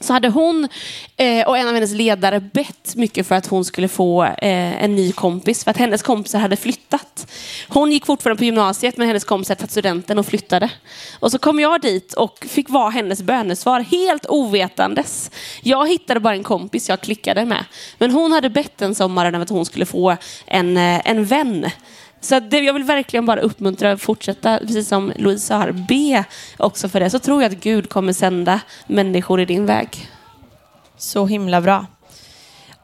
så 0.00 0.12
hade 0.12 0.28
hon 0.28 0.68
eh, 1.16 1.48
och 1.48 1.58
en 1.58 1.68
av 1.68 1.74
hennes 1.74 1.92
ledare 1.92 2.40
bett 2.40 2.96
mycket 2.96 3.26
för 3.26 3.34
att 3.34 3.46
hon 3.46 3.64
skulle 3.64 3.88
få 3.88 4.24
eh, 4.24 4.84
en 4.84 4.96
ny 4.96 5.12
kompis. 5.12 5.64
För 5.64 5.70
att 5.70 5.76
hennes 5.76 6.02
kompisar 6.02 6.38
hade 6.38 6.56
flyttat. 6.56 7.32
Hon 7.68 7.92
gick 7.92 8.06
fortfarande 8.06 8.38
på 8.38 8.44
gymnasiet 8.44 8.96
men 8.96 9.06
hennes 9.06 9.24
kompisar 9.24 9.54
hade 9.54 9.60
tagit 9.60 9.70
studenten 9.70 10.18
och 10.18 10.26
flyttade. 10.26 10.70
Och 11.20 11.30
så 11.30 11.38
kom 11.38 11.60
jag 11.60 11.80
dit 11.80 12.12
och 12.12 12.46
fick 12.48 12.70
vara 12.70 12.90
hennes 12.90 13.22
bönesvar 13.22 13.80
helt 13.80 14.26
ovetandes. 14.28 15.30
Jag 15.62 15.88
hittade 15.88 16.20
bara 16.20 16.34
en 16.34 16.44
kompis 16.44 16.88
jag 16.88 17.00
klickade 17.00 17.44
med. 17.44 17.64
Men 17.98 18.10
hon 18.10 18.32
hade 18.32 18.50
bett 18.50 18.78
den 18.78 18.94
sommaren 18.94 19.34
om 19.34 19.42
att 19.42 19.50
hon 19.50 19.64
skulle 19.64 19.86
få 19.86 20.16
en, 20.46 20.76
eh, 20.76 21.00
en 21.04 21.24
vän. 21.24 21.70
Så 22.20 22.40
det, 22.40 22.58
jag 22.58 22.72
vill 22.72 22.84
verkligen 22.84 23.26
bara 23.26 23.40
uppmuntra 23.40 23.92
att 23.92 24.02
fortsätta, 24.02 24.58
precis 24.58 24.88
som 24.88 25.12
Louise 25.16 25.46
sa 25.46 25.58
här, 25.58 25.72
be 25.72 26.24
också 26.56 26.88
för 26.88 27.00
det. 27.00 27.10
Så 27.10 27.18
tror 27.18 27.42
jag 27.42 27.52
att 27.52 27.60
Gud 27.60 27.88
kommer 27.88 28.12
sända 28.12 28.60
människor 28.86 29.40
i 29.40 29.44
din 29.44 29.66
väg. 29.66 30.08
Så 30.96 31.26
himla 31.26 31.60
bra. 31.60 31.86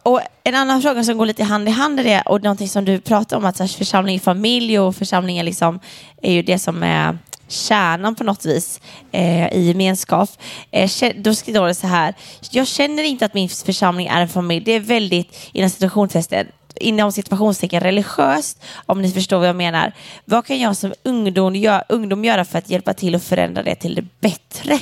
Och 0.02 0.20
en 0.44 0.54
annan 0.54 0.82
fråga 0.82 1.04
som 1.04 1.18
går 1.18 1.26
lite 1.26 1.44
hand 1.44 1.68
i 1.68 1.70
hand 1.70 2.00
i 2.00 2.02
det 2.02 2.22
och 2.26 2.42
någonting 2.42 2.68
som 2.68 2.84
du 2.84 3.00
pratar 3.00 3.36
om 3.36 3.44
att 3.44 3.56
så 3.56 3.62
här, 3.62 3.68
församling 3.68 4.16
är 4.16 4.20
familj 4.20 4.78
och 4.78 4.96
församling 4.96 5.38
är, 5.38 5.42
liksom, 5.42 5.80
är 6.22 6.32
ju 6.32 6.42
det 6.42 6.58
som 6.58 6.82
är 6.82 7.18
kärnan 7.48 8.14
på 8.14 8.24
något 8.24 8.44
vis 8.44 8.80
eh, 9.12 9.52
i 9.52 9.60
gemenskap. 9.60 10.30
Eh, 10.70 10.90
då 11.16 11.34
skriver 11.34 11.66
det 11.66 11.74
så 11.74 11.86
här. 11.86 12.14
Jag 12.50 12.66
känner 12.66 13.02
inte 13.02 13.24
att 13.24 13.34
min 13.34 13.48
församling 13.48 14.06
är 14.06 14.20
en 14.20 14.28
familj. 14.28 14.64
Det 14.64 14.72
är 14.72 14.80
väldigt 14.80 15.50
inom 15.52 15.70
situationstesten, 15.70 16.46
inom 16.76 17.12
situationstecken 17.12 17.80
religiöst, 17.80 18.64
om 18.86 19.02
ni 19.02 19.10
förstår 19.12 19.38
vad 19.38 19.48
jag 19.48 19.56
menar. 19.56 19.92
Vad 20.24 20.46
kan 20.46 20.60
jag 20.60 20.76
som 20.76 20.94
ungdom, 21.02 21.56
gör, 21.56 21.84
ungdom 21.88 22.24
göra 22.24 22.44
för 22.44 22.58
att 22.58 22.70
hjälpa 22.70 22.94
till 22.94 23.14
att 23.14 23.24
förändra 23.24 23.62
det 23.62 23.74
till 23.74 23.94
det 23.94 24.04
bättre? 24.20 24.78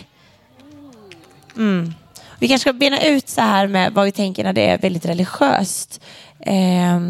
Mm. 1.57 1.95
Vi 2.39 2.49
kanske 2.49 2.71
ska 2.71 2.73
bena 2.73 3.03
ut 3.03 3.29
så 3.29 3.41
här 3.41 3.67
med 3.67 3.93
vad 3.93 4.05
vi 4.05 4.13
tänker 4.13 4.45
när 4.45 4.53
det 4.53 4.71
är 4.71 4.79
väldigt 4.79 5.07
religiöst. 5.07 6.01
Eh, 6.41 7.01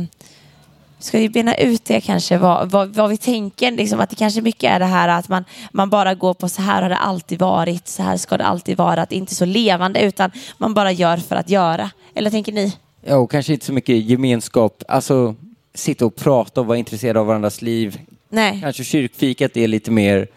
ska 0.98 1.18
vi 1.18 1.28
bena 1.28 1.54
ut 1.54 1.84
det 1.84 2.00
kanske, 2.00 2.38
vad, 2.38 2.70
vad, 2.70 2.88
vad 2.94 3.10
vi 3.10 3.16
tänker, 3.16 3.70
liksom 3.70 4.00
att 4.00 4.10
det 4.10 4.16
kanske 4.16 4.40
mycket 4.40 4.70
är 4.70 4.78
det 4.78 4.84
här 4.84 5.08
att 5.08 5.28
man, 5.28 5.44
man 5.72 5.90
bara 5.90 6.14
går 6.14 6.34
på 6.34 6.48
så 6.48 6.62
här 6.62 6.82
har 6.82 6.88
det 6.88 6.96
alltid 6.96 7.38
varit, 7.38 7.88
så 7.88 8.02
här 8.02 8.16
ska 8.16 8.38
det 8.38 8.44
alltid 8.44 8.76
vara, 8.76 9.02
att 9.02 9.08
det 9.08 9.16
inte 9.16 9.32
är 9.32 9.34
så 9.34 9.44
levande 9.44 10.00
utan 10.00 10.30
man 10.58 10.74
bara 10.74 10.92
gör 10.92 11.16
för 11.16 11.36
att 11.36 11.50
göra. 11.50 11.90
Eller 12.14 12.30
tänker 12.30 12.52
ni? 12.52 12.76
Ja, 13.00 13.16
och 13.16 13.30
kanske 13.30 13.52
inte 13.52 13.66
så 13.66 13.72
mycket 13.72 14.04
gemenskap, 14.04 14.82
alltså 14.88 15.34
sitta 15.74 16.06
och 16.06 16.16
prata 16.16 16.60
och 16.60 16.66
vara 16.66 16.78
intresserad 16.78 17.16
av 17.16 17.26
varandras 17.26 17.62
liv. 17.62 18.00
Nej. 18.28 18.60
Kanske 18.62 18.84
kyrkfikat 18.84 19.56
är 19.56 19.68
lite 19.68 19.90
mer, 19.90 20.28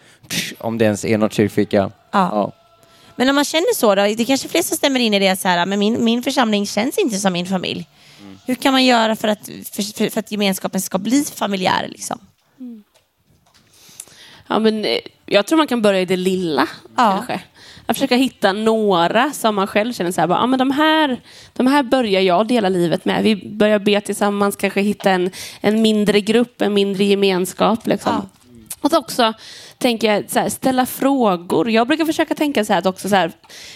om 0.58 0.78
det 0.78 0.84
ens 0.84 1.04
är 1.04 1.18
något 1.18 1.32
kyrkfika. 1.32 1.90
Ja. 2.10 2.52
Men 3.16 3.28
om 3.28 3.34
man 3.34 3.44
känner 3.44 3.74
så, 3.74 3.94
då, 3.94 4.02
det 4.02 4.20
är 4.20 4.24
kanske 4.24 4.48
fler 4.48 4.62
som 4.62 4.76
stämmer 4.76 5.00
in 5.00 5.14
i 5.14 5.18
det 5.18 5.36
så 5.36 5.48
här, 5.48 5.66
men 5.66 5.78
min, 5.78 6.04
min 6.04 6.22
församling 6.22 6.66
känns 6.66 6.98
inte 6.98 7.18
som 7.18 7.32
min 7.32 7.46
familj. 7.46 7.86
Hur 8.46 8.54
kan 8.54 8.72
man 8.72 8.84
göra 8.84 9.16
för 9.16 9.28
att, 9.28 9.46
för, 9.46 9.82
för, 9.96 10.10
för 10.10 10.20
att 10.20 10.32
gemenskapen 10.32 10.80
ska 10.80 10.98
bli 10.98 11.24
familjär? 11.24 11.88
Liksom? 11.88 12.18
Ja, 14.48 14.58
men, 14.58 14.84
eh, 14.84 14.98
jag 15.26 15.46
tror 15.46 15.56
man 15.56 15.66
kan 15.66 15.82
börja 15.82 16.00
i 16.00 16.04
det 16.04 16.16
lilla. 16.16 16.68
Ja. 16.96 17.24
Kanske. 17.26 17.40
Att 17.86 17.96
försöka 17.96 18.16
hitta 18.16 18.52
några 18.52 19.30
som 19.32 19.54
man 19.54 19.66
själv 19.66 19.92
känner 19.92 20.10
så 20.10 20.20
här, 20.20 20.28
bara, 20.28 20.38
ah, 20.38 20.46
men 20.46 20.58
de, 20.58 20.70
här, 20.70 21.20
de 21.52 21.66
här 21.66 21.82
börjar 21.82 22.20
jag 22.20 22.46
dela 22.46 22.68
livet 22.68 23.04
med. 23.04 23.22
Vi 23.22 23.36
börjar 23.36 23.78
be 23.78 24.00
tillsammans, 24.00 24.56
kanske 24.56 24.80
hitta 24.80 25.10
en, 25.10 25.30
en 25.60 25.82
mindre 25.82 26.20
grupp, 26.20 26.62
en 26.62 26.74
mindre 26.74 27.04
gemenskap. 27.04 27.86
Liksom. 27.86 28.28
Och 28.84 28.90
så 28.90 28.98
också 28.98 29.32
tänker 29.78 30.14
jag, 30.14 30.30
så 30.30 30.38
här, 30.38 30.48
ställa 30.48 30.86
frågor. 30.86 31.70
Jag 31.70 31.86
brukar 31.86 32.04
försöka 32.04 32.34
tänka 32.34 32.64
så 32.64 32.72
här, 32.72 32.78
att 32.78 32.86
också 32.86 33.08
så 33.08 33.16
här, 33.16 33.32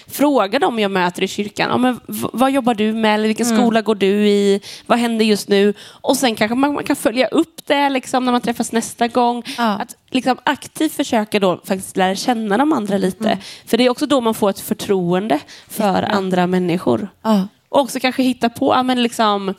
fråga 0.07 0.59
dem 0.59 0.79
jag 0.79 0.91
möter 0.91 1.23
i 1.23 1.29
kyrkan. 1.29 1.71
Ja, 1.71 1.77
men, 1.77 2.01
vad 2.33 2.51
jobbar 2.51 2.75
du 2.75 2.93
med? 2.93 3.15
Eller 3.15 3.27
vilken 3.27 3.47
skola 3.47 3.83
går 3.83 3.95
du 3.95 4.29
i? 4.29 4.61
Vad 4.87 4.99
händer 4.99 5.25
just 5.25 5.49
nu? 5.49 5.75
Och 6.01 6.17
sen 6.17 6.35
kanske 6.35 6.55
man, 6.55 6.75
man 6.75 6.85
kan 6.85 6.97
följa 6.97 7.27
upp 7.27 7.67
det 7.67 7.89
liksom, 7.89 8.25
när 8.25 8.33
man 8.33 8.41
träffas 8.41 8.73
nästa 8.73 9.09
gång. 9.09 9.43
Ja. 9.59 9.65
Att 9.65 9.97
liksom, 10.11 10.37
aktivt 10.45 10.93
försöka 10.93 11.41
då 11.41 11.61
faktiskt 11.65 11.97
lära 11.97 12.15
känna 12.15 12.57
de 12.57 12.73
andra 12.73 12.99
lite. 12.99 13.39
För 13.67 13.77
det 13.77 13.87
är 13.87 13.91
också 13.91 14.07
då 14.07 14.21
man 14.21 14.35
får 14.35 14.51
ett 14.51 14.61
förtroende 14.61 15.41
för 15.69 16.03
andra 16.03 16.47
människor. 16.47 17.09
Ja. 17.23 17.49
Och 17.69 17.81
också 17.81 18.01
kanske 18.01 18.23
hitta 18.23 18.49
på, 18.49 18.83
men 18.83 19.03
liksom, 19.03 19.55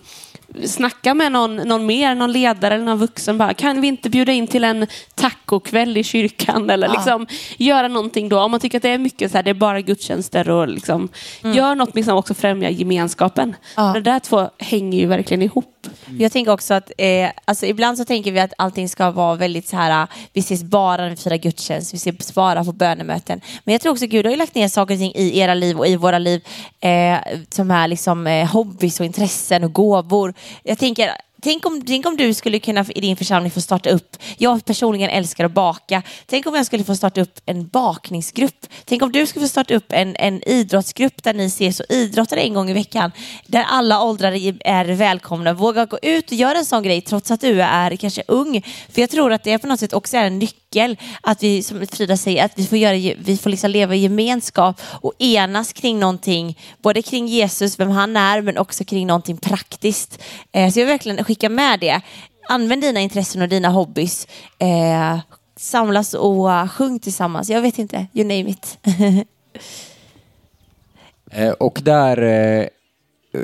snacka 0.66 1.14
med 1.14 1.32
någon, 1.32 1.56
någon 1.56 1.86
mer, 1.86 2.16
någon 2.16 2.32
ledare 2.32 2.76
eller 2.76 2.86
någon 2.86 2.98
vuxen. 2.98 3.38
Bara, 3.38 3.54
kan 3.54 3.82
vi 3.82 3.88
inte 3.88 4.10
bjuda 4.10 4.32
in 4.32 4.48
till 4.48 4.64
en 4.64 4.88
tacokväll 5.16 5.98
i 5.98 6.04
kyrkan? 6.04 6.70
Eller 6.70 6.88
liksom, 6.88 7.28
göra 7.58 7.88
någonting 7.88 8.30
då. 8.30 8.40
Om 8.40 8.52
man 8.52 8.60
tycker 8.60 8.78
att 8.78 8.84
det 8.84 8.90
är 8.90 8.98
mycket 8.98 9.32
så 9.32 9.38
här, 9.38 9.44
det 9.44 9.50
är 9.50 9.54
bara 9.54 9.82
gudstjänster. 9.82 10.50
Och 10.50 10.68
liksom, 10.68 11.10
Gör 11.44 11.76
något 11.76 12.06
som 12.06 12.18
också 12.18 12.34
främjar 12.34 12.70
gemenskapen. 12.70 13.56
Ja. 13.76 13.94
Det 13.94 14.02
där 14.02 14.20
två 14.20 14.50
hänger 14.58 15.00
ju 15.00 15.06
verkligen 15.06 15.42
ihop. 15.42 15.88
Jag 16.20 16.32
tänker 16.32 16.52
också 16.52 16.74
att 16.74 16.92
eh, 16.98 17.30
alltså 17.46 17.66
ibland 17.66 17.98
så 17.98 18.06
tänker 18.06 18.32
vi 18.32 18.40
att 18.40 18.54
allting 18.58 18.90
ska 18.90 19.12
vara 19.12 19.36
väldigt 19.36 19.68
så 19.68 19.76
här, 19.76 20.08
vi 20.34 20.40
ses 20.40 20.64
bara 20.64 21.02
när 21.02 21.10
vi 21.10 21.16
firar 21.16 21.36
gudstjänst, 21.36 21.94
vi 21.94 21.98
ses 21.98 22.34
bara 22.34 22.64
på 22.64 22.72
bönemöten. 22.72 23.42
Men 23.64 23.72
jag 23.72 23.82
tror 23.82 23.92
också 23.92 24.06
Gud 24.06 24.26
har 24.26 24.32
ju 24.32 24.38
lagt 24.38 24.56
ner 24.56 24.68
saker 24.68 24.94
och 24.94 25.00
ting 25.00 25.12
i 25.16 25.40
era 25.40 25.54
liv 25.54 25.78
och 25.78 25.88
i 25.88 25.96
våra 25.96 26.20
liv 26.20 26.42
eh, 26.80 27.18
som 27.50 27.72
är 27.72 27.88
liksom 27.88 28.28
eh, 28.28 28.48
hobbys 28.48 29.00
och 29.00 29.06
intressen 29.06 29.64
och 29.64 29.74
gåvor. 29.74 30.34
Jag 30.64 30.78
tänker 30.78 31.16
Tänk 31.42 31.66
om, 31.66 31.82
tänk 31.88 32.06
om 32.06 32.18
du 32.18 32.34
skulle 32.34 32.60
kunna 32.60 32.86
i 32.96 33.02
din 33.02 33.18
församling 33.18 33.52
få 33.52 33.62
starta 33.62 33.90
upp, 33.90 34.18
jag 34.38 34.66
personligen 34.66 35.10
älskar 35.10 35.46
att 35.46 35.52
baka, 35.52 36.04
tänk 36.26 36.46
om 36.46 36.56
jag 36.56 36.66
skulle 36.66 36.84
få 36.84 36.96
starta 36.96 37.22
upp 37.22 37.40
en 37.46 37.68
bakningsgrupp. 37.68 38.68
Tänk 38.86 39.02
om 39.02 39.12
du 39.12 39.26
skulle 39.26 39.46
få 39.46 39.50
starta 39.50 39.76
upp 39.76 39.94
en, 39.94 40.16
en 40.16 40.50
idrottsgrupp 40.50 41.24
där 41.24 41.34
ni 41.34 41.46
ses 41.46 41.80
och 41.80 41.86
idrottar 41.90 42.38
en 42.38 42.54
gång 42.54 42.70
i 42.70 42.74
veckan, 42.74 43.12
där 43.48 43.66
alla 43.70 44.04
åldrar 44.04 44.32
är 44.68 44.86
välkomna. 44.86 45.54
Våga 45.54 45.86
gå 45.86 46.00
ut 46.02 46.32
och 46.32 46.38
göra 46.38 46.58
en 46.58 46.66
sån 46.66 46.84
grej 46.84 47.02
trots 47.02 47.32
att 47.32 47.42
du 47.42 47.62
är 47.62 47.96
kanske 47.96 48.24
ung. 48.28 48.62
För 48.90 49.02
jag 49.02 49.10
tror 49.10 49.34
att 49.34 49.44
det 49.44 49.60
på 49.60 49.68
något 49.68 49.80
sätt 49.80 49.94
också 49.94 50.18
är 50.18 50.26
en 50.26 50.40
nyckel 50.40 50.98
att 51.22 51.44
vi, 51.44 51.64
som 51.64 51.88
Frida 51.88 52.18
säger, 52.18 52.46
att 52.46 52.52
vi 52.56 52.66
får, 52.66 52.78
göra, 52.78 53.16
vi 53.20 53.38
får 53.38 53.50
liksom 53.50 53.72
leva 53.72 53.96
i 53.96 54.00
gemenskap 54.00 54.82
och 54.84 55.14
enas 55.20 55.74
kring 55.74 56.00
någonting, 56.00 56.58
både 56.82 57.02
kring 57.02 57.28
Jesus, 57.28 57.80
vem 57.80 57.90
han 57.90 58.18
är, 58.18 58.42
men 58.42 58.58
också 58.58 58.84
kring 58.84 59.08
någonting 59.08 59.38
praktiskt. 59.38 60.22
Eh, 60.52 60.72
så 60.72 60.80
jag 60.80 60.88
verkligen 60.88 61.26
skicka 61.30 61.50
med 61.50 61.80
det. 61.80 62.02
Använd 62.50 62.82
dina 62.82 63.00
intressen 63.00 63.42
och 63.42 63.50
dina 63.50 63.70
hobbys. 63.70 64.28
Eh, 64.60 65.20
samlas 65.56 66.14
och 66.14 66.48
uh, 66.48 66.68
sjung 66.68 67.00
tillsammans. 67.00 67.50
Jag 67.50 67.62
vet 67.62 67.80
inte, 67.80 68.08
you 68.14 68.28
name 68.28 68.50
it. 68.50 68.78
Eh, 71.32 71.52
och 71.52 71.80
där, 71.84 72.18
eh, 72.22 72.68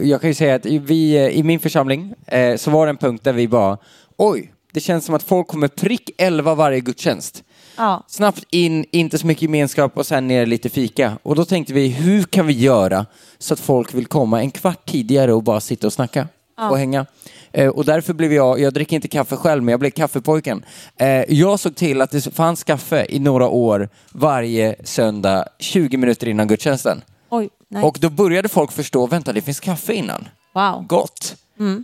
jag 0.01 0.21
kan 0.21 0.29
ju 0.29 0.33
säga 0.33 0.55
att 0.55 0.65
vi, 0.65 1.15
eh, 1.15 1.27
i 1.27 1.43
min 1.43 1.59
församling 1.59 2.13
eh, 2.27 2.57
så 2.57 2.71
var 2.71 2.85
det 2.85 2.89
en 2.89 2.97
punkt 2.97 3.23
där 3.23 3.33
vi 3.33 3.47
bara, 3.47 3.77
oj, 4.17 4.53
det 4.73 4.79
känns 4.79 5.05
som 5.05 5.15
att 5.15 5.23
folk 5.23 5.47
kommer 5.47 5.67
prick 5.67 6.09
11 6.17 6.55
varje 6.55 6.79
gudstjänst. 6.79 7.43
ja. 7.77 8.03
Snabbt 8.07 8.43
in, 8.49 8.85
inte 8.91 9.17
så 9.17 9.27
mycket 9.27 9.41
gemenskap 9.41 9.97
och 9.97 10.05
sen 10.05 10.27
ner 10.27 10.45
lite 10.45 10.69
fika. 10.69 11.17
Och 11.23 11.35
då 11.35 11.45
tänkte 11.45 11.73
vi, 11.73 11.87
hur 11.87 12.23
kan 12.23 12.47
vi 12.47 12.53
göra 12.53 13.05
så 13.37 13.53
att 13.53 13.59
folk 13.59 13.93
vill 13.93 14.05
komma 14.05 14.41
en 14.41 14.51
kvart 14.51 14.85
tidigare 14.85 15.33
och 15.33 15.43
bara 15.43 15.59
sitta 15.59 15.87
och 15.87 15.93
snacka 15.93 16.27
och 16.57 16.77
hänga? 16.77 17.05
Eh, 17.51 17.69
och 17.69 17.85
därför 17.85 18.13
blev 18.13 18.33
jag, 18.33 18.59
jag 18.59 18.73
dricker 18.73 18.95
inte 18.95 19.07
kaffe 19.07 19.35
själv, 19.35 19.63
men 19.63 19.71
jag 19.71 19.79
blev 19.79 19.91
kaffepojken. 19.91 20.65
Eh, 20.99 21.07
jag 21.07 21.59
såg 21.59 21.75
till 21.75 22.01
att 22.01 22.11
det 22.11 22.35
fanns 22.35 22.63
kaffe 22.63 23.05
i 23.09 23.19
några 23.19 23.47
år 23.47 23.89
varje 24.11 24.75
söndag, 24.83 25.45
20 25.59 25.97
minuter 25.97 26.27
innan 26.27 26.47
gudstjänsten. 26.47 27.01
Oj, 27.29 27.49
nice. 27.69 27.85
Och 27.85 27.97
då 27.99 28.09
började 28.09 28.49
folk 28.49 28.71
förstå, 28.71 29.07
vänta 29.07 29.33
det 29.33 29.41
finns 29.41 29.59
kaffe 29.59 29.93
innan. 29.93 30.27
wow. 30.53 30.85
Gott. 30.87 31.35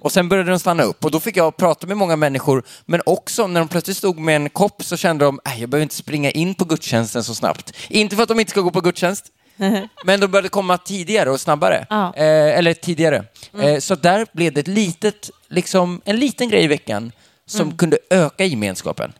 Och 0.01 0.11
sen 0.11 0.30
började 0.30 0.49
de 0.51 0.59
stanna 0.59 0.84
upp 0.84 1.05
och 1.05 1.11
då 1.11 1.19
fick 1.19 1.38
jag 1.38 1.57
prata 1.57 1.88
med 1.88 1.97
många 1.97 2.15
människor 2.15 2.63
men 2.86 3.01
också 3.05 3.47
när 3.47 3.59
de 3.59 3.67
plötsligt 3.67 3.97
stod 3.97 4.19
med 4.19 4.36
en 4.36 4.49
kopp 4.49 4.84
så 4.84 4.97
kände 4.97 5.26
de, 5.26 5.39
äh, 5.45 5.61
jag 5.61 5.69
behöver 5.69 5.84
inte 5.84 5.95
springa 5.95 6.32
in 6.32 6.55
på 6.55 6.65
gudstjänsten 6.65 7.24
så 7.24 7.36
snabbt. 7.36 7.74
Inte 7.89 8.15
för 8.15 8.24
att 8.24 8.30
de 8.30 8.39
inte 8.39 8.49
ska 8.51 8.61
gå 8.61 8.72
på 8.72 8.82
gudstjänst, 8.82 9.26
men 10.06 10.20
de 10.20 10.28
började 10.28 10.49
komma 10.49 10.78
tidigare 10.78 11.30
och 11.30 11.41
snabbare. 11.41 11.86
Ja. 11.89 12.14
Eh, 12.16 12.58
eller 12.58 12.74
tidigare. 12.74 13.24
Eh, 13.62 13.80
så 13.80 13.95
där 13.95 14.26
blev 14.32 14.54
det 14.54 14.60
ett 14.60 14.68
litet, 14.68 15.30
liksom, 15.47 16.02
en 16.06 16.16
liten 16.16 16.49
grej 16.49 16.64
i 16.64 16.68
veckan 16.68 17.12
som 17.45 17.78
kunde 17.78 17.97
öka 18.10 18.45
gemenskapen. 18.45 19.14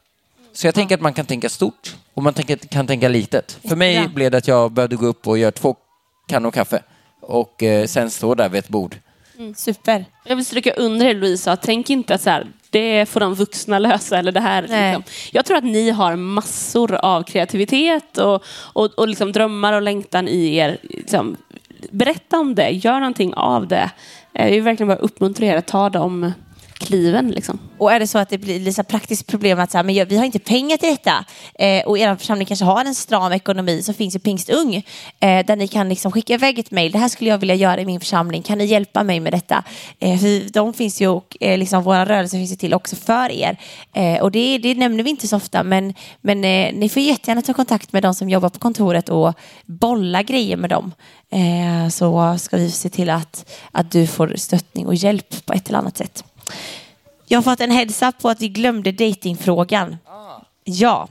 Så 0.54 0.68
jag 0.68 0.76
tänker 0.76 0.96
att 0.96 1.02
man 1.02 1.14
kan 1.14 1.26
tänka 1.26 1.50
stort 1.50 1.96
och 2.14 2.24
man 2.24 2.34
tänker, 2.34 2.56
kan 2.56 2.88
tänka 2.88 3.08
litet. 3.08 3.60
För 3.68 3.76
mig 3.76 3.94
Jättebra. 3.94 4.14
blev 4.14 4.32
det 4.32 4.38
att 4.38 4.48
jag 4.48 4.72
behövde 4.72 4.96
gå 4.96 5.06
upp 5.06 5.28
och 5.28 5.38
göra 5.38 5.52
två 5.52 5.76
kannor 6.28 6.52
kaffe 6.52 6.84
och 7.22 7.64
eh, 7.64 7.88
sen 7.88 8.10
stå 8.10 8.36
där 8.36 8.50
vid 8.50 8.60
ett 8.60 8.70
bord. 8.70 8.96
Super. 9.56 10.06
Jag 10.26 10.36
vill 10.36 10.46
stryka 10.46 10.74
under 10.74 11.06
det 11.06 11.14
Louisa, 11.14 11.56
tänk 11.56 11.90
inte 11.90 12.16
att 12.16 12.22
så 12.22 12.30
här, 12.30 12.48
det 12.72 13.06
får 13.06 13.20
de 13.20 13.34
vuxna 13.34 13.80
lösa 13.80 14.18
eller 14.18 14.32
det 14.32 14.40
här. 14.40 14.62
Liksom. 14.62 15.04
Jag 15.32 15.46
tror 15.46 15.58
att 15.58 15.64
ni 15.64 15.90
har 15.90 16.16
massor 16.16 16.96
av 16.96 17.24
kreativitet 17.24 18.18
och, 18.18 18.44
och, 18.74 18.86
och 18.86 19.08
liksom 19.08 19.32
drömmar 19.32 19.74
och 19.74 19.82
längtan 19.82 20.28
i 20.28 20.56
er. 20.56 20.78
Liksom, 20.82 21.38
berätta 21.92 22.40
om 22.40 22.56
det, 22.56 22.70
gör 22.70 23.00
någonting 23.00 23.34
av 23.34 23.68
det. 23.68 23.92
Jag 24.32 24.50
vill 24.50 24.62
verkligen 24.62 24.88
bara 24.88 24.98
uppmuntra 24.98 25.46
er 25.46 25.58
att 25.58 25.68
ta 25.68 25.90
de 25.90 26.32
kliven. 26.82 27.32
Liksom. 27.32 27.60
Och 27.78 27.92
är 27.92 28.00
det 28.00 28.08
så 28.08 28.18
att 28.20 28.30
det 28.30 28.38
blir 28.38 28.60
lite 28.60 28.84
praktiskt 28.84 29.28
problem 29.28 29.60
att 29.60 29.72
så 29.72 29.78
här, 29.78 29.84
men 29.84 29.96
jag- 29.96 30.06
vi 30.06 30.18
har 30.18 30.26
inte 30.26 30.40
pengar 30.40 30.78
till 30.78 30.90
detta 30.90 31.26
eh, 31.56 31.84
och 31.86 31.98
er 31.98 32.16
församling 32.16 32.46
kanske 32.48 32.66
har 32.66 32.86
en 32.86 32.96
stram 32.96 33.32
ekonomi 33.34 33.82
så 33.84 33.94
finns 33.94 34.16
ju 34.16 34.20
Pingstung 34.20 34.76
eh, 35.20 35.46
där 35.46 35.56
ni 35.56 35.68
kan 35.68 35.90
liksom 35.90 36.12
skicka 36.12 36.34
iväg 36.34 36.60
ett 36.60 36.72
mejl. 36.72 36.92
Det 36.92 36.98
här 37.00 37.08
skulle 37.10 37.30
jag 37.30 37.38
vilja 37.38 37.56
göra 37.56 37.82
i 37.82 37.86
min 37.86 38.00
församling. 38.00 38.42
Kan 38.42 38.58
ni 38.58 38.66
hjälpa 38.66 39.04
mig 39.04 39.20
med 39.20 39.34
detta? 39.34 39.64
Eh, 40.00 40.20
för 40.20 40.54
de 40.54 40.74
finns 40.74 41.02
ju 41.02 41.08
och 41.08 41.38
eh, 41.40 41.58
liksom 41.58 41.84
våra 41.84 42.06
rörelser 42.06 42.38
finns 42.38 42.52
ju 42.52 42.56
till 42.56 42.74
också 42.74 42.96
för 42.96 43.32
er. 43.32 43.58
Eh, 43.94 44.22
och 44.22 44.32
det, 44.32 44.58
det 44.58 44.74
nämner 44.76 45.04
vi 45.04 45.10
inte 45.10 45.28
så 45.28 45.36
ofta 45.38 45.64
men, 45.64 45.94
men 46.22 46.44
eh, 46.46 46.74
ni 46.74 46.90
får 46.90 47.02
jättegärna 47.02 47.42
ta 47.42 47.54
kontakt 47.54 47.94
med 47.94 48.04
de 48.04 48.14
som 48.14 48.30
jobbar 48.30 48.50
på 48.50 48.60
kontoret 48.60 49.10
och 49.10 49.34
bolla 49.66 50.24
grejer 50.24 50.58
med 50.58 50.70
dem. 50.70 50.92
Eh, 51.34 51.90
så 51.90 52.38
ska 52.40 52.58
vi 52.58 52.72
se 52.72 52.90
till 52.90 53.10
att, 53.10 53.52
att 53.72 53.92
du 53.92 54.08
får 54.08 54.34
stöttning 54.38 54.88
och 54.88 54.96
hjälp 54.96 55.46
på 55.46 55.54
ett 55.54 55.70
eller 55.70 55.80
annat 55.80 55.98
sätt. 55.98 56.24
Jag 57.28 57.38
har 57.38 57.44
fått 57.44 57.60
en 57.60 57.72
heads-up 57.72 58.22
på 58.22 58.30
att 58.30 58.42
vi 58.42 58.50
glömde 58.50 58.92
datingfrågan. 58.92 59.98
Ja. 60.64 61.08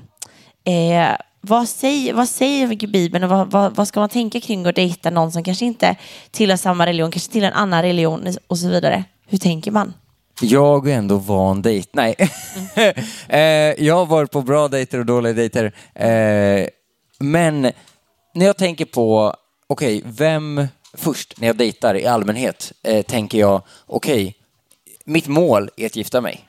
Eh, 0.65 1.17
vad, 1.41 1.69
säger, 1.69 2.15
vad 2.15 2.29
säger 2.29 2.87
Bibeln 2.87 3.25
och 3.25 3.31
vad, 3.31 3.51
vad, 3.51 3.77
vad 3.77 3.89
ska 3.89 4.01
man 4.01 4.09
tänka 4.09 4.41
kring 4.41 4.67
att 4.67 4.75
dejta 4.75 5.11
någon 5.11 5.33
som 5.33 5.45
kanske 5.45 5.65
inte 5.65 5.97
tillhör 6.31 6.57
samma 6.57 6.87
religion, 6.87 7.11
kanske 7.11 7.33
tillhör 7.33 7.51
en 7.51 7.57
annan 7.57 7.83
religion 7.83 8.35
och 8.47 8.59
så 8.59 8.69
vidare? 8.69 9.05
Hur 9.27 9.39
tänker 9.39 9.71
man? 9.71 9.95
Jag 10.43 10.89
är 10.89 10.95
ändå 10.95 11.17
van 11.17 11.63
dejt. 11.63 11.89
Nej. 11.93 12.15
eh, 13.29 13.41
jag 13.85 13.95
har 13.95 14.07
varit 14.07 14.31
på 14.31 14.43
bra 14.43 14.69
dejter 14.69 14.99
och 14.99 15.07
dåliga 15.07 15.33
dejter. 15.33 15.73
Eh, 15.95 16.67
men 17.19 17.63
när 18.35 18.47
jag 18.47 18.57
tänker 18.57 18.85
på, 18.85 19.35
okej, 19.67 20.03
vem 20.05 20.69
först 20.95 21.41
när 21.41 21.47
jag 21.47 21.57
dejtar 21.57 21.95
i 21.95 22.07
allmänhet 22.07 22.73
eh, 22.83 23.03
tänker 23.03 23.39
jag, 23.39 23.63
okej, 23.87 24.37
mitt 25.11 25.27
mål 25.27 25.71
är 25.77 25.87
att 25.87 25.97
gifta 25.97 26.21
mig. 26.21 26.45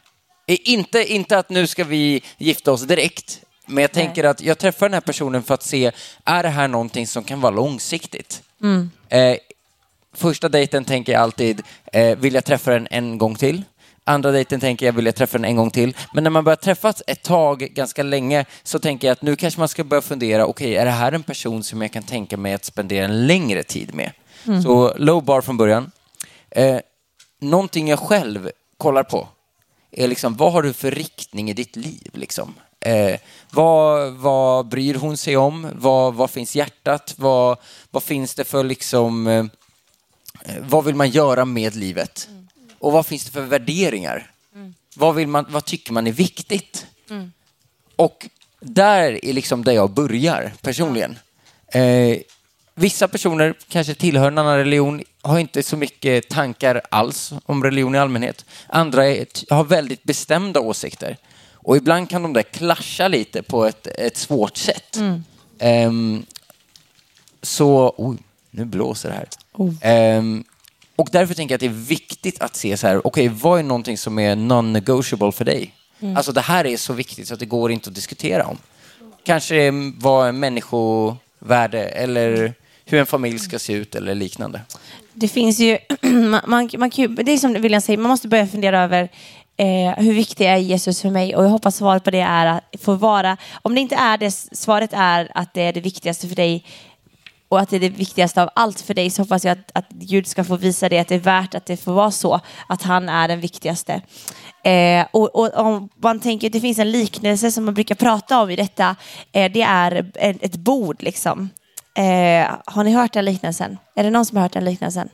Inte, 0.47 1.14
inte 1.14 1.38
att 1.38 1.49
nu 1.49 1.68
ska 1.68 1.84
vi 1.84 2.24
gifta 2.38 2.72
oss 2.72 2.82
direkt, 2.82 3.41
men 3.66 3.82
jag 3.82 3.91
tänker 3.91 4.24
att 4.24 4.41
jag 4.41 4.57
träffar 4.57 4.86
den 4.89 4.93
här 4.93 5.01
personen 5.01 5.43
för 5.43 5.53
att 5.53 5.64
se, 5.64 5.91
är 6.26 6.43
det 6.43 6.49
här 6.49 6.68
någonting 6.68 7.07
som 7.07 7.24
kan 7.24 7.41
vara 7.41 7.55
långsiktigt? 7.55 8.41
Eh, 9.09 9.38
Första 10.14 10.49
dejten 10.49 10.86
tänker 10.86 11.14
jag 11.14 11.22
alltid, 11.22 11.62
eh, 11.93 12.18
vill 12.18 12.34
jag 12.34 12.45
träffa 12.45 12.72
den 12.72 12.88
en 12.91 13.18
gång 13.18 13.36
till? 13.36 13.64
Andra 14.03 14.32
dejten 14.32 14.59
tänker 14.59 14.86
jag, 14.86 14.93
vill 14.93 15.05
jag 15.05 15.16
träffa 15.16 15.38
den 15.38 15.45
en 15.45 15.55
gång 15.55 15.72
till? 15.72 15.97
Men 16.14 16.24
när 16.24 16.32
man 16.32 16.43
börjar 16.43 16.55
träffas 16.57 17.03
ett 17.07 17.24
tag, 17.24 17.59
ganska 17.59 18.03
länge, 18.03 18.45
så 18.64 18.80
tänker 18.80 19.07
jag 19.07 19.14
att 19.14 19.22
nu 19.22 19.36
kanske 19.36 19.59
man 19.59 19.68
ska 19.68 19.84
börja 19.84 20.01
fundera, 20.01 20.45
okej, 20.45 20.76
är 20.76 20.86
det 20.86 20.91
här 20.91 21.12
en 21.12 21.24
person 21.24 21.64
som 21.64 21.82
jag 21.82 21.91
kan 21.91 22.03
tänka 22.03 22.38
mig 22.38 22.53
att 22.53 22.66
spendera 22.66 23.05
en 23.05 23.28
längre 23.28 23.64
tid 23.64 23.95
med? 23.95 24.12
Så 24.64 24.93
low 24.97 25.24
bar 25.24 25.41
från 25.41 25.57
början. 25.57 25.91
Eh, 26.49 26.78
någonting 27.42 27.88
jag 27.88 28.00
själv 28.00 28.52
kollar 28.78 29.04
på 29.04 29.28
är 29.92 30.08
liksom, 30.08 30.36
vad 30.36 30.54
har 30.54 30.64
du 30.64 30.74
för 30.74 30.92
riktning 30.92 31.50
i 31.50 31.54
ditt 31.54 31.76
liv? 31.76 32.10
Liksom? 32.14 32.54
Eh, 32.80 33.20
vad, 33.52 34.14
vad 34.14 34.68
bryr 34.68 34.96
hon 34.96 35.18
sig 35.18 35.38
om? 35.38 35.68
Vad, 35.76 36.14
vad 36.14 36.30
finns 36.30 36.56
hjärtat? 36.56 37.14
Vad, 37.18 37.58
vad 37.92 38.04
finns 38.04 38.36
det 38.36 38.44
för 38.44 38.64
liksom... 38.64 39.28
Eh, 39.28 39.46
vad 40.60 40.86
vill 40.86 40.96
man 40.96 41.10
göra 41.10 41.46
med 41.46 41.76
livet? 41.76 42.30
Och 42.80 42.92
vad 42.92 43.06
finns 43.06 43.26
det 43.26 43.32
för 43.32 43.42
värderingar? 43.42 44.32
Vad, 44.96 45.16
vill 45.16 45.28
man, 45.28 45.46
vad 45.50 45.66
tycker 45.66 45.94
man 45.94 46.08
är 46.08 46.12
viktigt? 46.12 46.86
Och 47.96 48.30
där 48.60 49.26
är 49.26 49.34
liksom 49.34 49.64
där 49.64 49.72
jag 49.72 49.92
börjar 49.92 50.54
personligen. 50.62 51.20
Eh, 51.68 52.18
vissa 52.82 53.08
personer 53.08 53.54
kanske 53.70 53.94
tillhör 53.94 54.28
en 54.28 54.38
annan 54.38 54.58
religion, 54.58 55.02
har 55.22 55.40
inte 55.40 55.64
så 55.64 55.78
mycket 55.78 56.30
tankar 56.30 56.82
alls 56.92 57.34
om 57.46 57.64
religion 57.64 57.96
i 57.96 57.98
allmänhet. 57.98 58.46
Andra 58.68 59.08
är, 59.08 59.26
har 59.50 59.64
väldigt 59.64 60.04
bestämda 60.04 60.60
åsikter. 60.60 61.18
Och 61.54 61.78
ibland 61.78 62.10
kan 62.10 62.24
de 62.24 62.34
där 62.34 62.44
klascha 62.44 63.08
lite 63.08 63.44
på 63.44 63.66
ett, 63.66 63.88
ett 63.88 64.18
svårt 64.18 64.58
sätt. 64.58 64.98
Ehm, 65.60 66.26
så, 67.42 67.94
oj, 67.98 68.18
nu 68.52 68.66
blåser 68.66 69.10
det 69.10 69.16
här. 69.16 69.28
Ehm, 69.82 70.44
och 70.96 71.10
därför 71.12 71.34
tänker 71.34 71.54
jag 71.54 71.58
att 71.58 71.62
det 71.62 71.66
är 71.66 71.88
viktigt 71.88 72.42
att 72.42 72.56
se 72.56 72.78
så 72.78 72.88
här, 72.88 73.08
okej, 73.08 73.28
vad 73.28 73.60
är 73.60 73.64
någonting 73.64 73.98
som 73.98 74.20
är 74.20 74.36
non-negotiable 74.36 75.32
för 75.32 75.46
dig? 75.46 75.74
Alltså 76.16 76.32
det 76.32 76.42
här 76.42 76.66
är 76.66 76.78
så 76.78 76.94
viktigt 76.94 77.28
så 77.28 77.34
att 77.34 77.40
det 77.40 77.46
går 77.46 77.72
inte 77.72 77.90
att 77.90 77.96
diskutera 77.96 78.46
om. 78.46 78.58
Kanske 79.24 79.72
vad 79.98 80.30
en 80.30 80.40
människovärde 80.40 81.84
eller 81.84 82.54
hur 82.92 83.00
en 83.00 83.06
familj 83.06 83.39
ska 83.39 83.60
se 83.60 83.74
ut 83.74 83.96
eller 83.96 84.16
liknande. 84.16 84.62
Det 85.14 85.28
finns 85.28 85.60
ju, 85.60 85.78
man, 86.02 86.42
man, 86.48 86.70
man 86.78 86.89
kan 86.89 87.16
det 87.16 87.32
är 87.32 87.38
som 87.38 87.54
William 87.54 87.82
säger, 87.82 87.98
man 87.98 88.10
måste 88.10 88.28
börja 88.28 88.48
fundera 88.48 88.82
över 88.82 89.10
eh, 89.58 90.04
hur 90.04 90.14
viktig 90.14 90.46
är 90.46 90.58
Jesus 90.58 91.02
för 91.02 91.10
mig? 91.10 91.36
Och 91.36 91.44
jag 91.44 91.50
hoppas 91.50 91.76
svaret 91.76 92.04
på 92.04 92.12
det 92.12 92.20
är 92.20 92.46
att 92.46 92.64
få 92.82 92.96
vara, 92.96 93.38
om 93.62 93.76
det 93.76 93.82
inte 93.82 93.96
är 93.96 94.18
det, 94.18 94.32
svaret 94.32 94.89
är 94.94 95.32
att 95.36 95.54
det 95.54 95.62
är 95.62 95.74
det 95.74 95.82
viktigaste 95.82 96.28
för 96.28 96.36
dig 96.36 96.66
och 97.50 97.60
att 97.60 97.70
det 97.70 97.76
är 97.76 97.80
det 97.80 97.89
viktigaste 97.89 98.44
av 98.44 98.50
allt 98.56 98.82
för 98.82 98.94
dig 98.94 99.10
så 99.10 99.22
hoppas 99.22 99.46
jag 99.46 99.52
att, 99.52 99.72
att 99.74 99.89
Gud 99.89 100.28
ska 100.28 100.44
få 100.44 100.58
visa 100.58 100.89
det, 100.89 101.00
att 101.00 101.08
det 101.08 101.16
är 101.16 101.20
värt 101.20 101.56
att 101.56 101.66
det 101.66 101.78
får 101.78 101.94
vara 101.94 102.12
så, 102.12 102.39
att 102.68 102.82
han 102.82 103.10
är 103.10 103.28
den 103.28 103.39
viktigaste. 103.39 104.02
Eh, 104.64 105.06
och, 105.12 105.36
och 105.36 105.66
om 105.66 105.89
man 105.96 106.20
tänker, 106.20 106.50
det 106.50 106.60
finns 106.60 106.80
en 106.80 106.92
liknelse 106.92 107.52
som 107.52 107.66
man 107.66 107.74
brukar 107.74 107.96
prata 107.96 108.42
om 108.42 108.50
i 108.50 108.56
detta, 108.56 108.96
eh, 109.32 109.52
det 109.52 109.62
är 109.62 110.12
ett, 110.16 110.44
ett 110.44 110.56
bord 110.56 111.04
liksom. 111.04 111.50
Eh, 111.94 112.52
har 112.66 112.84
ni 112.84 112.92
hört 112.92 113.14
den 113.14 113.26
liknelsen? 113.26 113.78
Är 113.96 114.04
det 114.04 114.10
någon 114.10 114.26
som 114.26 114.38
har 114.38 114.42
hört 114.44 114.54
den 114.54 114.66
liknelsen? 114.66 115.10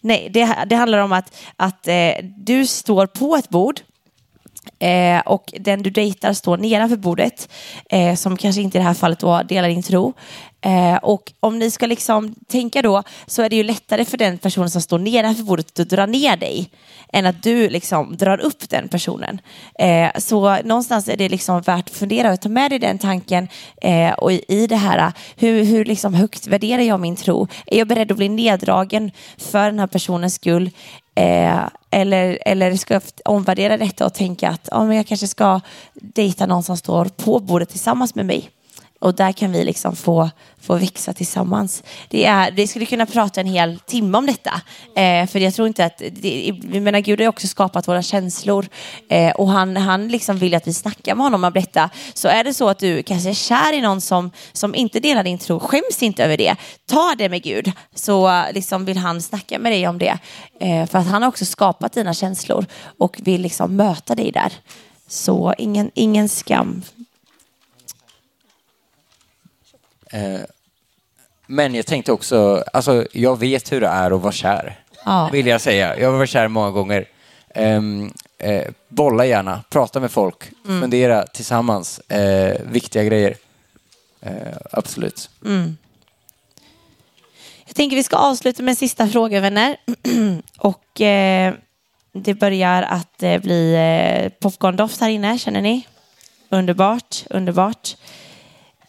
Nej, 0.00 0.28
det, 0.30 0.64
det 0.66 0.76
handlar 0.76 0.98
om 0.98 1.12
att, 1.12 1.36
att 1.56 1.88
eh, 1.88 2.12
du 2.36 2.66
står 2.66 3.06
på 3.06 3.36
ett 3.36 3.48
bord 3.48 3.80
Eh, 4.78 5.20
och 5.20 5.54
den 5.60 5.82
du 5.82 5.90
dejtar 5.90 6.32
står 6.32 6.56
nedanför 6.56 6.96
bordet, 6.96 7.48
eh, 7.90 8.14
som 8.14 8.36
kanske 8.36 8.62
inte 8.62 8.78
i 8.78 8.80
det 8.80 8.86
här 8.86 8.94
fallet 8.94 9.22
var 9.22 9.44
delar 9.44 9.68
din 9.68 9.82
tro. 9.82 10.12
Eh, 10.62 10.96
och 10.96 11.32
om 11.40 11.58
ni 11.58 11.70
ska 11.70 11.86
liksom 11.86 12.34
tänka 12.48 12.82
då 12.82 13.02
så 13.26 13.42
är 13.42 13.48
det 13.48 13.56
ju 13.56 13.62
lättare 13.62 14.04
för 14.04 14.18
den 14.18 14.38
personen 14.38 14.70
som 14.70 14.82
står 14.82 14.98
nedanför 14.98 15.42
bordet 15.42 15.80
att 15.80 15.88
dra 15.88 16.06
ner 16.06 16.36
dig 16.36 16.70
än 17.12 17.26
att 17.26 17.42
du 17.42 17.68
liksom 17.68 18.16
drar 18.16 18.40
upp 18.40 18.68
den 18.68 18.88
personen. 18.88 19.40
Eh, 19.78 20.10
så 20.18 20.62
någonstans 20.62 21.08
är 21.08 21.16
det 21.16 21.28
liksom 21.28 21.60
värt 21.60 21.88
att 21.88 21.96
fundera 21.96 22.32
och 22.32 22.40
ta 22.40 22.48
med 22.48 22.70
dig 22.70 22.78
den 22.78 22.98
tanken 22.98 23.48
eh, 23.82 24.12
och 24.12 24.32
i, 24.32 24.44
i 24.48 24.66
det 24.66 24.76
här, 24.76 25.12
hur, 25.36 25.64
hur 25.64 25.84
liksom 25.84 26.14
högt 26.14 26.46
värderar 26.46 26.82
jag 26.82 27.00
min 27.00 27.16
tro? 27.16 27.48
Är 27.66 27.78
jag 27.78 27.88
beredd 27.88 28.10
att 28.10 28.16
bli 28.16 28.28
neddragen 28.28 29.10
för 29.38 29.64
den 29.64 29.78
här 29.78 29.86
personens 29.86 30.34
skull? 30.34 30.70
Eh, 31.20 31.68
eller, 31.90 32.38
eller 32.46 32.76
ska 32.76 32.94
jag 32.94 33.02
omvärdera 33.24 33.76
detta 33.76 34.06
och 34.06 34.14
tänka 34.14 34.48
att 34.48 34.68
ja, 34.70 34.84
men 34.84 34.96
jag 34.96 35.06
kanske 35.06 35.26
ska 35.26 35.60
dejta 35.94 36.46
någon 36.46 36.62
som 36.62 36.76
står 36.76 37.04
på 37.04 37.38
bordet 37.38 37.68
tillsammans 37.68 38.14
med 38.14 38.26
mig. 38.26 38.50
Och 39.00 39.14
där 39.14 39.32
kan 39.32 39.52
vi 39.52 39.64
liksom 39.64 39.96
få, 39.96 40.30
få 40.60 40.76
växa 40.76 41.12
tillsammans. 41.12 41.82
Det 42.08 42.26
är, 42.26 42.52
vi 42.52 42.66
skulle 42.66 42.86
kunna 42.86 43.06
prata 43.06 43.40
en 43.40 43.46
hel 43.46 43.78
timme 43.78 44.18
om 44.18 44.26
detta. 44.26 44.60
Eh, 44.96 45.26
för 45.26 45.38
jag 45.38 45.54
tror 45.54 45.68
inte 45.68 45.84
att, 45.84 45.98
det, 45.98 46.60
vi 46.62 46.80
menar 46.80 47.00
Gud 47.00 47.20
har 47.20 47.28
också 47.28 47.46
skapat 47.46 47.88
våra 47.88 48.02
känslor. 48.02 48.68
Eh, 49.08 49.30
och 49.30 49.48
han, 49.48 49.76
han 49.76 50.08
liksom 50.08 50.38
vill 50.38 50.54
att 50.54 50.66
vi 50.66 50.72
snackar 50.72 51.14
med 51.14 51.24
honom 51.24 51.44
om 51.44 51.52
detta. 51.52 51.90
Så 52.14 52.28
är 52.28 52.44
det 52.44 52.54
så 52.54 52.68
att 52.68 52.78
du 52.78 53.02
kanske 53.02 53.30
är 53.30 53.34
kär 53.34 53.72
i 53.72 53.80
någon 53.80 54.00
som, 54.00 54.30
som 54.52 54.74
inte 54.74 55.00
delar 55.00 55.24
din 55.24 55.38
tro, 55.38 55.60
skäms 55.60 56.02
inte 56.02 56.24
över 56.24 56.36
det. 56.36 56.56
Ta 56.86 57.14
det 57.18 57.28
med 57.28 57.42
Gud. 57.42 57.72
Så 57.94 58.28
eh, 58.28 58.52
liksom 58.52 58.84
vill 58.84 58.98
han 58.98 59.22
snacka 59.22 59.58
med 59.58 59.72
dig 59.72 59.88
om 59.88 59.98
det. 59.98 60.18
Eh, 60.60 60.86
för 60.86 60.98
att 60.98 61.06
han 61.06 61.22
har 61.22 61.28
också 61.28 61.44
skapat 61.44 61.92
dina 61.92 62.14
känslor 62.14 62.66
och 62.98 63.16
vill 63.22 63.40
liksom 63.40 63.76
möta 63.76 64.14
dig 64.14 64.32
där. 64.32 64.52
Så 65.08 65.54
ingen, 65.58 65.90
ingen 65.94 66.28
skam 66.28 66.82
Eh, 67.02 67.06
men 71.46 71.74
jag 71.74 71.86
tänkte 71.86 72.12
också, 72.12 72.64
alltså 72.72 73.06
jag 73.12 73.38
vet 73.38 73.72
hur 73.72 73.80
det 73.80 73.86
är 73.86 74.10
att 74.10 74.20
vara 74.20 74.32
kär. 74.32 74.78
Ja. 75.04 75.28
Vill 75.32 75.46
jag 75.46 75.60
säga. 75.60 75.98
Jag 75.98 76.10
har 76.10 76.18
varit 76.18 76.30
kär 76.30 76.48
många 76.48 76.70
gånger. 76.70 77.04
Um, 77.54 78.12
eh, 78.38 78.64
bolla 78.88 79.26
gärna, 79.26 79.62
prata 79.70 80.00
med 80.00 80.10
folk, 80.10 80.44
Mm. 80.68 80.80
fundera 80.80 81.26
tillsammans. 81.26 81.98
Eh, 81.98 82.60
viktiga 82.64 83.04
grejer. 83.04 83.36
Eh, 84.20 84.32
absolut. 84.72 85.30
Jag 87.66 87.74
tänker 87.76 87.96
vi 87.96 88.02
ska 88.02 88.16
avsluta 88.16 88.62
med 88.62 88.72
en 88.72 88.76
sista 88.76 89.08
fråga 89.08 89.40
vänner. 89.40 89.76
Och 90.58 91.00
eh, 91.00 91.54
det 92.12 92.34
börjar 92.34 92.82
att 92.82 93.22
eh, 93.22 93.38
bli 93.38 93.74
eh, 93.74 94.32
popcorndoft 94.40 95.00
här 95.00 95.08
inne, 95.10 95.38
känner 95.38 95.62
ni? 95.62 95.86
Underbart, 96.48 97.24
underbart. 97.30 97.96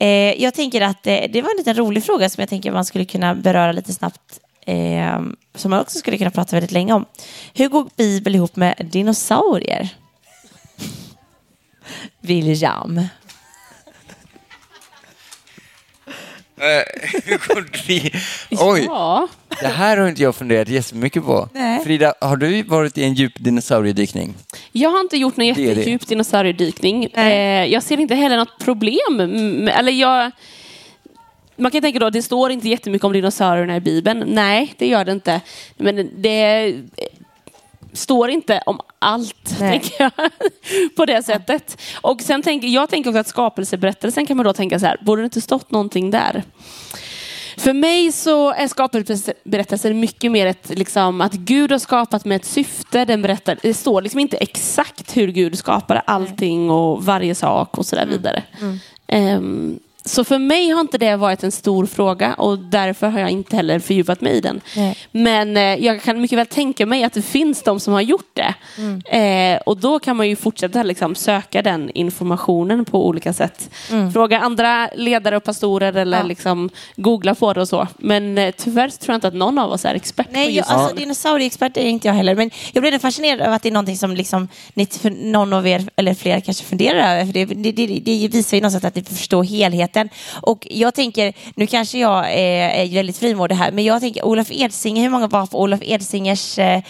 Eh, 0.02 0.42
jag 0.42 0.54
tänker 0.54 0.82
att 0.82 1.08
eh, 1.08 1.22
det 1.30 1.42
var 1.42 1.50
en 1.50 1.58
liten 1.58 1.76
rolig 1.76 2.04
fråga 2.04 2.30
som 2.30 2.42
jag 2.42 2.50
tänker 2.50 2.72
man 2.72 2.86
skulle 2.86 3.06
kunna 3.06 3.36
beröra 3.36 3.72
lite 3.72 3.94
snabbt. 3.94 4.40
Eh, 4.66 5.22
som 5.56 5.72
man 5.72 5.80
också 5.80 6.00
skulle 6.00 6.18
kunna 6.18 6.32
prata 6.32 6.56
väldigt 6.56 6.72
länge 6.72 6.94
om. 6.94 7.06
Hur 7.54 7.70
går 7.70 7.90
Bibeln 7.96 8.36
ihop 8.36 8.56
med 8.56 8.88
dinosaurier? 8.92 9.90
William. 12.22 12.98
Hur 17.26 17.48
går 17.48 17.88
det? 17.88 18.12
Oj, 18.52 18.84
Ja. 18.86 19.28
Det 19.62 19.68
här 19.68 19.98
har 19.98 20.08
inte 20.08 20.22
jag 20.22 20.36
funderat 20.36 20.70
jättemycket 20.70 21.26
på. 21.26 21.50
Nej. 21.54 21.84
Frida, 21.84 22.14
har 22.22 22.38
du 22.38 22.64
varit 22.64 22.98
i 22.98 23.04
en 23.04 23.14
djup 23.14 23.34
dinosauriedykning? 23.36 24.36
Jag 24.72 24.90
har 24.90 25.00
inte 25.00 25.18
gjort 25.18 25.38
någon 25.38 25.48
jättedjup 25.48 26.08
dinosauriedykning. 26.08 27.08
Nej. 27.16 27.64
Eh, 27.64 27.74
jag 27.74 27.84
ser 27.84 28.00
inte 28.00 28.16
heller 28.16 28.38
något 28.38 28.60
problem. 28.60 29.20
Eller 29.68 29.92
jag, 29.92 30.32
man 31.56 31.72
kan 31.72 31.82
tänka 31.82 32.00
då, 32.00 32.10
det 32.10 32.22
står 32.22 32.52
inte 32.52 32.70
jättemycket 32.70 33.06
om 33.06 33.14
dinosaurierna 33.14 33.76
i 33.76 33.80
Bibeln. 33.80 34.24
Nej, 34.28 34.74
det 34.78 34.88
gör 34.88 35.06
det 35.06 35.12
inte. 35.12 35.42
Men 35.78 36.10
det 36.18 36.66
eh, 36.68 36.76
står 37.94 38.30
inte 38.30 38.64
om 38.66 38.80
allt, 39.00 39.56
Nej. 39.60 39.72
tänker 39.72 39.94
jag, 40.00 40.32
på 40.96 41.06
det 41.06 41.24
sättet. 41.24 41.82
Och 42.02 42.22
sen 42.22 42.42
tänker, 42.42 42.68
jag 42.68 42.90
tänker 42.90 43.10
också 43.10 43.20
att 43.20 43.28
skapelseberättelsen 43.28 44.26
kan 44.26 44.38
man 44.38 44.46
då 44.46 44.54
tänka 44.54 44.80
så 44.80 44.86
här, 44.86 44.98
borde 45.02 45.22
det 45.22 45.26
inte 45.26 45.42
stått 45.42 45.72
någonting 45.72 46.12
där? 46.12 46.44
För 47.62 47.74
mig 47.74 48.12
så 48.12 48.52
är 48.52 48.68
skapelseberättelsen 48.68 50.00
mycket 50.00 50.32
mer 50.32 50.46
ett, 50.46 50.70
liksom, 50.70 51.22
att 51.22 51.34
Gud 51.34 51.72
har 51.72 51.80
skapat 51.80 52.26
med 52.26 52.36
ett 52.36 52.46
syfte. 52.46 53.06
Den 53.06 53.22
berättar, 53.22 53.58
det 53.62 53.74
står 53.74 54.02
liksom 54.02 54.20
inte 54.20 54.38
exakt 54.38 55.18
hur 55.18 55.28
Gud 55.28 55.58
skapade 55.58 56.00
allting 56.00 56.70
och 56.70 57.04
varje 57.06 57.36
sak 57.36 57.78
och 57.78 57.86
så 57.86 57.96
där 57.96 58.06
vidare. 58.06 58.44
Ehm, 59.08 59.80
så 60.06 60.24
för 60.24 60.38
mig 60.38 60.70
har 60.70 60.82
inte 60.82 60.98
det 60.98 61.16
varit 61.16 61.44
en 61.44 61.52
stor 61.52 61.86
fråga 61.86 62.34
och 62.34 62.60
därför 62.60 63.08
har 63.10 63.20
jag 63.20 63.30
inte 63.30 63.56
heller 63.56 63.80
fördjupat 63.80 64.22
mig 64.22 64.34
i 64.34 64.42
den. 64.42 64.62
Nej. 64.76 64.98
Men 65.12 65.58
eh, 65.58 65.64
jag 65.64 66.02
kan 66.02 66.22
mycket 66.22 66.38
väl 66.40 66.46
tänka 66.46 66.86
mig 66.86 67.04
att 67.04 67.14
det 67.14 67.22
finns 67.22 67.64
de 67.64 67.80
som 67.80 67.94
har 67.94 68.02
gjort 68.02 68.32
det. 68.34 68.54
Eh, 69.18 69.60
och 69.66 69.78
då 69.78 70.00
kan 70.00 70.18
man 70.18 70.30
ju 70.30 70.36
fortsätta 70.36 70.84
liksom, 70.84 71.16
söka 71.16 71.62
den 71.62 71.90
informationen 71.94 72.86
på 72.86 73.08
olika 73.08 73.34
sätt. 73.34 73.70
Fråga 74.14 74.40
andra 74.40 74.90
ledare 74.96 75.38
och 75.38 75.44
pastorer 75.44 75.94
eller 75.94 76.18
Ja. 76.18 76.24
liksom, 76.24 76.70
googla 76.96 77.36
på 77.36 77.54
det 77.54 77.62
och 77.62 77.68
så. 77.68 77.88
Men 77.98 78.38
eh, 78.38 78.54
tyvärr 78.58 78.90
tror 78.90 79.14
jag 79.14 79.18
inte 79.18 79.28
att 79.28 79.34
någon 79.34 79.58
av 79.58 79.72
oss 79.72 79.86
är 79.86 79.96
expert 79.96 80.28
Nej, 80.32 80.56
jag, 80.56 80.66
alltså, 80.68 80.96
dinosaurieexpert 80.96 81.78
är 81.78 81.86
inte 81.86 82.08
jag 82.08 82.16
heller. 82.16 82.36
Men 82.36 82.52
jag 82.74 82.82
blev 82.84 83.00
fascinerad 83.00 83.42
över 83.42 83.56
att 83.56 83.64
det 83.64 83.70
är 83.70 83.74
någonting 83.74 83.98
som 83.98 84.14
liksom, 84.16 84.48
någon 85.12 85.54
av 85.54 85.68
er, 85.68 85.84
eller 85.96 86.14
fler, 86.14 86.40
kanske 86.40 86.64
funderar 86.64 87.16
över. 87.16 87.26
För 87.26 87.34
det, 87.34 87.46
det, 87.46 87.72
det, 87.72 88.00
det 88.00 88.28
visar 88.28 88.58
ju 88.58 88.62
någonstans 88.62 88.86
att 88.86 88.96
ni 88.96 89.04
förstår 89.04 89.44
helheten. 89.44 89.91
Och 90.42 90.68
jag 90.70 90.94
tänker, 90.94 91.34
nu 91.56 91.68
kanske 91.68 92.00
jag 92.00 92.26
eh, 92.26 92.80
är, 92.80 92.96
väldigt 92.96 93.18
frimodig 93.18 93.56
här, 93.56 93.72
men 93.72 93.84
jag 93.84 94.02
tänker 94.02 94.26
Olof 94.26 94.48
Edsinger, 94.52 95.02
hur 95.02 95.10
många 95.10 95.28
var 95.28 95.46
på 95.46 95.62
Olof 95.62 95.80
Edsingers 95.84 96.60
eh, 96.60 96.82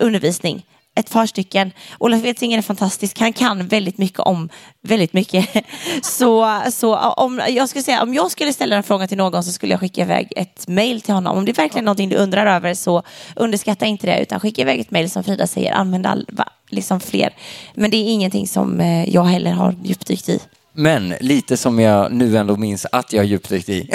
undervisning? 0.00 0.66
Ett 0.98 1.10
par 1.10 1.26
stycken. 1.26 1.72
Olof 1.98 2.24
Edsinger 2.24 2.58
är 2.58 2.62
fantastisk. 2.62 3.18
Han 3.20 3.32
kan 3.32 3.68
väldigt 3.68 3.98
mycket 3.98 4.20
om 4.20 4.48
väldigt 4.82 5.12
mycket. 5.12 5.48
Så, 6.02 6.60
så 6.72 6.96
om, 6.96 7.40
jag 7.48 7.68
skulle 7.68 7.82
säga, 7.82 8.02
om 8.02 8.14
jag 8.14 8.30
skulle 8.30 8.52
ställa 8.52 8.76
en 8.76 8.82
fråga 8.82 9.08
till 9.08 9.18
någon 9.18 9.44
så 9.44 9.52
skulle 9.52 9.72
jag 9.72 9.80
skicka 9.80 10.02
iväg 10.02 10.32
ett 10.36 10.68
mail 10.68 11.00
till 11.00 11.14
honom. 11.14 11.38
Om 11.38 11.44
det 11.44 11.52
är 11.52 11.54
verkligen 11.54 11.84
någonting 11.84 12.08
du 12.08 12.16
undrar 12.16 12.46
över 12.46 12.74
så 12.74 13.02
underskatta 13.36 13.86
inte 13.86 14.06
det 14.06 14.22
utan 14.22 14.40
skicka 14.40 14.62
iväg 14.62 14.80
ett 14.80 14.90
mail 14.90 15.10
som 15.10 15.24
Frida 15.24 15.46
säger. 15.46 15.72
Använd 15.72 16.06
all, 16.06 16.26
va, 16.32 16.48
liksom 16.68 17.00
fler. 17.00 17.34
Men 17.74 17.90
det 17.90 17.96
är 17.96 18.12
ingenting 18.12 18.48
som 18.48 18.80
eh, 18.80 19.08
jag 19.08 19.24
heller 19.24 19.52
har 19.52 19.74
djupdykt 19.82 20.28
i. 20.28 20.40
Men 20.76 21.14
lite 21.20 21.56
som 21.56 21.78
jag 21.78 22.12
nu 22.12 22.38
ändå 22.38 22.56
minns 22.56 22.86
att 22.92 23.12
jag 23.12 23.24
djupdykt 23.24 23.68
i. 23.68 23.90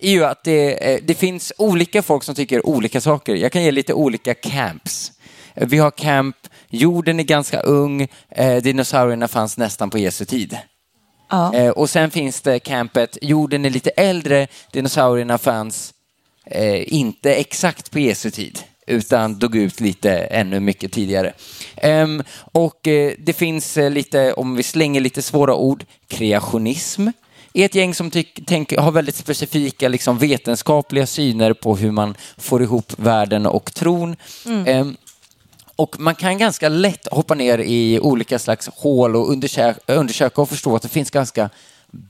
Är 0.00 0.10
ju 0.10 0.24
att 0.24 0.44
det, 0.44 0.92
eh, 0.92 1.00
det 1.04 1.14
finns 1.14 1.52
olika 1.58 2.02
folk 2.02 2.22
som 2.22 2.34
tycker 2.34 2.66
olika 2.66 3.00
saker. 3.00 3.34
Jag 3.34 3.52
kan 3.52 3.62
ge 3.62 3.70
lite 3.70 3.94
olika 3.94 4.34
camps. 4.34 5.12
Vi 5.54 5.78
har 5.78 5.90
camp, 5.90 6.36
jorden 6.68 7.20
är 7.20 7.24
ganska 7.24 7.60
ung, 7.60 8.08
eh, 8.28 8.56
dinosaurierna 8.56 9.28
fanns 9.28 9.56
nästan 9.56 9.90
på 9.90 9.98
Jesu 9.98 10.24
tid. 10.24 10.58
Ja. 11.30 11.54
Eh, 11.54 11.70
och 11.70 11.90
sen 11.90 12.10
finns 12.10 12.40
det 12.40 12.58
campet, 12.58 13.18
jorden 13.22 13.64
är 13.64 13.70
lite 13.70 13.90
äldre, 13.90 14.46
dinosaurierna 14.72 15.38
fanns 15.38 15.94
eh, 16.46 16.94
inte 16.94 17.34
exakt 17.34 17.90
på 17.90 17.98
Jesu 17.98 18.30
tid 18.30 18.58
utan 18.88 19.38
dog 19.38 19.56
ut 19.56 19.80
lite 19.80 20.12
ännu 20.12 20.60
mycket 20.60 20.92
tidigare. 20.92 21.32
Ehm, 21.76 22.22
och 22.52 22.88
eh, 22.88 23.12
det 23.18 23.32
finns 23.32 23.76
eh, 23.76 23.90
lite, 23.90 24.32
om 24.32 24.56
vi 24.56 24.62
slänger 24.62 25.00
lite 25.00 25.22
svåra 25.22 25.54
ord, 25.54 25.84
kreationism 26.08 27.08
är 27.52 27.64
ett 27.64 27.74
gäng 27.74 27.94
som 27.94 28.10
tyck, 28.10 28.40
tänk, 28.46 28.76
har 28.76 28.92
väldigt 28.92 29.16
specifika 29.16 29.88
liksom, 29.88 30.18
vetenskapliga 30.18 31.06
syner 31.06 31.52
på 31.52 31.76
hur 31.76 31.90
man 31.90 32.14
får 32.36 32.62
ihop 32.62 32.92
världen 32.96 33.46
och 33.46 33.74
tron. 33.74 34.16
Ehm, 34.66 34.96
och 35.76 36.00
man 36.00 36.14
kan 36.14 36.38
ganska 36.38 36.68
lätt 36.68 37.08
hoppa 37.12 37.34
ner 37.34 37.58
i 37.58 38.00
olika 38.00 38.38
slags 38.38 38.68
hål 38.68 39.16
och 39.16 39.30
undersöka, 39.30 39.94
undersöka 39.94 40.42
och 40.42 40.48
förstå 40.48 40.76
att 40.76 40.82
det 40.82 40.88
finns 40.88 41.10
ganska 41.10 41.50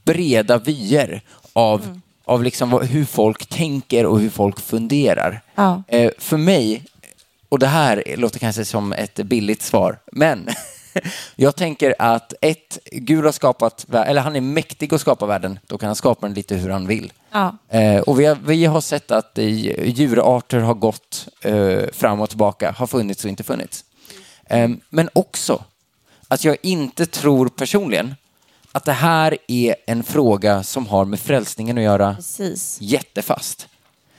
breda 0.05 0.59
vyer 0.59 1.23
av, 1.53 2.01
av 2.29 2.43
liksom 2.43 2.71
vad, 2.71 2.85
hur 2.85 3.05
folk 3.05 3.47
tänker 3.47 4.07
och 4.07 4.21
hur 4.21 4.31
folk 4.31 4.61
funderar. 4.61 5.41
Ja. 5.55 5.83
Eh, 5.89 6.11
för 6.19 6.37
mig, 6.37 6.85
och 7.49 7.59
det 7.59 7.67
här 7.67 8.05
låter 8.17 8.39
kanske 8.39 8.65
som 8.65 8.93
ett 8.93 9.15
billigt 9.15 9.63
svar, 9.63 9.99
men 10.13 10.49
jag 11.37 11.57
tänker 11.57 11.95
att 11.99 12.33
ett, 12.41 12.79
Gud 12.93 13.25
har 13.25 13.33
skapat, 13.33 13.87
eller 13.93 14.21
han 14.21 14.37
är 14.37 14.41
mäktig 14.41 14.95
att 14.95 15.01
skapa 15.01 15.27
världen, 15.27 15.59
då 15.67 15.79
kan 15.79 15.87
han 15.87 15.97
skapa 15.97 16.27
den 16.27 16.35
lite 16.35 16.55
hur 16.55 16.71
han 16.71 16.87
vill. 16.87 17.13
Ja. 17.33 17.57
Eh, 17.69 18.01
och 18.01 18.21
vi 18.21 18.25
har, 18.25 18.39
vi 18.47 18.65
har 18.65 18.81
sett 18.81 19.11
att 19.11 19.39
djurarter 19.39 20.59
har 20.59 20.75
gått 20.75 21.29
eh, 21.41 21.83
fram 21.93 22.21
och 22.21 22.29
tillbaka, 22.29 22.75
har 22.79 22.87
funnits 22.87 23.25
och 23.25 23.31
inte 23.31 23.45
funnits. 23.45 23.85
Eh, 24.45 24.69
men 24.89 25.09
också 25.13 25.65
att 26.29 26.45
jag 26.45 26.57
inte 26.63 27.07
tror 27.07 27.49
personligen 27.49 28.15
att 28.79 28.85
det 28.85 28.93
här 28.93 29.39
är 29.47 29.77
en 29.87 30.03
fråga 30.03 30.63
som 30.63 30.87
har 30.87 31.05
med 31.05 31.21
frälsningen 31.21 31.79
att 31.79 31.85
göra 31.85 32.15
Precis. 32.15 32.79
jättefast. 32.81 33.69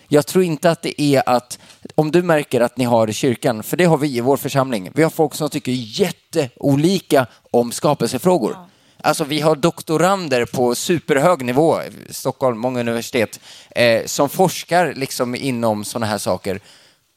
Jag 0.08 0.28
tror 0.28 0.44
inte 0.44 0.72
att 0.72 0.82
det 0.82 1.02
är 1.02 1.30
att, 1.30 1.60
om 1.96 2.12
du 2.12 2.22
märker 2.22 2.62
att 2.62 2.78
ni 2.78 2.86
har 2.86 3.10
i 3.10 3.14
kyrkan, 3.14 3.64
för 3.64 3.78
det 3.78 3.86
har 3.86 3.98
vi 3.98 4.18
i 4.18 4.22
vår 4.22 4.38
församling, 4.38 4.92
vi 4.96 5.04
har 5.04 5.10
folk 5.10 5.36
som 5.36 5.50
tycker 5.50 5.72
jätteolika 5.72 7.28
om 7.52 7.72
skapelsefrågor. 7.72 8.58
Alltså 9.02 9.24
vi 9.24 9.42
har 9.42 9.56
doktorander 9.56 10.46
på 10.46 10.76
superhög 10.76 11.46
nivå, 11.46 11.80
Stockholm, 12.10 12.60
många 12.60 12.80
universitet, 12.80 13.40
eh, 13.70 14.06
som 14.06 14.30
forskar 14.30 14.94
liksom 14.96 15.36
inom 15.36 15.84
sådana 15.84 16.06
här 16.06 16.18
saker, 16.18 16.60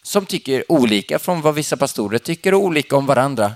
som 0.02 0.26
tycker 0.26 0.72
olika 0.72 1.18
från 1.18 1.40
vad 1.40 1.54
vissa 1.54 1.76
pastorer 1.76 2.18
tycker 2.18 2.54
och 2.54 2.60
olika 2.60 2.96
om 2.96 3.06
varandra. 3.06 3.52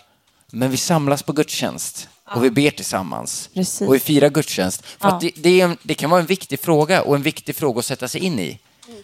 Men 0.50 0.70
vi 0.70 0.76
samlas 0.76 1.22
på 1.22 1.32
gudstjänst 1.32 2.08
och 2.34 2.44
vi 2.44 2.50
ber 2.50 2.70
tillsammans 2.70 3.50
Precis. 3.54 3.88
och 3.88 3.94
vi 3.94 3.98
firar 3.98 4.28
gudstjänst. 4.28 4.86
För 4.86 5.08
Ja. 5.08 5.18
det, 5.20 5.30
det, 5.36 5.60
en, 5.60 5.76
det 5.82 5.94
kan 5.94 6.10
vara 6.10 6.20
en 6.20 6.26
viktig 6.26 6.60
fråga 6.60 7.02
och 7.02 7.16
en 7.16 7.22
viktig 7.22 7.56
fråga 7.56 7.78
att 7.78 7.86
sätta 7.86 8.08
sig 8.08 8.20
in 8.20 8.38
i. 8.38 8.58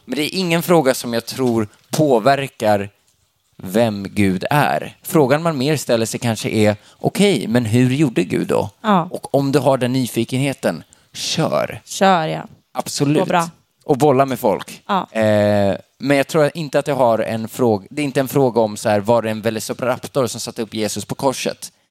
Men 0.04 0.16
det 0.16 0.34
är 0.34 0.38
ingen 0.38 0.62
fråga 0.62 0.94
som 0.94 1.14
jag 1.14 1.26
tror 1.26 1.68
påverkar 1.90 2.90
vem 3.56 4.06
Gud 4.10 4.44
är. 4.50 4.96
Frågan 5.02 5.42
man 5.42 5.58
mer 5.58 5.76
ställer 5.76 6.06
sig 6.06 6.20
kanske 6.20 6.48
är, 6.48 6.76
okej, 6.98 7.46
men 7.48 7.64
hur 7.64 7.90
gjorde 7.90 8.24
Gud 8.24 8.46
då? 8.46 8.70
Ja. 8.80 9.08
Och 9.10 9.34
om 9.34 9.52
du 9.52 9.58
har 9.58 9.78
den 9.78 9.92
nyfikenheten, 9.92 10.82
kör. 11.12 11.80
Kör 11.84 12.26
ja. 12.26 12.42
Absolut. 12.72 13.28
Och 13.84 13.98
bolla 13.98 14.26
med 14.26 14.38
folk. 14.38 14.82
Ja. 14.86 15.10
Eh, 15.12 15.76
men 15.98 16.16
jag 16.16 16.26
tror 16.26 16.50
inte 16.54 16.78
att 16.78 16.86
jag 16.86 16.94
har 16.94 17.18
en 17.18 17.48
fråga, 17.48 17.86
det 17.90 18.02
är 18.02 18.04
inte 18.04 18.20
en 18.20 18.28
fråga 18.28 18.60
om 18.60 18.76
så 18.76 18.88
här, 18.88 19.00
var 19.00 19.22
det 19.22 19.30
en 19.30 19.42
velociraptor 19.42 20.26
som 20.26 20.40
satte 20.40 20.62
upp 20.62 20.74
Jesus 20.74 21.04
på 21.04 21.14
korset? 21.14 21.72